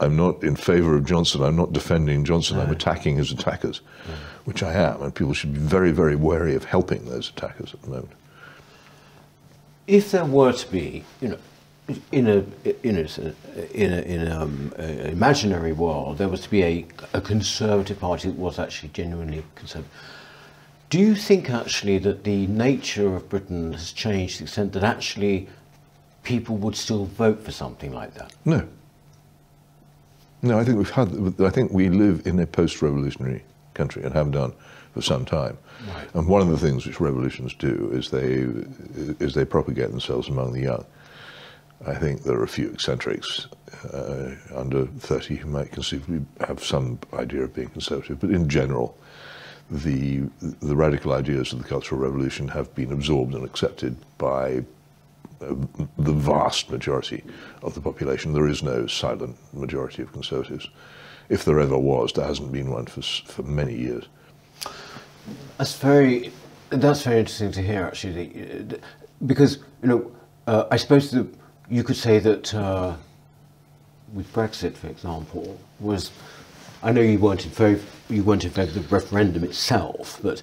I'm 0.02 0.16
not 0.16 0.42
in 0.42 0.56
favour 0.56 0.96
of 0.96 1.04
Johnson. 1.04 1.42
I'm 1.42 1.56
not 1.56 1.72
defending 1.72 2.24
Johnson. 2.24 2.58
I'm 2.58 2.70
attacking 2.70 3.16
his 3.16 3.30
attackers, 3.30 3.80
which 4.44 4.62
I 4.62 4.72
am, 4.72 5.00
and 5.02 5.14
people 5.14 5.32
should 5.32 5.54
be 5.54 5.60
very, 5.60 5.92
very 5.92 6.16
wary 6.16 6.54
of 6.54 6.64
helping 6.64 7.04
those 7.04 7.30
attackers 7.30 7.72
at 7.72 7.82
the 7.82 7.90
moment. 7.90 8.12
if 9.86 10.10
there 10.12 10.24
were 10.24 10.52
to 10.52 10.70
be, 10.70 11.04
you 11.20 11.28
know, 11.28 11.38
in 12.12 12.28
a 12.28 12.44
in 12.82 12.96
a 12.96 13.34
in 13.74 13.92
a 13.92 14.02
in 14.02 14.28
a, 14.28 14.40
um, 14.40 14.72
a 14.78 15.08
imaginary 15.08 15.72
world, 15.72 16.18
there 16.18 16.28
was 16.28 16.40
to 16.42 16.50
be 16.50 16.62
a, 16.62 16.86
a 17.12 17.20
conservative 17.20 17.98
party 17.98 18.28
that 18.28 18.38
was 18.38 18.58
actually 18.58 18.90
genuinely 18.90 19.42
conservative. 19.54 19.90
Do 20.90 20.98
you 20.98 21.14
think 21.14 21.50
actually 21.50 21.98
that 21.98 22.24
the 22.24 22.46
nature 22.48 23.14
of 23.16 23.28
Britain 23.28 23.72
has 23.72 23.92
changed 23.92 24.34
to 24.34 24.38
the 24.40 24.44
extent 24.44 24.72
that 24.74 24.84
actually 24.84 25.48
people 26.22 26.56
would 26.58 26.76
still 26.76 27.06
vote 27.06 27.42
for 27.42 27.50
something 27.50 27.92
like 27.92 28.14
that? 28.14 28.32
No. 28.44 28.68
No, 30.42 30.58
I 30.58 30.64
think 30.64 30.76
we've 30.76 30.90
had. 30.90 31.40
I 31.40 31.50
think 31.50 31.72
we 31.72 31.88
live 31.88 32.26
in 32.26 32.38
a 32.40 32.46
post-revolutionary 32.46 33.44
country 33.74 34.02
and 34.02 34.12
have 34.12 34.32
done 34.32 34.52
for 34.92 35.00
some 35.00 35.24
time. 35.24 35.56
Right. 35.94 36.14
And 36.14 36.28
one 36.28 36.42
of 36.42 36.48
the 36.48 36.58
things 36.58 36.84
which 36.84 37.00
revolutions 37.00 37.54
do 37.54 37.90
is 37.92 38.10
they 38.10 38.46
is 39.24 39.34
they 39.34 39.44
propagate 39.44 39.90
themselves 39.90 40.28
among 40.28 40.52
the 40.52 40.60
young. 40.60 40.84
I 41.86 41.94
think 41.94 42.22
there 42.22 42.38
are 42.38 42.44
a 42.44 42.48
few 42.48 42.70
eccentrics 42.70 43.48
uh, 43.92 44.34
under 44.54 44.86
30 44.86 45.36
who 45.36 45.48
might 45.48 45.72
conceivably 45.72 46.24
have 46.46 46.62
some 46.62 46.98
idea 47.12 47.42
of 47.42 47.54
being 47.54 47.70
conservative, 47.70 48.20
but 48.20 48.30
in 48.30 48.48
general, 48.48 48.96
the 49.70 50.22
the 50.60 50.76
radical 50.76 51.12
ideas 51.12 51.52
of 51.52 51.58
the 51.62 51.68
Cultural 51.68 52.00
Revolution 52.00 52.48
have 52.48 52.74
been 52.74 52.92
absorbed 52.92 53.34
and 53.34 53.44
accepted 53.44 53.96
by 54.18 54.64
the 55.40 56.12
vast 56.12 56.70
majority 56.70 57.24
of 57.62 57.74
the 57.74 57.80
population. 57.80 58.32
There 58.32 58.48
is 58.48 58.62
no 58.62 58.86
silent 58.86 59.36
majority 59.52 60.02
of 60.02 60.12
conservatives. 60.12 60.68
If 61.28 61.44
there 61.44 61.58
ever 61.58 61.78
was, 61.78 62.12
there 62.12 62.26
hasn't 62.26 62.52
been 62.52 62.70
one 62.70 62.86
for 62.86 63.02
for 63.02 63.42
many 63.42 63.74
years. 63.74 64.04
That's 65.58 65.74
very 65.78 66.32
that's 66.70 67.02
very 67.02 67.20
interesting 67.20 67.52
to 67.52 67.62
hear 67.62 67.84
actually, 67.84 68.66
uh, 68.72 68.76
because 69.26 69.58
you 69.82 69.88
know 69.88 70.12
uh, 70.46 70.66
I 70.70 70.76
suppose 70.76 71.10
that 71.10 71.26
you 71.68 71.82
could 71.82 71.96
say 71.96 72.18
that 72.18 72.54
uh, 72.54 72.96
with 74.12 74.32
Brexit, 74.32 74.74
for 74.74 74.88
example, 74.88 75.58
was 75.80 76.10
I 76.82 76.92
know 76.92 77.00
you 77.00 77.18
weren't 77.18 77.44
in 77.44 77.50
favor 77.50 77.84
you 78.08 78.22
weren't 78.22 78.44
in 78.44 78.50
favour 78.50 78.78
of 78.78 78.88
the 78.88 78.94
referendum 78.94 79.44
itself, 79.44 80.20
but 80.22 80.42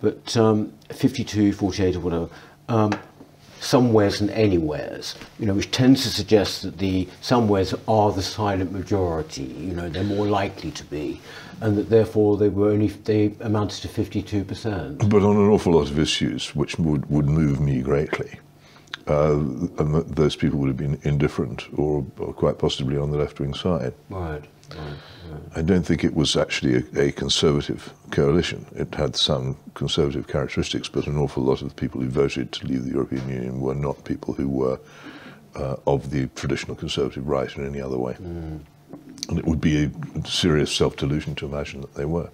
but 0.00 0.36
um, 0.36 0.72
52, 0.90 1.52
48 1.52 1.96
or 1.96 2.00
whatever. 2.00 2.28
Um, 2.68 2.92
somewheres 3.66 4.20
and 4.20 4.30
anywheres, 4.30 5.16
you 5.38 5.46
know, 5.46 5.54
which 5.54 5.70
tends 5.70 6.02
to 6.04 6.08
suggest 6.08 6.62
that 6.62 6.78
the 6.78 7.08
somewheres 7.20 7.74
are 7.88 8.12
the 8.12 8.22
silent 8.22 8.70
majority, 8.72 9.42
you 9.42 9.74
know, 9.74 9.88
they're 9.88 10.04
more 10.04 10.26
likely 10.26 10.70
to 10.70 10.84
be, 10.84 11.20
and 11.60 11.76
that 11.76 11.90
therefore 11.90 12.36
they 12.36 12.48
were 12.48 12.70
only, 12.70 12.88
they 12.88 13.34
amounted 13.40 13.82
to 13.82 13.88
52%. 13.88 15.10
But 15.10 15.22
on 15.22 15.36
an 15.36 15.48
awful 15.48 15.72
lot 15.72 15.90
of 15.90 15.98
issues, 15.98 16.54
which 16.54 16.78
would, 16.78 17.10
would 17.10 17.26
move 17.26 17.60
me 17.60 17.82
greatly, 17.82 18.38
uh, 19.08 19.34
and 19.34 19.94
those 20.14 20.36
people 20.36 20.60
would 20.60 20.68
have 20.68 20.76
been 20.76 20.98
indifferent 21.02 21.64
or, 21.76 22.06
or 22.18 22.32
quite 22.32 22.58
possibly 22.58 22.96
on 22.96 23.10
the 23.10 23.18
left-wing 23.18 23.54
side. 23.54 23.94
Right, 24.10 24.44
right, 24.70 24.96
I 25.54 25.62
don't 25.62 25.82
think 25.84 26.04
it 26.04 26.14
was 26.14 26.36
actually 26.36 26.76
a, 26.94 27.00
a 27.08 27.12
conservative 27.12 27.92
coalition. 28.10 28.66
It 28.74 28.94
had 28.94 29.16
some 29.16 29.56
conservative 29.74 30.26
characteristics, 30.28 30.88
but 30.88 31.06
an 31.06 31.16
awful 31.16 31.42
lot 31.42 31.62
of 31.62 31.68
the 31.68 31.74
people 31.74 32.00
who 32.00 32.08
voted 32.08 32.52
to 32.52 32.66
leave 32.66 32.84
the 32.84 32.90
European 32.92 33.28
Union 33.28 33.60
were 33.60 33.74
not 33.74 34.04
people 34.04 34.34
who 34.34 34.48
were 34.48 34.78
uh, 35.54 35.76
of 35.86 36.10
the 36.10 36.26
traditional 36.34 36.76
conservative 36.76 37.26
right 37.26 37.54
in 37.56 37.64
any 37.66 37.80
other 37.80 37.98
way. 37.98 38.14
And 38.18 39.38
it 39.38 39.44
would 39.46 39.60
be 39.60 39.84
a 39.84 39.90
serious 40.26 40.70
self-delusion 40.74 41.34
to 41.36 41.46
imagine 41.46 41.80
that 41.80 41.94
they 41.94 42.04
were. 42.04 42.30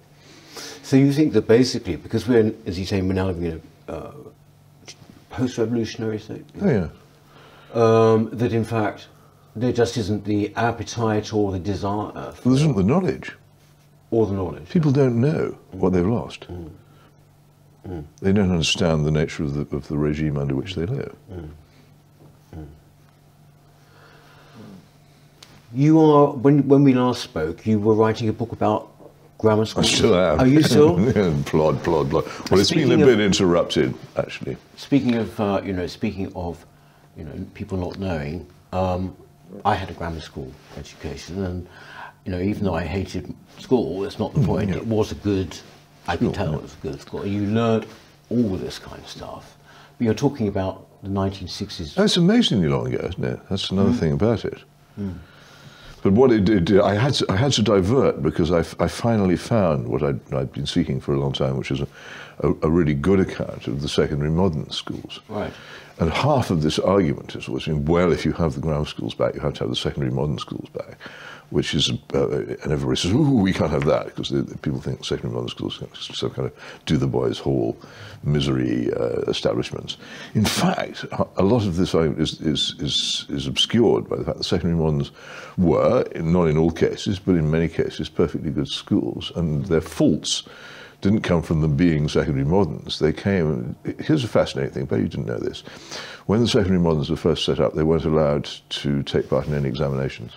So 0.83 0.97
you 0.97 1.11
think 1.13 1.33
that 1.33 1.47
basically, 1.47 1.95
because 1.95 2.27
we're, 2.27 2.39
in- 2.41 2.61
as 2.65 2.77
you 2.77 2.85
say, 2.85 3.01
we're 3.01 3.13
now 3.13 3.27
living 3.27 3.45
in 3.45 3.61
a 3.87 3.93
uh, 3.93 4.11
post-revolutionary 5.29 6.19
state, 6.19 6.45
Oh 6.61 6.69
yeah. 6.69 6.89
um, 7.73 8.29
that 8.33 8.53
in 8.53 8.63
fact 8.63 9.07
there 9.55 9.71
just 9.71 9.97
isn't 9.97 10.25
the 10.25 10.53
appetite 10.55 11.33
or 11.33 11.51
the 11.51 11.59
desire 11.59 12.11
Well, 12.13 12.33
there 12.43 12.53
isn't 12.53 12.75
the 12.75 12.83
knowledge. 12.83 13.33
or 14.11 14.25
the 14.25 14.33
knowledge. 14.33 14.69
People 14.69 14.91
don't 14.91 15.19
know 15.21 15.57
what 15.71 15.93
they've 15.93 16.05
lost. 16.07 16.47
They 18.21 18.31
don't 18.31 18.51
understand 18.51 19.05
the 19.05 19.11
nature 19.11 19.43
of 19.43 19.53
the, 19.55 19.75
of 19.75 19.87
the 19.89 19.97
regime 19.97 20.37
under 20.37 20.55
which 20.55 20.75
they 20.75 20.85
live. 20.85 21.15
You 25.73 25.99
are 25.99 26.27
when 26.33 26.67
when 26.67 26.83
we 26.83 26.93
last 26.93 27.23
spoke, 27.23 27.65
you 27.65 27.79
were 27.79 27.95
writing 27.95 28.29
a 28.29 28.33
book 28.33 28.51
about 28.51 28.91
grammar 29.39 29.65
school. 29.65 29.83
I 29.83 29.87
still 29.87 30.15
am. 30.15 30.39
Are 30.39 30.47
you 30.47 30.61
still? 30.61 30.99
Yeah, 31.15 31.33
plod, 31.45 31.83
plod, 31.83 32.09
plod. 32.11 32.25
Well, 32.51 32.59
it's 32.59 32.71
been 32.71 32.91
a 32.91 32.93
of- 32.93 32.99
bit 33.07 33.19
interrupted, 33.19 33.93
actually. 34.15 34.55
Speaking 34.77 35.15
of, 35.15 35.39
uh, 35.39 35.61
you 35.65 35.73
know, 35.73 35.87
speaking 35.87 36.31
of, 36.35 36.63
you 37.17 37.23
know, 37.23 37.33
people 37.55 37.77
not 37.79 37.97
knowing, 37.97 38.45
um, 38.71 39.15
I 39.65 39.75
had 39.75 39.89
a 39.89 39.93
grammar 39.93 40.21
school 40.21 40.51
education, 40.77 41.43
and 41.43 41.67
you 42.25 42.31
know, 42.31 42.39
even 42.39 42.63
though 42.63 42.73
I 42.73 42.83
hated 42.85 43.33
school, 43.59 44.01
that's 44.01 44.19
not 44.19 44.33
the 44.33 44.41
point. 44.41 44.69
yeah. 44.69 44.77
It 44.77 44.87
was 44.87 45.11
a 45.11 45.15
good. 45.15 45.57
I 46.07 46.17
could 46.17 46.33
School, 46.33 46.33
tell 46.33 46.53
it 46.55 46.61
was 46.61 46.73
a 46.73 46.87
good 46.87 47.01
school. 47.01 47.25
You 47.25 47.45
learned 47.47 47.85
all 48.29 48.49
this 48.57 48.77
kind 48.79 49.01
of 49.01 49.07
stuff. 49.07 49.55
But 49.97 50.05
you're 50.05 50.13
talking 50.13 50.47
about 50.47 50.87
the 51.03 51.09
1960s. 51.09 51.95
That's 51.95 52.17
amazingly 52.17 52.67
long 52.67 52.93
ago, 52.93 53.05
isn't 53.07 53.23
it? 53.23 53.39
That's 53.49 53.69
another 53.71 53.91
Mm. 53.91 53.99
thing 53.99 54.11
about 54.13 54.43
it. 54.45 54.59
But 56.01 56.11
what 56.13 56.31
it 56.31 56.43
did, 56.43 56.77
I 56.79 56.95
had 56.95 57.13
to, 57.15 57.25
I 57.31 57.37
had 57.37 57.53
to 57.53 57.61
divert 57.61 58.21
because 58.21 58.51
I, 58.51 58.59
I 58.83 58.89
finally 58.89 59.37
found 59.37 59.87
what 59.87 60.03
I'd, 60.03 60.19
I'd 60.33 60.51
been 60.51 60.65
seeking 60.65 60.99
for 60.99 61.13
a 61.13 61.19
long 61.19 61.31
time, 61.31 61.55
which 61.57 61.71
is 61.71 61.79
a, 61.79 61.87
a, 62.39 62.49
a 62.61 62.69
really 62.69 62.93
good 62.93 63.19
account 63.19 63.67
of 63.67 63.81
the 63.81 63.89
secondary 63.89 64.31
modern 64.31 64.69
schools. 64.69 65.19
Right. 65.29 65.53
And 65.99 66.11
half 66.11 66.49
of 66.49 66.63
this 66.63 66.79
argument 66.79 67.35
is 67.35 67.47
always, 67.47 67.67
well, 67.67 68.11
if 68.11 68.25
you 68.25 68.31
have 68.33 68.55
the 68.55 68.61
grammar 68.61 68.85
schools 68.85 69.13
back, 69.13 69.35
you 69.35 69.41
have 69.41 69.53
to 69.53 69.59
have 69.59 69.69
the 69.69 69.75
secondary 69.75 70.11
modern 70.11 70.39
schools 70.39 70.67
back, 70.69 70.97
which 71.51 71.75
is, 71.75 71.91
uh, 72.15 72.29
and 72.29 72.71
everybody 72.71 72.97
says, 72.97 73.11
ooh, 73.11 73.37
we 73.37 73.53
can't 73.53 73.69
have 73.69 73.85
that, 73.85 74.07
because 74.07 74.31
people 74.63 74.81
think 74.81 75.05
secondary 75.05 75.35
modern 75.35 75.49
schools 75.49 75.79
are 75.83 75.87
some 75.93 76.31
kind 76.31 76.47
of 76.47 76.85
Dotheboys 76.87 77.39
Hall 77.39 77.77
misery 78.23 78.91
uh, 78.93 79.21
establishments. 79.27 79.97
In 80.33 80.45
fact, 80.45 81.05
a 81.37 81.43
lot 81.43 81.63
of 81.67 81.75
this 81.75 81.93
argument 81.93 82.21
is, 82.21 82.41
is, 82.41 82.75
is, 82.79 83.25
is 83.29 83.45
obscured 83.45 84.09
by 84.09 84.15
the 84.15 84.25
fact 84.25 84.37
that 84.39 84.43
secondary 84.45 84.79
moderns 84.79 85.11
were, 85.59 86.05
not 86.15 86.45
in 86.45 86.57
all 86.57 86.71
cases, 86.71 87.19
but 87.19 87.35
in 87.35 87.51
many 87.51 87.67
cases, 87.67 88.09
perfectly 88.09 88.49
good 88.49 88.67
schools, 88.67 89.31
and 89.35 89.67
their 89.67 89.81
faults 89.81 90.43
didn't 91.03 91.21
come 91.21 91.41
from 91.41 91.59
them 91.59 91.75
being 91.75 92.07
secondary 92.07 92.45
moderns. 92.45 92.97
They 92.97 93.11
came, 93.11 93.75
here's 93.99 94.23
a 94.23 94.27
fascinating 94.29 94.73
thing, 94.73 94.85
but 94.85 94.99
you 94.99 95.09
didn't 95.09 95.25
know 95.25 95.37
this. 95.37 95.59
When 96.27 96.39
the 96.39 96.47
secondary 96.47 96.79
moderns 96.79 97.09
were 97.09 97.17
first 97.17 97.43
set 97.43 97.59
up, 97.59 97.73
they 97.73 97.83
weren't 97.83 98.05
allowed 98.05 98.49
to 98.69 99.03
take 99.03 99.29
part 99.29 99.45
in 99.45 99.53
any 99.53 99.67
examinations. 99.67 100.31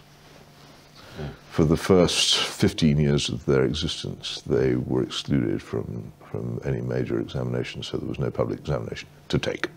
For 1.51 1.64
the 1.64 1.77
first 1.77 2.37
15 2.37 2.99
years 2.99 3.29
of 3.29 3.47
their 3.47 3.64
existence, 3.64 4.43
they 4.45 4.75
were 4.75 5.05
excluded 5.05 5.62
from, 5.62 6.12
from 6.29 6.61
any 6.64 6.81
major 6.81 7.21
examination, 7.21 7.85
so 7.85 7.97
there 7.97 8.09
was 8.09 8.19
no 8.19 8.33
public 8.33 8.59
examination 8.59 9.09
to 9.29 9.39
take 9.39 9.69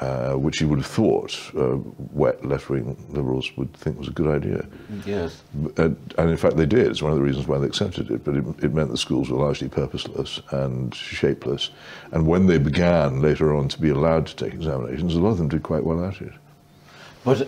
uh, 0.00 0.34
which 0.34 0.60
you 0.60 0.68
would 0.68 0.78
have 0.78 0.86
thought 0.86 1.38
uh, 1.56 1.78
wet 2.12 2.44
left-wing 2.44 2.96
liberals 3.08 3.50
would 3.56 3.72
think 3.74 3.98
was 3.98 4.08
a 4.08 4.12
good 4.12 4.28
idea. 4.28 4.66
Yes. 5.06 5.42
And, 5.78 5.96
and, 6.18 6.30
in 6.30 6.36
fact, 6.36 6.56
they 6.56 6.66
did. 6.66 6.88
It's 6.88 7.02
one 7.02 7.12
of 7.12 7.18
the 7.18 7.24
reasons 7.24 7.46
why 7.46 7.58
they 7.58 7.66
accepted 7.66 8.10
it. 8.10 8.22
But 8.24 8.36
it, 8.36 8.44
it, 8.62 8.74
meant 8.74 8.90
the 8.90 8.98
schools 8.98 9.30
were 9.30 9.38
largely 9.38 9.68
purposeless 9.68 10.40
and 10.50 10.94
shapeless. 10.94 11.70
And 12.12 12.26
when 12.26 12.46
they 12.46 12.58
began 12.58 13.22
later 13.22 13.54
on 13.54 13.68
to 13.68 13.80
be 13.80 13.88
allowed 13.88 14.26
to 14.26 14.36
take 14.36 14.52
examinations, 14.52 15.14
a 15.14 15.20
lot 15.20 15.30
of 15.30 15.38
them 15.38 15.48
did 15.48 15.62
quite 15.62 15.84
well 15.84 16.04
at 16.04 16.20
it. 16.20 16.32
But 17.24 17.42
uh, 17.42 17.46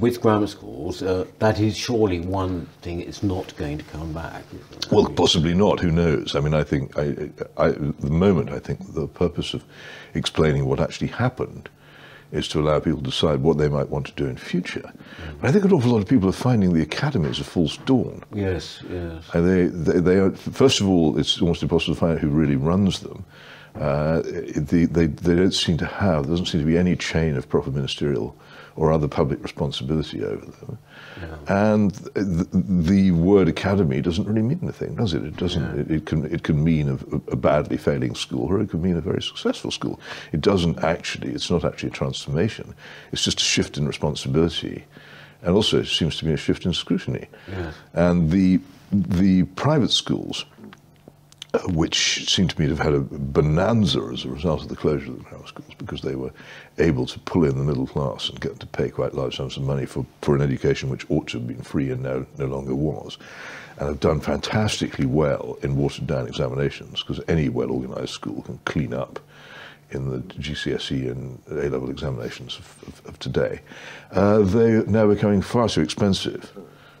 with 0.00 0.20
grammar 0.20 0.46
schools, 0.46 1.02
uh, 1.02 1.24
that 1.38 1.60
is 1.60 1.76
surely 1.76 2.20
one 2.20 2.66
thing 2.82 3.00
it's 3.00 3.22
not 3.22 3.56
going 3.56 3.78
to 3.78 3.84
come 3.84 4.12
back. 4.12 4.42
Well, 4.90 5.08
possibly 5.10 5.54
not. 5.54 5.80
Who 5.80 5.90
knows? 5.90 6.34
I 6.34 6.40
mean, 6.40 6.54
I 6.54 6.64
think, 6.64 6.96
I, 6.98 7.30
I, 7.56 7.68
at 7.68 8.00
the 8.00 8.10
moment, 8.10 8.50
I 8.50 8.58
think 8.58 8.94
the 8.94 9.06
purpose 9.06 9.54
of 9.54 9.64
explaining 10.14 10.66
what 10.66 10.80
actually 10.80 11.08
happened 11.08 11.68
is 12.32 12.48
to 12.48 12.60
allow 12.60 12.80
people 12.80 12.98
to 12.98 13.10
decide 13.10 13.40
what 13.40 13.56
they 13.56 13.68
might 13.68 13.88
want 13.88 14.06
to 14.06 14.12
do 14.12 14.26
in 14.26 14.36
future. 14.36 14.82
Mm. 14.82 15.40
But 15.40 15.48
I 15.48 15.52
think 15.52 15.64
an 15.64 15.72
awful 15.72 15.92
lot 15.92 16.02
of 16.02 16.08
people 16.08 16.28
are 16.28 16.32
finding 16.32 16.72
the 16.72 16.82
academies 16.82 17.38
a 17.38 17.44
false 17.44 17.76
dawn. 17.78 18.24
Yes, 18.34 18.82
yes. 18.90 19.24
And 19.32 19.48
they, 19.48 19.66
they, 19.66 20.00
they 20.00 20.16
are, 20.16 20.32
first 20.32 20.80
of 20.80 20.88
all, 20.88 21.18
it's 21.18 21.40
almost 21.40 21.62
impossible 21.62 21.94
to 21.94 22.00
find 22.00 22.12
out 22.14 22.18
who 22.18 22.28
really 22.28 22.56
runs 22.56 23.00
them. 23.00 23.24
Uh, 23.76 24.22
they, 24.24 24.86
they, 24.86 25.06
they 25.06 25.36
don't 25.36 25.54
seem 25.54 25.76
to 25.76 25.86
have, 25.86 26.24
there 26.24 26.30
doesn't 26.30 26.46
seem 26.46 26.60
to 26.60 26.66
be 26.66 26.78
any 26.78 26.96
chain 26.96 27.36
of 27.36 27.48
proper 27.48 27.70
ministerial 27.70 28.34
or 28.76 28.92
other 28.92 29.08
public 29.08 29.42
responsibility 29.42 30.22
over 30.22 30.44
them. 30.44 30.78
Yeah. 31.20 31.72
And 31.72 31.90
the, 32.14 32.46
the, 32.52 33.10
word 33.12 33.48
academy 33.48 34.02
doesn't 34.02 34.26
really 34.26 34.42
mean 34.42 34.60
anything, 34.62 34.94
does 34.96 35.14
it? 35.14 35.24
It 35.24 35.36
doesn't. 35.36 35.62
Yeah. 35.62 35.80
It, 35.80 35.90
it, 35.90 36.06
can 36.06 36.24
it 36.26 36.42
can 36.42 36.62
mean 36.62 36.88
a, 36.90 37.32
a, 37.32 37.36
badly 37.36 37.78
failing 37.78 38.14
school, 38.14 38.46
or 38.46 38.60
it 38.60 38.70
can 38.70 38.82
mean 38.82 38.96
a 38.96 39.00
very 39.00 39.22
successful 39.22 39.70
school. 39.70 39.98
It 40.32 40.42
doesn't 40.42 40.84
actually. 40.84 41.32
It's 41.32 41.50
not 41.50 41.64
actually 41.64 41.88
a 41.88 41.92
transformation. 41.92 42.74
It's 43.12 43.24
just 43.24 43.40
a 43.40 43.44
shift 43.44 43.78
in 43.78 43.86
responsibility, 43.86 44.84
and 45.42 45.54
also 45.54 45.80
it 45.80 45.86
seems 45.86 46.18
to 46.18 46.26
be 46.26 46.32
a 46.32 46.36
shift 46.36 46.66
in 46.66 46.74
scrutiny. 46.74 47.28
Yeah. 47.48 47.72
And 47.94 48.30
the 48.30 48.60
the 48.92 49.44
private 49.56 49.90
schools 49.90 50.44
which 51.64 52.32
seemed 52.32 52.50
to 52.50 52.60
me 52.60 52.66
to 52.66 52.74
have 52.74 52.84
had 52.84 52.94
a 52.94 53.00
bonanza 53.00 54.00
as 54.12 54.24
a 54.24 54.28
result 54.28 54.62
of 54.62 54.68
the 54.68 54.76
closure 54.76 55.10
of 55.10 55.18
the 55.18 55.24
grammar 55.24 55.46
schools 55.46 55.74
because 55.78 56.00
they 56.00 56.14
were 56.14 56.32
able 56.78 57.06
to 57.06 57.18
pull 57.20 57.44
in 57.44 57.58
the 57.58 57.64
middle 57.64 57.86
class 57.86 58.28
and 58.28 58.40
get 58.40 58.58
to 58.60 58.66
pay 58.66 58.90
quite 58.90 59.14
large 59.14 59.36
sums 59.36 59.56
of 59.56 59.62
money 59.62 59.86
for, 59.86 60.04
for 60.22 60.34
an 60.34 60.42
education 60.42 60.88
which 60.88 61.08
ought 61.10 61.28
to 61.28 61.38
have 61.38 61.46
been 61.46 61.62
free 61.62 61.90
and 61.90 62.02
now 62.02 62.24
no 62.38 62.46
longer 62.46 62.74
was. 62.74 63.18
And 63.78 63.88
have 63.88 64.00
done 64.00 64.20
fantastically 64.20 65.06
well 65.06 65.58
in 65.62 65.76
watered 65.76 66.06
down 66.06 66.26
examinations 66.26 67.02
because 67.02 67.22
any 67.28 67.48
well 67.48 67.70
organized 67.70 68.10
school 68.10 68.42
can 68.42 68.58
clean 68.64 68.94
up 68.94 69.20
in 69.90 70.10
the 70.10 70.18
GCSE 70.18 71.10
and 71.10 71.40
A 71.48 71.68
level 71.68 71.90
examinations 71.90 72.58
of, 72.58 72.82
of, 72.88 73.06
of 73.06 73.18
today. 73.18 73.60
Uh, 74.10 74.38
they 74.40 74.82
now 74.84 75.06
becoming 75.06 75.42
far 75.42 75.68
too 75.68 75.82
expensive 75.82 76.52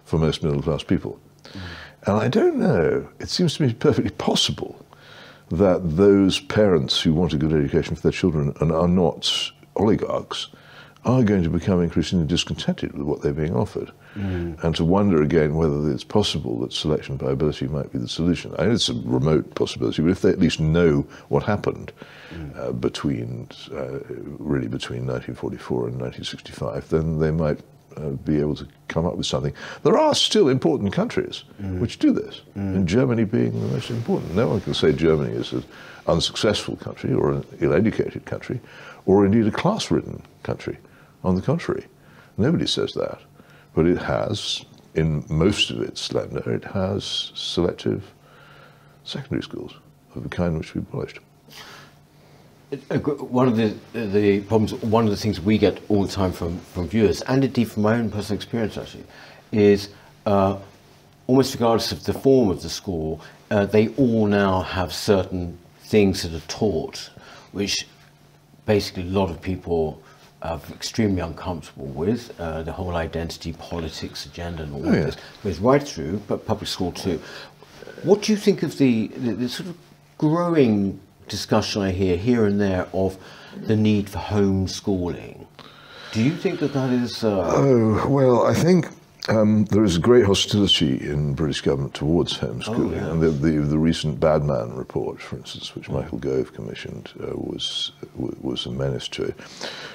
for 0.04 0.18
most 0.18 0.42
middle 0.42 0.62
class 0.62 0.82
people. 0.82 1.18
Mm. 1.44 1.60
And 2.06 2.16
I 2.16 2.28
don't 2.28 2.56
know, 2.56 3.08
it 3.18 3.28
seems 3.28 3.56
to 3.56 3.66
me 3.66 3.72
perfectly 3.72 4.12
possible 4.12 4.84
that 5.50 5.96
those 5.96 6.40
parents 6.40 7.00
who 7.00 7.12
want 7.12 7.32
a 7.32 7.36
good 7.36 7.52
education 7.52 7.96
for 7.96 8.02
their 8.02 8.12
children 8.12 8.54
and 8.60 8.72
are 8.72 8.88
not 8.88 9.50
oligarchs 9.74 10.48
are 11.04 11.22
going 11.22 11.42
to 11.42 11.50
become 11.50 11.80
increasingly 11.82 12.26
discontented 12.26 12.92
with 12.92 13.02
what 13.02 13.22
they're 13.22 13.32
being 13.32 13.54
offered. 13.54 13.92
Mm. 14.16 14.62
And 14.64 14.74
to 14.74 14.84
wonder 14.84 15.22
again 15.22 15.54
whether 15.54 15.90
it's 15.90 16.02
possible 16.02 16.58
that 16.60 16.72
selection 16.72 17.16
by 17.16 17.30
ability 17.30 17.68
might 17.68 17.92
be 17.92 17.98
the 17.98 18.08
solution. 18.08 18.54
I 18.58 18.64
know 18.64 18.72
it's 18.72 18.88
a 18.88 18.94
remote 19.04 19.54
possibility, 19.54 20.02
but 20.02 20.10
if 20.10 20.22
they 20.22 20.30
at 20.30 20.40
least 20.40 20.58
know 20.58 21.06
what 21.28 21.44
happened 21.44 21.92
mm. 22.32 22.58
uh, 22.58 22.72
between, 22.72 23.48
uh, 23.72 24.00
really 24.08 24.68
between 24.68 25.06
1944 25.06 25.88
and 25.88 26.00
1965, 26.00 26.88
then 26.88 27.20
they 27.20 27.30
might 27.30 27.60
uh, 27.96 28.10
be 28.10 28.40
able 28.40 28.54
to 28.54 28.66
come 28.88 29.06
up 29.06 29.16
with 29.16 29.26
something. 29.26 29.52
There 29.82 29.98
are 29.98 30.14
still 30.14 30.48
important 30.48 30.92
countries 30.92 31.44
mm. 31.60 31.78
which 31.78 31.98
do 31.98 32.12
this, 32.12 32.42
mm. 32.56 32.74
and 32.74 32.86
Germany 32.86 33.24
being 33.24 33.52
the 33.60 33.68
most 33.68 33.90
important. 33.90 34.34
No 34.34 34.48
one 34.48 34.60
can 34.60 34.74
say 34.74 34.92
Germany 34.92 35.34
is 35.34 35.52
an 35.52 35.64
unsuccessful 36.06 36.76
country 36.76 37.12
or 37.12 37.32
an 37.32 37.44
ill-educated 37.60 38.24
country 38.24 38.60
or 39.06 39.24
indeed 39.24 39.46
a 39.46 39.50
class-ridden 39.50 40.22
country. 40.42 40.76
On 41.24 41.34
the 41.34 41.42
contrary, 41.42 41.86
nobody 42.36 42.66
says 42.66 42.92
that. 42.94 43.20
But 43.74 43.86
it 43.86 43.98
has, 43.98 44.64
in 44.94 45.24
most 45.28 45.70
of 45.70 45.80
its 45.80 46.00
splendor, 46.00 46.50
it 46.50 46.64
has 46.64 47.32
selective 47.34 48.12
secondary 49.04 49.42
schools 49.42 49.74
of 50.14 50.22
the 50.22 50.28
kind 50.28 50.58
which 50.58 50.74
we 50.74 50.80
abolished. 50.80 51.20
One 52.70 53.46
of 53.46 53.56
the 53.56 53.76
the 53.92 54.40
problems, 54.40 54.74
one 54.82 55.04
of 55.04 55.10
the 55.10 55.16
things 55.16 55.40
we 55.40 55.56
get 55.56 55.80
all 55.88 56.04
the 56.04 56.12
time 56.12 56.32
from, 56.32 56.58
from 56.58 56.88
viewers, 56.88 57.22
and 57.22 57.44
indeed 57.44 57.70
from 57.70 57.84
my 57.84 57.94
own 57.94 58.10
personal 58.10 58.36
experience 58.36 58.76
actually, 58.76 59.04
is 59.52 59.90
uh, 60.26 60.58
almost 61.28 61.54
regardless 61.54 61.92
of 61.92 62.04
the 62.04 62.12
form 62.12 62.50
of 62.50 62.62
the 62.62 62.68
school, 62.68 63.20
uh, 63.50 63.66
they 63.66 63.88
all 63.90 64.26
now 64.26 64.62
have 64.62 64.92
certain 64.92 65.56
things 65.82 66.22
that 66.22 66.34
are 66.34 66.46
taught, 66.48 67.10
which 67.52 67.86
basically 68.64 69.04
a 69.04 69.06
lot 69.12 69.30
of 69.30 69.40
people 69.40 70.02
are 70.42 70.60
extremely 70.70 71.20
uncomfortable 71.20 71.86
with. 71.86 72.38
Uh, 72.40 72.62
the 72.62 72.72
whole 72.72 72.96
identity 72.96 73.52
politics 73.52 74.26
agenda 74.26 74.64
and 74.64 74.74
all 74.74 74.88
oh, 74.88 74.92
this 74.92 75.16
goes 75.42 75.58
right 75.60 75.82
through, 75.82 76.20
but 76.26 76.44
public 76.46 76.68
school 76.68 76.92
too. 76.92 77.20
What 78.02 78.22
do 78.22 78.32
you 78.32 78.38
think 78.38 78.62
of 78.62 78.76
the, 78.78 79.06
the, 79.08 79.34
the 79.34 79.48
sort 79.48 79.68
of 79.68 79.76
growing 80.18 81.00
discussion 81.28 81.82
I 81.82 81.90
hear 81.90 82.16
here 82.16 82.44
and 82.44 82.60
there 82.60 82.88
of 82.92 83.18
the 83.56 83.76
need 83.76 84.08
for 84.08 84.18
homeschooling. 84.18 85.46
Do 86.12 86.22
you 86.22 86.36
think 86.36 86.60
that 86.60 86.72
that 86.72 86.90
is? 86.92 87.24
Uh... 87.24 87.52
Oh 87.54 88.08
well, 88.08 88.46
I 88.46 88.54
think 88.54 88.86
um, 89.28 89.64
there 89.66 89.84
is 89.84 89.98
great 89.98 90.24
hostility 90.24 90.96
in 90.96 91.34
British 91.34 91.60
government 91.60 91.94
towards 91.94 92.38
homeschooling, 92.38 92.92
oh, 92.92 92.94
yeah. 92.94 93.10
and 93.10 93.20
the, 93.20 93.30
the, 93.30 93.50
the, 93.60 93.78
recent 93.78 94.20
Badman 94.20 94.74
report, 94.74 95.20
for 95.20 95.36
instance, 95.36 95.74
which 95.74 95.88
Michael 95.88 96.18
Gove 96.18 96.52
commissioned, 96.52 97.10
uh, 97.20 97.32
was 97.34 97.92
was 98.14 98.66
a 98.66 98.70
menace 98.70 99.08
to 99.08 99.24
it. 99.24 99.34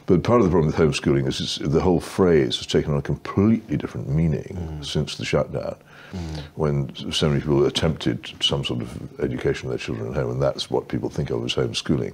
But 0.06 0.24
part 0.24 0.42
of 0.42 0.46
the 0.46 0.52
problem 0.52 0.68
with 0.68 0.76
homeschooling 0.76 1.28
is 1.28 1.60
the 1.62 1.82
whole 1.82 2.02
phrase 2.02 2.58
has 2.58 2.68
taken 2.68 2.92
on 2.92 3.00
a 3.00 3.02
completely 3.02 3.78
different 3.78 4.10
meaning 4.10 4.58
mm. 4.60 4.86
since 4.86 5.16
the 5.16 5.26
shutdown. 5.26 5.78
Mm. 6.12 6.44
When 6.56 7.12
so 7.12 7.30
many 7.30 7.42
people 7.42 7.66
attempted 7.66 8.32
some 8.42 8.66
sort 8.66 8.82
of 8.82 9.20
education 9.20 9.68
of 9.68 9.72
their 9.72 9.80
children 9.80 10.10
at 10.10 10.16
home, 10.16 10.32
and 10.32 10.42
that's 10.42 10.70
what 10.70 10.88
people 10.88 11.10
think 11.10 11.30
of 11.30 11.44
as 11.46 11.56
homeschooling. 11.56 12.14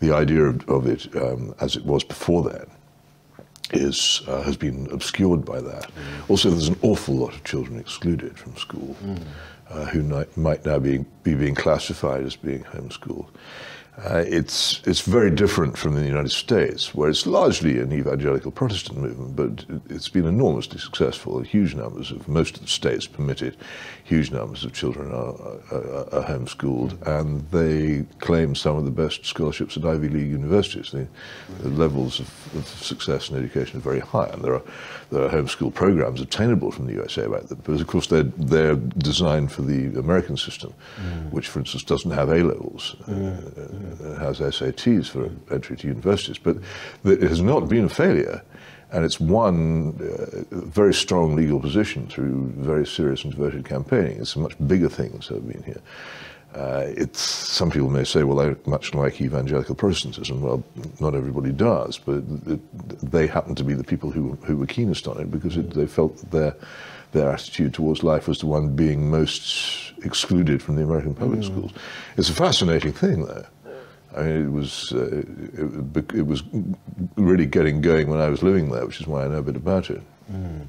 The 0.00 0.12
idea 0.12 0.42
of, 0.42 0.68
of 0.68 0.86
it, 0.86 1.14
um, 1.16 1.54
as 1.60 1.76
it 1.76 1.84
was 1.84 2.04
before 2.04 2.42
then, 2.50 2.66
is 3.72 4.22
uh, 4.26 4.42
has 4.42 4.56
been 4.56 4.88
obscured 4.90 5.44
by 5.44 5.60
that. 5.60 5.84
Mm. 5.84 6.30
Also, 6.30 6.50
there's 6.50 6.68
an 6.68 6.78
awful 6.82 7.14
lot 7.14 7.34
of 7.34 7.44
children 7.44 7.78
excluded 7.78 8.38
from 8.38 8.56
school 8.56 8.96
mm. 9.04 9.22
uh, 9.70 9.84
who 9.86 10.02
might, 10.02 10.36
might 10.36 10.64
now 10.64 10.78
be, 10.78 11.04
be 11.22 11.34
being 11.34 11.54
classified 11.54 12.24
as 12.24 12.36
being 12.36 12.64
homeschooled. 12.64 13.26
Uh, 14.04 14.22
it's 14.28 14.80
it's 14.86 15.00
very 15.00 15.30
different 15.30 15.76
from 15.76 15.94
the 15.94 16.04
United 16.04 16.30
States, 16.30 16.94
where 16.94 17.10
it's 17.10 17.26
largely 17.26 17.80
an 17.80 17.92
evangelical 17.92 18.52
Protestant 18.52 18.96
movement, 18.98 19.34
but 19.34 19.80
it's 19.90 20.08
been 20.08 20.26
enormously 20.26 20.78
successful. 20.78 21.40
Huge 21.40 21.74
numbers 21.74 22.12
of 22.12 22.28
most 22.28 22.54
of 22.56 22.62
the 22.62 22.68
states 22.68 23.08
permitted, 23.08 23.56
huge 24.04 24.30
numbers 24.30 24.64
of 24.64 24.72
children 24.72 25.10
are, 25.10 25.34
are, 25.72 26.14
are 26.14 26.24
homeschooled, 26.24 27.04
and 27.08 27.50
they 27.50 28.06
claim 28.20 28.54
some 28.54 28.76
of 28.76 28.84
the 28.84 28.92
best 28.92 29.26
scholarships 29.26 29.76
at 29.76 29.84
Ivy 29.84 30.08
League 30.08 30.30
universities. 30.30 30.92
The, 30.92 31.08
the 31.60 31.70
levels 31.70 32.20
of, 32.20 32.54
of, 32.54 32.68
success 32.68 33.30
in 33.30 33.36
education 33.36 33.78
are 33.78 33.82
very 33.82 34.00
high, 34.00 34.28
and 34.28 34.44
there 34.44 34.54
are 34.54 34.62
there 35.10 35.24
are 35.24 35.28
homeschool 35.28 35.74
programs 35.74 36.20
obtainable 36.20 36.70
from 36.70 36.86
the 36.86 36.92
USA 36.92 37.24
about 37.24 37.48
them, 37.48 37.60
but 37.64 37.80
of 37.80 37.86
course 37.88 38.06
they're 38.06 38.30
they're 38.36 38.76
designed 38.76 39.50
for 39.50 39.62
the 39.62 39.98
American 39.98 40.36
system, 40.36 40.72
mm. 41.00 41.32
which, 41.32 41.48
for 41.48 41.58
instance, 41.58 41.82
doesn't 41.82 42.12
have 42.12 42.28
A 42.28 42.44
levels. 42.44 42.94
Mm. 43.06 43.58
Uh, 43.58 43.87
uh, 43.87 43.87
has 44.18 44.40
SATs 44.40 45.08
for 45.08 45.30
entry 45.52 45.76
to 45.76 45.88
universities, 45.88 46.38
but 46.38 46.56
it 47.04 47.22
has 47.22 47.40
not 47.40 47.68
been 47.68 47.84
a 47.84 47.88
failure. 47.88 48.42
And 48.90 49.04
it's 49.04 49.20
won 49.20 49.98
uh, 50.00 50.56
a 50.56 50.60
very 50.64 50.94
strong 50.94 51.36
legal 51.36 51.60
position 51.60 52.06
through 52.08 52.52
very 52.56 52.86
serious 52.86 53.22
and 53.22 53.32
devoted 53.32 53.66
campaigning. 53.66 54.18
It's 54.18 54.34
much 54.34 54.54
bigger 54.66 54.88
things 54.88 55.28
that 55.28 55.34
have 55.34 55.48
been 55.48 55.62
here. 55.62 55.82
Uh, 56.54 56.84
it's 56.96 57.20
some 57.20 57.70
people 57.70 57.90
may 57.90 58.04
say, 58.04 58.24
well, 58.24 58.40
I 58.40 58.56
much 58.64 58.94
like 58.94 59.20
evangelical 59.20 59.74
Protestantism. 59.74 60.40
Well, 60.40 60.64
not 61.00 61.14
everybody 61.14 61.52
does, 61.52 61.98
but 61.98 62.22
it, 62.46 63.10
they 63.10 63.26
happen 63.26 63.54
to 63.56 63.64
be 63.64 63.74
the 63.74 63.84
people 63.84 64.10
who 64.10 64.38
who 64.44 64.56
were 64.56 64.66
keenest 64.66 65.06
on 65.06 65.20
it 65.20 65.30
because 65.30 65.58
it, 65.58 65.70
they 65.72 65.86
felt 65.86 66.16
that 66.16 66.30
their 66.30 66.56
their 67.12 67.30
attitude 67.30 67.74
towards 67.74 68.02
life 68.02 68.28
was 68.28 68.38
the 68.38 68.46
one 68.46 68.74
being 68.74 69.10
most 69.10 69.92
excluded 70.04 70.62
from 70.62 70.76
the 70.76 70.82
American 70.82 71.14
public 71.14 71.40
mm. 71.40 71.44
schools. 71.44 71.72
It's 72.16 72.28
a 72.28 72.34
fascinating 72.34 72.92
thing, 72.92 73.24
though. 73.24 73.46
I 74.16 74.22
mean, 74.22 74.46
it 74.46 74.52
was 74.52 74.92
uh, 74.92 75.22
it, 75.94 76.14
it, 76.14 76.26
was 76.26 76.42
really 77.16 77.46
getting 77.46 77.80
going 77.80 78.08
when 78.08 78.20
I 78.20 78.28
was 78.28 78.42
living 78.42 78.70
there, 78.70 78.86
which 78.86 79.00
is 79.00 79.06
why 79.06 79.24
I 79.24 79.28
know 79.28 79.38
a 79.38 79.42
bit 79.42 79.56
about 79.56 79.90
it. 79.90 80.00
Mm. 80.32 80.66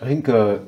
I 0.00 0.04
think, 0.04 0.28
uh, 0.28 0.58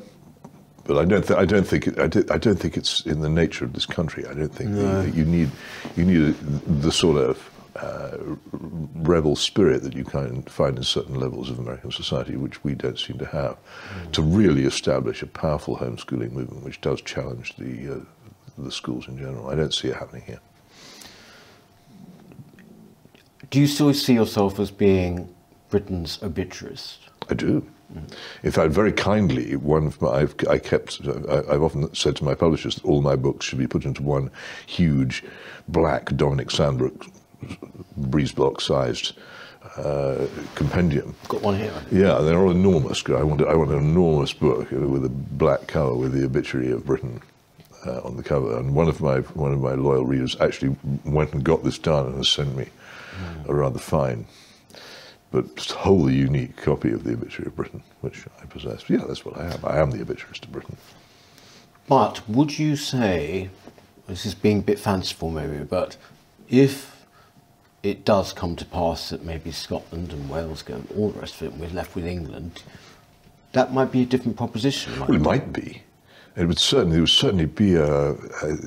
but 0.85 0.99
I 0.99 1.05
don't. 1.05 1.25
Th- 1.25 1.39
I 1.39 1.45
don't 1.45 1.67
think. 1.67 1.87
It, 1.87 1.99
I, 1.99 2.09
do, 2.09 2.25
I 2.31 2.39
don't 2.39 2.59
think 2.59 2.77
it's 2.77 3.07
in 3.07 3.21
the 3.21 3.29
nature 3.29 3.65
of 3.65 3.75
this 3.75 3.87
country. 3.87 4.27
I 4.27 4.35
don't 4.35 4.53
think 4.53 4.71
no. 4.71 5.03
you 5.03 5.25
need 5.25 5.51
you 5.97 6.05
need 6.05 6.35
the 6.83 6.91
sort 6.91 7.17
of 7.17 7.51
uh, 7.77 8.19
rebel 8.53 9.37
spirit 9.37 9.83
that 9.85 9.95
you 9.95 10.05
can 10.05 10.43
find 10.43 10.77
in 10.77 10.83
certain 10.83 11.15
levels 11.15 11.49
of 11.49 11.61
American 11.61 11.93
society, 11.93 12.37
which 12.37 12.65
we 12.65 12.75
don't 12.75 12.99
seem 12.99 13.19
to 13.19 13.27
have, 13.27 13.57
mm. 13.57 14.13
to 14.13 14.23
really 14.23 14.65
establish 14.65 15.23
a 15.23 15.27
powerful 15.27 15.77
homeschooling 15.77 16.33
movement, 16.33 16.65
which 16.65 16.81
does 16.81 17.01
challenge 17.03 17.55
the 17.57 17.95
uh, 17.95 18.01
the 18.59 18.73
schools 18.73 19.07
in 19.07 19.17
general. 19.17 19.49
I 19.49 19.55
don't 19.55 19.73
see 19.73 19.89
it 19.89 19.97
happening 19.97 20.23
here. 20.27 20.41
Do 23.51 23.61
you 23.61 23.67
still 23.67 23.93
see 23.93 24.15
yourself 24.15 24.61
as 24.61 24.71
being 24.71 25.35
Britain's 25.71 26.23
obituarist? 26.23 27.01
I 27.29 27.35
do. 27.35 27.67
Mm. 27.93 28.13
In 28.45 28.53
fact, 28.53 28.73
very 28.73 28.93
kindly, 28.93 29.57
one 29.57 29.89
of 29.89 30.01
my, 30.01 30.09
I've, 30.09 30.35
I 30.49 30.59
kept, 30.59 31.01
I, 31.29 31.53
have 31.53 31.63
often 31.63 31.93
said 31.93 32.15
to 32.17 32.25
my 32.25 32.35
publishers 32.35 32.77
that 32.77 32.85
all 32.85 33.03
my 33.03 33.17
books 33.17 33.47
should 33.47 33.59
be 33.59 33.67
put 33.67 33.85
into 33.85 34.03
one 34.03 34.31
huge 34.67 35.25
black 35.67 36.15
Dominic 36.17 36.49
Sandbrook 36.49 37.11
breeze 37.97 38.31
block 38.31 38.61
sized 38.61 39.15
uh, 39.77 40.27
compendium. 40.55 41.17
Got 41.29 41.43
one 41.43 41.59
here. 41.59 41.73
Yeah, 41.91 42.19
they're 42.19 42.39
all 42.39 42.53
enormous. 42.53 43.03
I 43.09 43.23
want, 43.23 43.43
I 43.43 43.55
want 43.55 43.73
an 43.73 43.79
enormous 43.79 44.33
book 44.33 44.71
with 44.71 45.05
a 45.05 45.09
black 45.09 45.67
cover 45.67 45.95
with 45.95 46.13
the 46.13 46.25
obituary 46.25 46.71
of 46.71 46.87
Britain 46.87 47.21
uh, 47.87 48.01
on 48.03 48.17
the 48.17 48.23
cover. 48.23 48.59
And 48.59 48.75
one 48.75 48.89
of 48.89 49.01
my 49.01 49.19
one 49.19 49.53
of 49.53 49.61
my 49.61 49.75
loyal 49.75 50.05
readers 50.05 50.37
actually 50.41 50.77
went 51.05 51.33
and 51.33 51.43
got 51.43 51.65
this 51.65 51.79
done 51.79 52.07
and 52.07 52.17
has 52.17 52.29
sent 52.29 52.57
me. 52.57 52.69
A 53.49 53.55
rather 53.55 53.79
fine 53.79 54.27
but 55.31 55.59
wholly 55.71 56.15
unique 56.15 56.57
copy 56.57 56.91
of 56.91 57.05
the 57.05 57.13
Obituary 57.13 57.49
of 57.49 57.57
Britain, 57.57 57.83
which 58.01 58.27
I 58.43 58.47
possess. 58.47 58.89
Yeah, 58.91 59.05
that's 59.07 59.25
what 59.25 59.39
I 59.39 59.53
am. 59.53 59.61
I 59.65 59.79
am 59.79 59.91
the 59.91 60.03
Obituarist 60.03 60.45
of 60.45 60.53
Britain. 60.53 60.77
But 61.87 62.29
would 62.29 62.59
you 62.59 62.77
say, 62.77 63.51
this 64.07 64.27
is 64.27 64.35
being 64.35 64.59
a 64.59 64.63
bit 64.63 64.79
fanciful 64.79 65.31
maybe, 65.31 65.59
but 65.65 65.97
if 66.49 67.05
it 67.83 68.05
does 68.05 68.33
come 68.33 68.57
to 68.57 68.65
pass 68.65 69.11
that 69.11 69.25
maybe 69.25 69.53
Scotland 69.53 70.13
and 70.13 70.29
Wales 70.29 70.63
go, 70.63 70.75
and 70.75 70.89
all 70.97 71.11
the 71.11 71.21
rest 71.21 71.37
of 71.37 71.43
it, 71.43 71.53
and 71.53 71.61
we're 71.61 71.69
left 71.69 71.95
with 71.95 72.07
England, 72.07 72.63
that 73.53 73.73
might 73.73 73.93
be 73.93 74.03
a 74.03 74.07
different 74.07 74.37
proposition. 74.37 74.99
Well, 75.01 75.15
it 75.15 75.21
might 75.21 75.53
be. 75.53 75.83
It 76.37 76.47
would 76.47 76.59
certainly, 76.59 76.99
it 76.99 77.01
would 77.01 77.09
certainly 77.09 77.47
be 77.47 77.75
a, 77.75 78.13
a, 78.13 78.59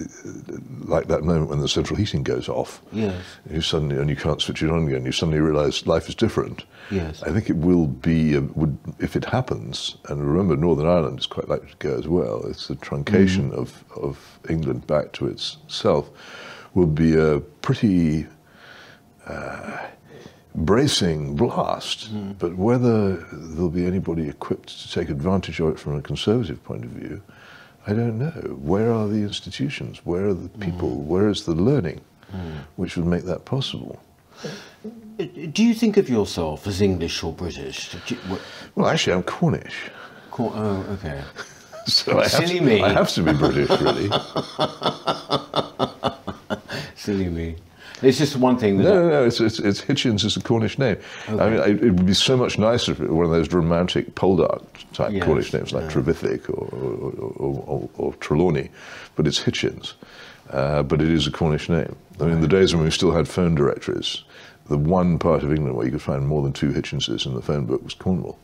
like 0.81 1.07
that 1.07 1.23
moment 1.23 1.49
when 1.49 1.59
the 1.59 1.67
central 1.69 1.97
heating 1.97 2.21
goes 2.21 2.49
off. 2.49 2.81
Yes. 2.91 3.23
You 3.49 3.61
suddenly, 3.61 3.97
and 3.97 4.09
you 4.09 4.17
can't 4.17 4.41
switch 4.41 4.61
it 4.61 4.69
on 4.69 4.87
again. 4.87 5.05
You 5.05 5.13
suddenly 5.13 5.39
realise 5.39 5.87
life 5.87 6.09
is 6.09 6.15
different. 6.15 6.65
Yes. 6.91 7.23
I 7.23 7.31
think 7.31 7.49
it 7.49 7.55
will 7.55 7.87
be, 7.87 8.35
a, 8.35 8.41
would, 8.41 8.77
if 8.99 9.15
it 9.15 9.25
happens, 9.25 9.95
and 10.09 10.21
remember 10.21 10.57
Northern 10.57 10.87
Ireland 10.87 11.19
is 11.19 11.25
quite 11.25 11.47
likely 11.47 11.69
to 11.69 11.77
go 11.77 11.97
as 11.97 12.07
well. 12.07 12.45
It's 12.45 12.67
the 12.67 12.75
truncation 12.75 13.51
mm. 13.51 13.53
of, 13.53 13.83
of 13.95 14.39
England 14.49 14.85
back 14.85 15.13
to 15.13 15.27
itself 15.27 16.09
will 16.73 16.87
be 16.87 17.15
a 17.15 17.39
pretty 17.61 18.27
uh, 19.25 19.87
bracing 20.55 21.35
blast. 21.35 22.13
Mm. 22.13 22.37
But 22.37 22.55
whether 22.55 23.15
there'll 23.31 23.69
be 23.69 23.85
anybody 23.85 24.29
equipped 24.29 24.69
to 24.81 24.91
take 24.91 25.09
advantage 25.09 25.59
of 25.59 25.69
it 25.69 25.79
from 25.79 25.95
a 25.95 26.01
conservative 26.01 26.63
point 26.63 26.85
of 26.85 26.91
view 26.91 27.21
I 27.85 27.91
don't 27.91 28.17
know. 28.17 28.31
Where 28.61 28.91
are 28.91 29.07
the 29.07 29.23
institutions? 29.23 30.05
Where 30.05 30.27
are 30.27 30.33
the 30.33 30.49
people? 30.49 30.91
Mm. 30.91 31.05
Where 31.05 31.27
is 31.27 31.45
the 31.45 31.53
learning 31.53 31.99
mm. 32.31 32.59
which 32.77 32.95
would 32.95 33.05
make 33.05 33.23
that 33.23 33.43
possible? 33.43 34.01
Do 35.17 35.63
you 35.63 35.73
think 35.73 35.97
of 35.97 36.09
yourself 36.09 36.65
as 36.65 36.81
English 36.81 37.23
or 37.23 37.33
British? 37.33 37.93
You, 38.07 38.17
well, 38.75 38.87
actually, 38.87 39.13
I'm 39.13 39.23
Cornish. 39.23 39.89
Cor- 40.31 40.53
oh, 40.55 40.85
okay. 40.93 41.21
so 41.85 42.19
I 42.19 42.27
Silly 42.27 42.59
to, 42.59 42.65
me. 42.65 42.81
I 42.81 42.89
have 42.93 43.09
to 43.09 43.23
be 43.23 43.33
British, 43.33 43.69
really. 43.81 44.09
Silly 46.95 47.29
me. 47.29 47.55
It's 48.03 48.17
just 48.17 48.35
one 48.35 48.57
thing. 48.57 48.77
no, 48.77 49.01
no, 49.01 49.09
no. 49.09 49.25
It's, 49.25 49.39
it's, 49.39 49.59
it's, 49.59 49.81
Hitchens 49.81 50.23
is 50.25 50.37
a 50.37 50.41
Cornish 50.41 50.77
name. 50.77 50.97
Okay. 51.29 51.43
I 51.43 51.49
mean, 51.49 51.59
I, 51.59 51.67
it 51.67 51.91
would 51.93 52.05
be 52.05 52.13
so 52.13 52.35
much 52.35 52.57
nicer 52.57 52.91
if 52.91 52.99
it 52.99 53.09
were 53.09 53.15
one 53.15 53.25
of 53.25 53.31
those 53.31 53.51
romantic 53.51 54.15
Poldark 54.15 54.65
type 54.93 55.11
yes, 55.11 55.23
Cornish 55.23 55.53
names 55.53 55.71
like 55.71 55.83
yeah. 55.83 55.91
Trevithick 55.91 56.49
or, 56.49 56.67
or, 56.75 57.63
or, 57.67 57.89
or, 57.95 58.13
Trelawney, 58.15 58.69
but 59.15 59.27
it's 59.27 59.41
Hitchens. 59.41 59.93
Uh, 60.49 60.83
but 60.83 61.01
it 61.01 61.09
is 61.09 61.25
a 61.25 61.31
Cornish 61.31 61.69
name. 61.69 61.95
I 62.19 62.23
mean, 62.23 62.33
in 62.33 62.41
the 62.41 62.47
days 62.47 62.75
when 62.75 62.83
we 62.83 62.91
still 62.91 63.11
had 63.11 63.27
phone 63.27 63.55
directories, 63.55 64.23
the 64.67 64.77
one 64.77 65.17
part 65.17 65.43
of 65.43 65.51
England 65.51 65.75
where 65.75 65.85
you 65.85 65.91
could 65.91 66.01
find 66.01 66.27
more 66.27 66.41
than 66.43 66.53
two 66.53 66.71
Hitchenses 66.71 67.25
in 67.25 67.33
the 67.33 67.41
phone 67.41 67.65
book 67.65 67.83
was 67.83 67.93
Cornwall. 67.93 68.37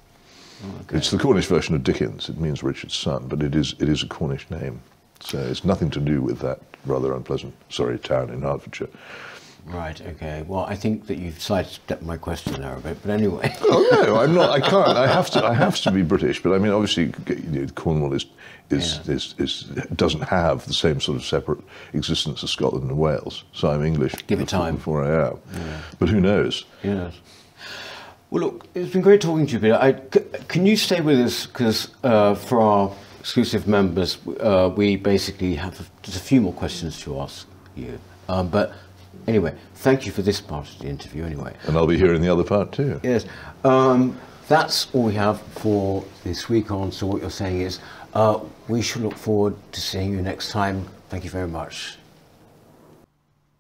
Okay. 0.81 0.97
It's 0.97 1.11
the 1.11 1.17
Cornish 1.17 1.45
version 1.45 1.75
of 1.75 1.83
Dickens. 1.83 2.27
It 2.29 2.37
means 2.37 2.63
Richard's 2.63 2.95
son, 2.95 3.27
but 3.27 3.41
it 3.41 3.55
is 3.55 3.75
it 3.79 3.87
is 3.87 4.03
a 4.03 4.07
Cornish 4.07 4.49
name. 4.49 4.81
So 5.21 5.37
it's 5.37 5.63
nothing 5.63 5.89
to 5.91 5.99
do 5.99 6.21
with 6.21 6.39
that 6.39 6.59
rather 6.85 7.13
unpleasant, 7.13 7.53
sorry, 7.69 7.97
town 7.99 8.29
in 8.29 8.41
Hertfordshire. 8.41 8.89
Right. 9.69 10.01
Okay. 10.01 10.43
Well, 10.47 10.65
I 10.65 10.75
think 10.75 11.05
that 11.07 11.19
you've 11.19 11.39
sidestepped 11.39 12.01
my 12.01 12.17
question 12.17 12.59
there 12.59 12.75
a 12.75 12.79
bit, 12.79 12.97
but 13.03 13.11
anyway. 13.11 13.55
oh 13.61 14.03
no, 14.03 14.15
I'm 14.17 14.33
not. 14.33 14.49
I 14.49 14.59
can't. 14.59 14.97
I 14.97 15.05
have 15.05 15.29
to. 15.31 15.45
I 15.45 15.53
have 15.53 15.79
to 15.81 15.91
be 15.91 16.01
British. 16.01 16.41
But 16.41 16.53
I 16.53 16.57
mean, 16.57 16.71
obviously, 16.71 17.13
you 17.27 17.61
know, 17.61 17.67
Cornwall 17.75 18.13
is 18.13 18.25
is, 18.71 18.99
yeah. 19.05 19.13
is, 19.13 19.35
is 19.37 19.63
doesn't 19.95 20.21
have 20.21 20.65
the 20.65 20.73
same 20.73 20.99
sort 20.99 21.17
of 21.17 21.23
separate 21.23 21.59
existence 21.93 22.43
as 22.43 22.49
Scotland 22.49 22.89
and 22.89 22.97
Wales. 22.97 23.43
So 23.53 23.69
I'm 23.69 23.85
English. 23.85 24.15
Give 24.25 24.39
it 24.39 24.47
time 24.47 24.75
before 24.77 25.03
I 25.03 25.27
am. 25.27 25.39
Yeah. 25.53 25.81
But 25.99 26.09
who 26.09 26.19
knows? 26.19 26.65
Yes. 26.83 27.13
Well, 28.31 28.43
look, 28.43 28.67
it's 28.73 28.91
been 28.91 29.01
great 29.01 29.21
talking 29.21 29.45
to 29.47 29.53
you, 29.53 29.59
Peter. 29.59 29.75
I, 29.75 29.93
can 30.47 30.65
you 30.65 30.77
stay 30.77 31.01
with 31.01 31.19
us 31.19 31.47
because 31.47 31.89
uh, 32.03 32.35
for 32.35 32.61
our 32.61 32.91
exclusive 33.19 33.67
members, 33.67 34.17
uh, 34.39 34.71
we 34.75 34.95
basically 34.95 35.55
have 35.55 35.89
just 36.03 36.17
a 36.17 36.21
few 36.21 36.41
more 36.41 36.53
questions 36.53 36.99
to 37.01 37.19
ask 37.19 37.47
you. 37.75 37.99
Um, 38.27 38.49
but 38.49 38.73
Anyway, 39.29 39.53
thank 39.75 40.05
you 40.07 40.11
for 40.11 40.23
this 40.23 40.41
part 40.41 40.67
of 40.67 40.79
the 40.79 40.87
interview 40.87 41.23
anyway. 41.23 41.53
And 41.67 41.77
I'll 41.77 41.85
be 41.85 41.97
here 41.97 42.15
in 42.15 42.21
the 42.23 42.29
other 42.29 42.43
part 42.43 42.71
too. 42.71 42.99
Yes. 43.03 43.27
Um, 43.63 44.19
that's 44.47 44.87
all 44.91 45.03
we 45.03 45.13
have 45.13 45.39
for 45.39 46.03
this 46.23 46.49
week 46.49 46.71
on. 46.71 46.91
So 46.91 47.05
what 47.05 47.21
you're 47.21 47.29
saying 47.29 47.61
is 47.61 47.77
uh, 48.15 48.39
we 48.67 48.81
should 48.81 49.03
look 49.03 49.13
forward 49.13 49.55
to 49.73 49.79
seeing 49.79 50.13
you 50.13 50.23
next 50.23 50.49
time. 50.49 50.83
Thank 51.09 51.25
you 51.25 51.29
very 51.29 51.47
much. 51.47 51.99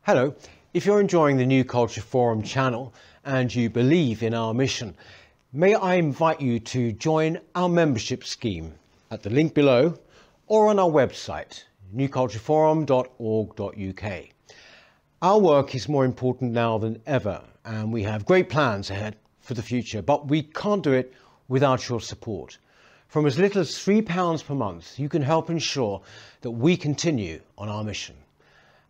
Hello. 0.01 0.33
If 0.73 0.87
you're 0.87 0.99
enjoying 0.99 1.37
the 1.37 1.45
New 1.45 1.63
Culture 1.63 2.01
Forum 2.01 2.41
channel 2.41 2.91
and 3.23 3.53
you 3.53 3.69
believe 3.69 4.23
in 4.23 4.33
our 4.33 4.55
mission, 4.55 4.95
may 5.53 5.75
I 5.75 5.97
invite 5.97 6.41
you 6.41 6.59
to 6.61 6.93
join 6.93 7.37
our 7.53 7.69
membership 7.69 8.23
scheme 8.23 8.73
at 9.11 9.21
the 9.21 9.29
link 9.29 9.53
below 9.53 9.99
or 10.47 10.69
on 10.69 10.79
our 10.79 10.89
website, 10.89 11.65
newcultureforum.org.uk. 11.95 14.29
Our 15.21 15.37
work 15.37 15.75
is 15.75 15.89
more 15.89 16.05
important 16.05 16.53
now 16.53 16.77
than 16.77 17.01
ever, 17.05 17.43
and 17.65 17.91
we 17.91 18.03
have 18.03 18.23
great 18.25 18.47
plans 18.47 18.89
ahead 18.89 19.17
for 19.41 19.53
the 19.53 19.61
future, 19.61 20.01
but 20.01 20.29
we 20.29 20.43
can't 20.43 20.81
do 20.81 20.93
it 20.93 21.13
without 21.49 21.89
your 21.89 21.99
support. 21.99 22.57
From 23.09 23.25
as 23.25 23.37
little 23.37 23.59
as 23.59 23.71
£3 23.71 24.45
per 24.45 24.55
month, 24.55 24.97
you 24.97 25.09
can 25.09 25.21
help 25.21 25.49
ensure 25.49 26.01
that 26.39 26.51
we 26.51 26.77
continue 26.77 27.41
on 27.57 27.67
our 27.67 27.83
mission. 27.83 28.15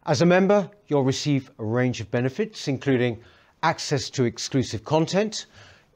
As 0.05 0.21
a 0.21 0.25
member, 0.27 0.69
you'll 0.87 1.03
receive 1.03 1.49
a 1.57 1.65
range 1.65 1.99
of 1.99 2.11
benefits, 2.11 2.67
including 2.67 3.19
access 3.63 4.07
to 4.11 4.25
exclusive 4.25 4.85
content, 4.85 5.47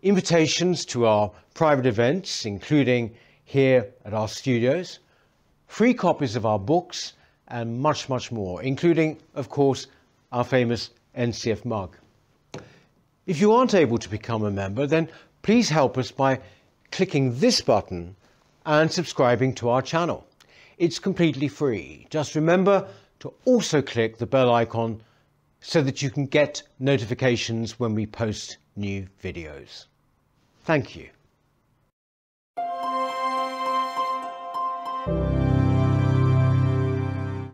invitations 0.01 0.83
to 0.85 1.05
our 1.05 1.31
private 1.53 1.85
events, 1.85 2.43
including 2.43 3.13
here 3.45 3.87
at 4.03 4.15
our 4.15 4.27
studios, 4.27 4.97
free 5.67 5.93
copies 5.93 6.35
of 6.35 6.43
our 6.43 6.57
books, 6.57 7.13
and 7.49 7.79
much, 7.79 8.09
much 8.09 8.31
more, 8.31 8.63
including, 8.63 9.19
of 9.35 9.49
course, 9.49 9.85
our 10.33 10.43
famous 10.43 10.89
NCF 11.15 11.63
mug. 11.63 11.95
If 13.25 13.39
you 13.39 13.53
aren't 13.53 13.73
able 13.73 13.99
to 13.99 14.09
become 14.09 14.43
a 14.43 14.51
member, 14.51 14.85
then 14.85 15.07
please 15.43 15.69
help 15.69 15.97
us 15.97 16.11
by 16.11 16.41
clicking 16.91 17.39
this 17.39 17.61
button 17.61 18.15
and 18.65 18.91
subscribing 18.91 19.53
to 19.55 19.69
our 19.69 19.81
channel. 19.81 20.27
It's 20.77 20.99
completely 20.99 21.47
free. 21.47 22.07
Just 22.09 22.35
remember 22.35 22.87
to 23.19 23.33
also 23.45 23.81
click 23.81 24.17
the 24.17 24.25
bell 24.25 24.53
icon 24.53 25.01
so 25.61 25.81
that 25.81 26.01
you 26.01 26.09
can 26.09 26.25
get 26.25 26.63
notifications 26.79 27.79
when 27.79 27.95
we 27.95 28.05
post 28.05 28.57
new 28.75 29.07
videos. 29.23 29.85
Thank 30.65 30.95
you. 30.95 31.09